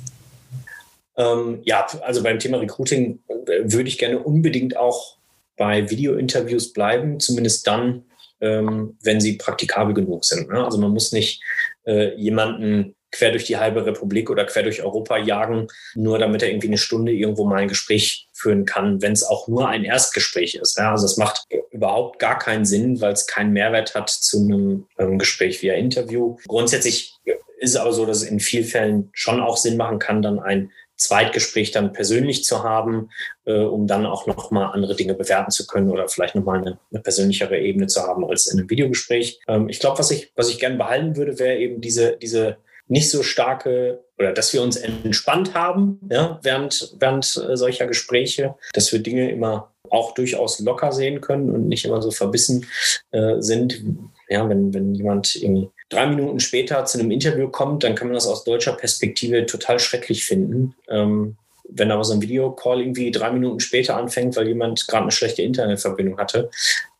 Ähm, 1.16 1.60
ja, 1.64 1.86
also 2.02 2.22
beim 2.22 2.38
Thema 2.38 2.58
Recruiting 2.58 3.20
äh, 3.28 3.34
würde 3.64 3.88
ich 3.88 3.98
gerne 3.98 4.18
unbedingt 4.18 4.76
auch 4.76 5.18
bei 5.56 5.88
Video-Interviews 5.90 6.72
bleiben, 6.72 7.20
zumindest 7.20 7.66
dann, 7.66 8.04
ähm, 8.40 8.96
wenn 9.02 9.20
sie 9.20 9.36
praktikabel 9.36 9.94
genug 9.94 10.24
sind. 10.24 10.48
Ne? 10.48 10.64
Also 10.64 10.78
man 10.78 10.92
muss 10.92 11.12
nicht 11.12 11.42
äh, 11.86 12.14
jemanden 12.16 12.94
quer 13.12 13.30
durch 13.30 13.44
die 13.44 13.58
halbe 13.58 13.86
Republik 13.86 14.30
oder 14.30 14.44
quer 14.44 14.62
durch 14.62 14.82
Europa 14.82 15.18
jagen, 15.18 15.68
nur 15.94 16.18
damit 16.18 16.42
er 16.42 16.48
irgendwie 16.48 16.68
eine 16.68 16.78
Stunde 16.78 17.12
irgendwo 17.12 17.44
mal 17.44 17.62
ein 17.62 17.68
Gespräch 17.68 18.28
führen 18.32 18.64
kann, 18.64 19.00
wenn 19.02 19.12
es 19.12 19.22
auch 19.22 19.46
nur 19.46 19.68
ein 19.68 19.84
Erstgespräch 19.84 20.56
ist. 20.56 20.78
Ja, 20.78 20.90
also 20.90 21.06
es 21.06 21.16
macht 21.16 21.46
überhaupt 21.70 22.18
gar 22.18 22.38
keinen 22.38 22.64
Sinn, 22.64 23.00
weil 23.00 23.12
es 23.12 23.26
keinen 23.26 23.52
Mehrwert 23.52 23.94
hat 23.94 24.10
zu 24.10 24.40
einem 24.40 24.86
ähm, 24.98 25.18
Gespräch 25.18 25.62
via 25.62 25.74
Interview. 25.74 26.36
Grundsätzlich 26.48 27.14
ist 27.24 27.70
es 27.70 27.76
aber 27.76 27.92
so, 27.92 28.04
dass 28.06 28.18
es 28.18 28.28
in 28.28 28.40
vielen 28.40 28.64
Fällen 28.64 29.10
schon 29.12 29.40
auch 29.40 29.56
Sinn 29.56 29.76
machen 29.76 30.00
kann, 30.00 30.22
dann 30.22 30.40
ein 30.40 30.72
Zweitgespräch 30.96 31.70
dann 31.72 31.92
persönlich 31.92 32.44
zu 32.44 32.62
haben, 32.62 33.10
äh, 33.44 33.54
um 33.54 33.86
dann 33.86 34.06
auch 34.06 34.26
nochmal 34.26 34.72
andere 34.72 34.94
Dinge 34.94 35.14
bewerten 35.14 35.50
zu 35.50 35.66
können 35.66 35.90
oder 35.90 36.08
vielleicht 36.08 36.34
nochmal 36.34 36.58
eine, 36.58 36.78
eine 36.90 37.02
persönlichere 37.02 37.58
Ebene 37.58 37.86
zu 37.88 38.02
haben 38.02 38.24
als 38.24 38.46
in 38.46 38.58
einem 38.58 38.70
Videogespräch. 38.70 39.40
Ähm, 39.48 39.68
ich 39.68 39.80
glaube, 39.80 39.98
was 39.98 40.10
ich, 40.10 40.32
was 40.36 40.48
ich 40.48 40.58
gerne 40.58 40.76
behalten 40.76 41.16
würde, 41.16 41.38
wäre 41.38 41.58
eben 41.58 41.80
diese, 41.80 42.16
diese 42.16 42.58
nicht 42.88 43.10
so 43.10 43.22
starke 43.22 44.04
oder 44.18 44.32
dass 44.32 44.52
wir 44.52 44.62
uns 44.62 44.76
entspannt 44.76 45.54
haben 45.54 46.00
ja, 46.10 46.38
während, 46.42 46.94
während 46.98 47.24
äh, 47.36 47.56
solcher 47.56 47.86
Gespräche, 47.86 48.54
dass 48.72 48.92
wir 48.92 49.00
Dinge 49.00 49.30
immer 49.30 49.72
auch 49.90 50.14
durchaus 50.14 50.58
locker 50.60 50.92
sehen 50.92 51.20
können 51.20 51.50
und 51.50 51.68
nicht 51.68 51.84
immer 51.84 52.00
so 52.00 52.10
verbissen 52.10 52.66
äh, 53.10 53.40
sind. 53.40 53.82
Ja, 54.28 54.48
wenn, 54.48 54.72
wenn 54.72 54.94
jemand 54.94 55.36
irgendwie 55.36 55.70
drei 55.90 56.06
Minuten 56.06 56.40
später 56.40 56.84
zu 56.86 56.98
einem 56.98 57.10
Interview 57.10 57.48
kommt, 57.48 57.84
dann 57.84 57.94
kann 57.94 58.08
man 58.08 58.14
das 58.14 58.26
aus 58.26 58.44
deutscher 58.44 58.72
Perspektive 58.72 59.44
total 59.44 59.78
schrecklich 59.78 60.24
finden. 60.24 60.74
Ähm, 60.88 61.36
wenn 61.68 61.90
aber 61.90 62.04
so 62.04 62.14
ein 62.14 62.22
Videocall 62.22 62.80
irgendwie 62.80 63.10
drei 63.10 63.30
Minuten 63.30 63.60
später 63.60 63.96
anfängt, 63.96 64.36
weil 64.36 64.48
jemand 64.48 64.86
gerade 64.88 65.02
eine 65.02 65.12
schlechte 65.12 65.42
Internetverbindung 65.42 66.18
hatte, 66.18 66.50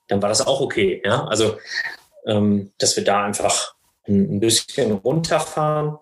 dann 0.08 0.20
war 0.20 0.28
das 0.28 0.46
auch 0.46 0.60
okay. 0.60 1.00
Ja? 1.04 1.24
Also, 1.26 1.56
ähm, 2.26 2.70
dass 2.78 2.96
wir 2.96 3.04
da 3.04 3.24
einfach 3.24 3.74
ein 4.08 4.40
bisschen 4.40 4.92
runterfahren 4.92 5.98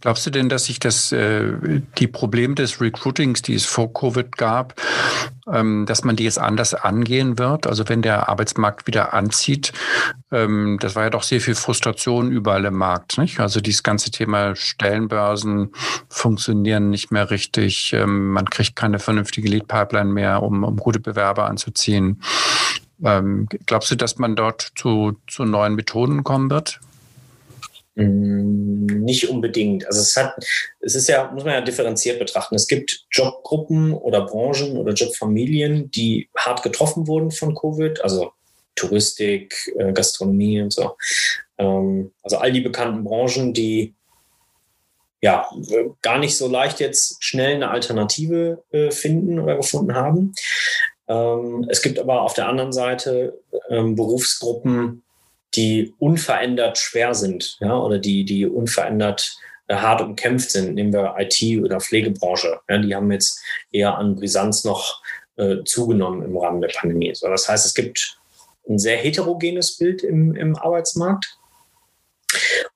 Glaubst 0.00 0.26
du 0.26 0.30
denn, 0.30 0.48
dass 0.48 0.66
sich 0.66 0.78
das, 0.78 1.12
äh, 1.12 1.52
die 1.98 2.06
Probleme 2.06 2.54
des 2.54 2.80
Recruitings, 2.80 3.42
die 3.42 3.54
es 3.54 3.66
vor 3.66 3.92
Covid 3.92 4.36
gab, 4.36 4.80
ähm, 5.52 5.86
dass 5.86 6.04
man 6.04 6.16
die 6.16 6.24
jetzt 6.24 6.38
anders 6.38 6.74
angehen 6.74 7.38
wird? 7.38 7.66
Also 7.66 7.88
wenn 7.88 8.02
der 8.02 8.28
Arbeitsmarkt 8.28 8.86
wieder 8.86 9.12
anzieht, 9.12 9.72
ähm, 10.30 10.78
das 10.80 10.94
war 10.94 11.04
ja 11.04 11.10
doch 11.10 11.22
sehr 11.22 11.40
viel 11.40 11.54
Frustration 11.54 12.30
überall 12.30 12.64
im 12.64 12.74
Markt. 12.74 13.18
Nicht? 13.18 13.40
Also 13.40 13.60
dieses 13.60 13.82
ganze 13.82 14.10
Thema 14.10 14.54
Stellenbörsen 14.54 15.72
funktionieren 16.08 16.90
nicht 16.90 17.10
mehr 17.10 17.30
richtig. 17.30 17.92
Ähm, 17.92 18.30
man 18.30 18.48
kriegt 18.48 18.76
keine 18.76 18.98
vernünftige 18.98 19.48
Lead-Pipeline 19.48 20.12
mehr, 20.12 20.42
um, 20.42 20.64
um 20.64 20.76
gute 20.76 21.00
Bewerber 21.00 21.46
anzuziehen. 21.46 22.22
Ähm, 23.04 23.48
glaubst 23.66 23.90
du, 23.90 23.96
dass 23.96 24.18
man 24.18 24.34
dort 24.34 24.72
zu, 24.76 25.18
zu 25.28 25.44
neuen 25.44 25.76
Methoden 25.76 26.24
kommen 26.24 26.50
wird? 26.50 26.80
Mm, 27.98 28.86
nicht 29.02 29.28
unbedingt. 29.28 29.84
Also 29.86 30.00
es 30.00 30.16
hat, 30.16 30.36
es 30.78 30.94
ist 30.94 31.08
ja, 31.08 31.32
muss 31.32 31.44
man 31.44 31.54
ja 31.54 31.60
differenziert 31.60 32.20
betrachten. 32.20 32.54
Es 32.54 32.68
gibt 32.68 33.06
Jobgruppen 33.10 33.92
oder 33.92 34.24
Branchen 34.24 34.76
oder 34.76 34.92
Jobfamilien, 34.92 35.90
die 35.90 36.28
hart 36.36 36.62
getroffen 36.62 37.08
wurden 37.08 37.32
von 37.32 37.56
Covid, 37.56 38.00
also 38.02 38.30
Touristik, 38.76 39.72
äh, 39.76 39.92
Gastronomie 39.92 40.60
und 40.62 40.72
so. 40.72 40.96
Ähm, 41.58 42.12
also 42.22 42.38
all 42.38 42.52
die 42.52 42.60
bekannten 42.60 43.02
Branchen, 43.02 43.52
die 43.52 43.94
ja 45.20 45.48
gar 46.00 46.18
nicht 46.18 46.36
so 46.36 46.46
leicht 46.46 46.78
jetzt 46.78 47.16
schnell 47.24 47.56
eine 47.56 47.70
Alternative 47.70 48.62
äh, 48.70 48.92
finden 48.92 49.40
oder 49.40 49.56
gefunden 49.56 49.96
haben. 49.96 50.34
Ähm, 51.08 51.66
es 51.68 51.82
gibt 51.82 51.98
aber 51.98 52.22
auf 52.22 52.34
der 52.34 52.46
anderen 52.46 52.72
Seite 52.72 53.40
ähm, 53.68 53.96
Berufsgruppen, 53.96 55.02
die 55.54 55.94
unverändert 55.98 56.78
schwer 56.78 57.14
sind, 57.14 57.56
ja, 57.60 57.76
oder 57.78 57.98
die, 57.98 58.24
die 58.24 58.46
unverändert 58.46 59.36
äh, 59.68 59.76
hart 59.76 60.00
umkämpft 60.00 60.50
sind. 60.50 60.74
Nehmen 60.74 60.92
wir 60.92 61.16
IT 61.18 61.62
oder 61.62 61.80
Pflegebranche. 61.80 62.60
Ja, 62.68 62.78
die 62.78 62.94
haben 62.94 63.10
jetzt 63.10 63.40
eher 63.72 63.96
an 63.96 64.16
Brisanz 64.16 64.64
noch 64.64 65.02
äh, 65.36 65.64
zugenommen 65.64 66.22
im 66.22 66.36
Rahmen 66.36 66.60
der 66.60 66.68
Pandemie. 66.68 67.14
So, 67.14 67.28
das 67.28 67.48
heißt, 67.48 67.64
es 67.64 67.74
gibt 67.74 68.18
ein 68.68 68.78
sehr 68.78 68.98
heterogenes 68.98 69.78
Bild 69.78 70.02
im, 70.02 70.34
im 70.34 70.56
Arbeitsmarkt. 70.56 71.38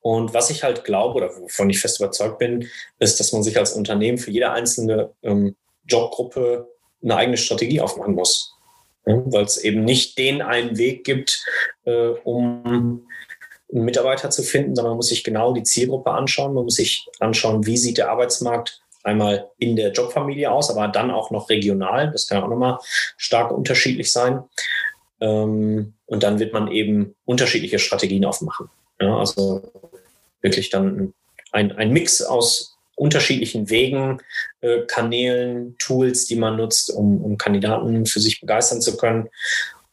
Und 0.00 0.32
was 0.32 0.48
ich 0.48 0.62
halt 0.62 0.84
glaube 0.84 1.16
oder 1.16 1.36
wovon 1.36 1.68
ich 1.68 1.78
fest 1.78 2.00
überzeugt 2.00 2.38
bin, 2.38 2.68
ist, 2.98 3.20
dass 3.20 3.32
man 3.32 3.42
sich 3.42 3.58
als 3.58 3.72
Unternehmen 3.72 4.16
für 4.16 4.30
jede 4.30 4.50
einzelne 4.50 5.10
ähm, 5.22 5.54
Jobgruppe 5.86 6.68
eine 7.02 7.16
eigene 7.16 7.36
Strategie 7.36 7.80
aufmachen 7.80 8.14
muss 8.14 8.56
weil 9.05 9.44
es 9.44 9.59
eben 9.59 9.84
nicht 9.84 10.18
den 10.18 10.42
einen 10.42 10.78
Weg 10.78 11.05
gibt, 11.05 11.44
äh, 11.84 12.09
um 12.24 13.07
einen 13.72 13.84
Mitarbeiter 13.84 14.30
zu 14.30 14.42
finden, 14.42 14.74
sondern 14.76 14.92
man 14.92 14.98
muss 14.98 15.09
sich 15.09 15.24
genau 15.24 15.53
die 15.53 15.62
Zielgruppe 15.62 16.11
anschauen. 16.11 16.55
Man 16.55 16.64
muss 16.64 16.76
sich 16.76 17.09
anschauen, 17.20 17.66
wie 17.66 17.76
sieht 17.76 17.98
der 17.98 18.11
Arbeitsmarkt 18.11 18.80
einmal 19.03 19.50
in 19.59 19.76
der 19.76 19.92
Jobfamilie 19.92 20.50
aus, 20.50 20.70
aber 20.70 20.88
dann 20.88 21.11
auch 21.11 21.30
noch 21.30 21.50
regional. 21.50 22.11
Das 22.12 22.28
kann 22.28 22.42
auch 22.42 22.48
nochmal 22.48 22.78
stark 23.16 23.50
unterschiedlich 23.50 24.12
sein. 24.12 24.42
Ähm, 25.20 25.94
und 26.07 26.22
dann 26.22 26.38
wird 26.38 26.53
man 26.53 26.68
eben 26.68 27.14
unterschiedliche 27.24 27.78
Strategien 27.78 28.24
aufmachen. 28.24 28.68
Ja, 29.00 29.16
also 29.18 29.62
wirklich 30.40 30.70
dann 30.70 31.14
ein, 31.50 31.72
ein 31.72 31.92
Mix 31.92 32.22
aus 32.22 32.71
unterschiedlichen 33.03 33.68
Wegen, 33.68 34.22
äh, 34.61 34.82
Kanälen, 34.86 35.76
Tools, 35.78 36.26
die 36.26 36.36
man 36.36 36.57
nutzt, 36.57 36.88
um, 36.90 37.20
um 37.20 37.36
Kandidaten 37.36 38.07
für 38.07 38.20
sich 38.20 38.40
begeistern 38.40 38.80
zu 38.80 38.96
können. 38.96 39.28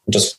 Und 0.05 0.15
das 0.15 0.37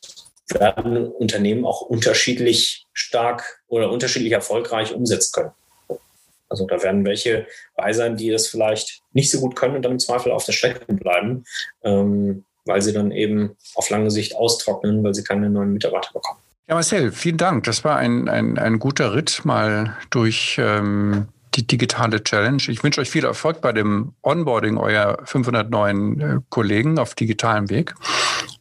werden 0.48 1.08
Unternehmen 1.08 1.64
auch 1.64 1.82
unterschiedlich 1.82 2.86
stark 2.92 3.60
oder 3.66 3.90
unterschiedlich 3.90 4.32
erfolgreich 4.32 4.94
umsetzen 4.94 5.32
können. 5.32 6.00
Also 6.48 6.66
da 6.66 6.82
werden 6.82 7.04
welche 7.04 7.46
bei 7.76 7.92
sein, 7.92 8.16
die 8.16 8.30
das 8.30 8.46
vielleicht 8.46 9.02
nicht 9.12 9.30
so 9.30 9.40
gut 9.40 9.56
können 9.56 9.76
und 9.76 9.82
dann 9.82 9.92
im 9.92 9.98
Zweifel 9.98 10.30
auf 10.32 10.44
der 10.44 10.52
Strecke 10.52 10.92
bleiben, 10.92 11.44
ähm, 11.82 12.44
weil 12.66 12.82
sie 12.82 12.92
dann 12.92 13.10
eben 13.10 13.56
auf 13.74 13.90
lange 13.90 14.10
Sicht 14.10 14.36
austrocknen, 14.36 15.02
weil 15.02 15.14
sie 15.14 15.24
keine 15.24 15.50
neuen 15.50 15.72
Mitarbeiter 15.72 16.12
bekommen. 16.12 16.40
Ja, 16.68 16.74
Marcel, 16.74 17.10
vielen 17.10 17.36
Dank. 17.36 17.64
Das 17.64 17.82
war 17.82 17.96
ein, 17.96 18.28
ein, 18.28 18.58
ein 18.58 18.78
guter 18.78 19.14
Ritt 19.14 19.44
mal 19.44 19.96
durch 20.10 20.56
ähm, 20.60 21.28
die 21.54 21.66
digitale 21.66 22.22
Challenge. 22.22 22.62
Ich 22.68 22.82
wünsche 22.82 23.00
euch 23.00 23.10
viel 23.10 23.24
Erfolg 23.24 23.60
bei 23.60 23.72
dem 23.72 24.12
Onboarding 24.22 24.76
eurer 24.76 25.18
500 25.24 25.70
neuen 25.70 26.20
äh, 26.20 26.38
Kollegen 26.48 26.98
auf 26.98 27.14
digitalem 27.14 27.70
Weg. 27.70 27.94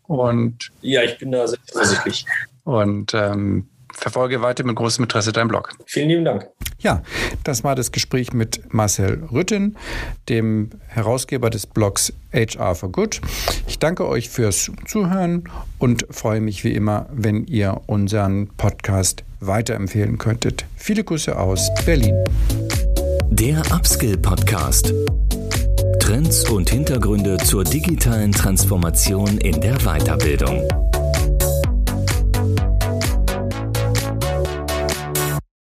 Und 0.08 0.72
ja, 0.82 1.04
ich 1.04 1.18
bin 1.18 1.32
da 1.32 1.48
sehr 1.48 1.60
vorsichtig. 1.72 2.26
Und 2.64 3.14
ähm, 3.14 3.68
verfolge 3.94 4.42
weiter 4.42 4.64
mit 4.64 4.76
großem 4.76 5.04
Interesse 5.04 5.32
deinen 5.32 5.50
Blog. 5.50 5.72
Vielen 5.86 6.10
lieben 6.10 6.26
Dank. 6.26 6.48
Ja, 6.80 7.04
das 7.44 7.64
war 7.64 7.76
das 7.76 7.92
Gespräch 7.92 8.34
mit 8.34 8.74
Marcel 8.74 9.24
Rütten, 9.32 9.76
dem 10.30 10.70
Herausgeber 10.88 11.50
des 11.50 11.68
Blogs 11.68 12.14
HR 12.34 12.76
for 12.76 12.92
Good. 12.92 13.22
Ich 13.68 13.80
danke 13.80 14.08
euch 14.08 14.30
fürs 14.30 14.72
Zuhören 14.88 15.44
und 15.78 16.08
freue 16.10 16.42
mich 16.42 16.64
wie 16.64 16.74
immer, 16.74 17.08
wenn 17.12 17.46
ihr 17.46 17.82
unseren 17.88 18.48
Podcast 18.56 19.24
weiterempfehlen 19.42 20.18
könntet. 20.18 20.66
Viele 20.76 21.04
Grüße 21.04 21.38
aus 21.38 21.70
Berlin. 21.86 22.16
Der 23.40 23.62
Upskill 23.72 24.18
Podcast. 24.18 24.94
Trends 26.02 26.50
und 26.50 26.70
Hintergründe 26.70 27.38
zur 27.38 27.64
digitalen 27.64 28.34
Transformation 28.34 29.38
in 29.38 29.62
der 29.62 29.78
Weiterbildung. 29.78 30.68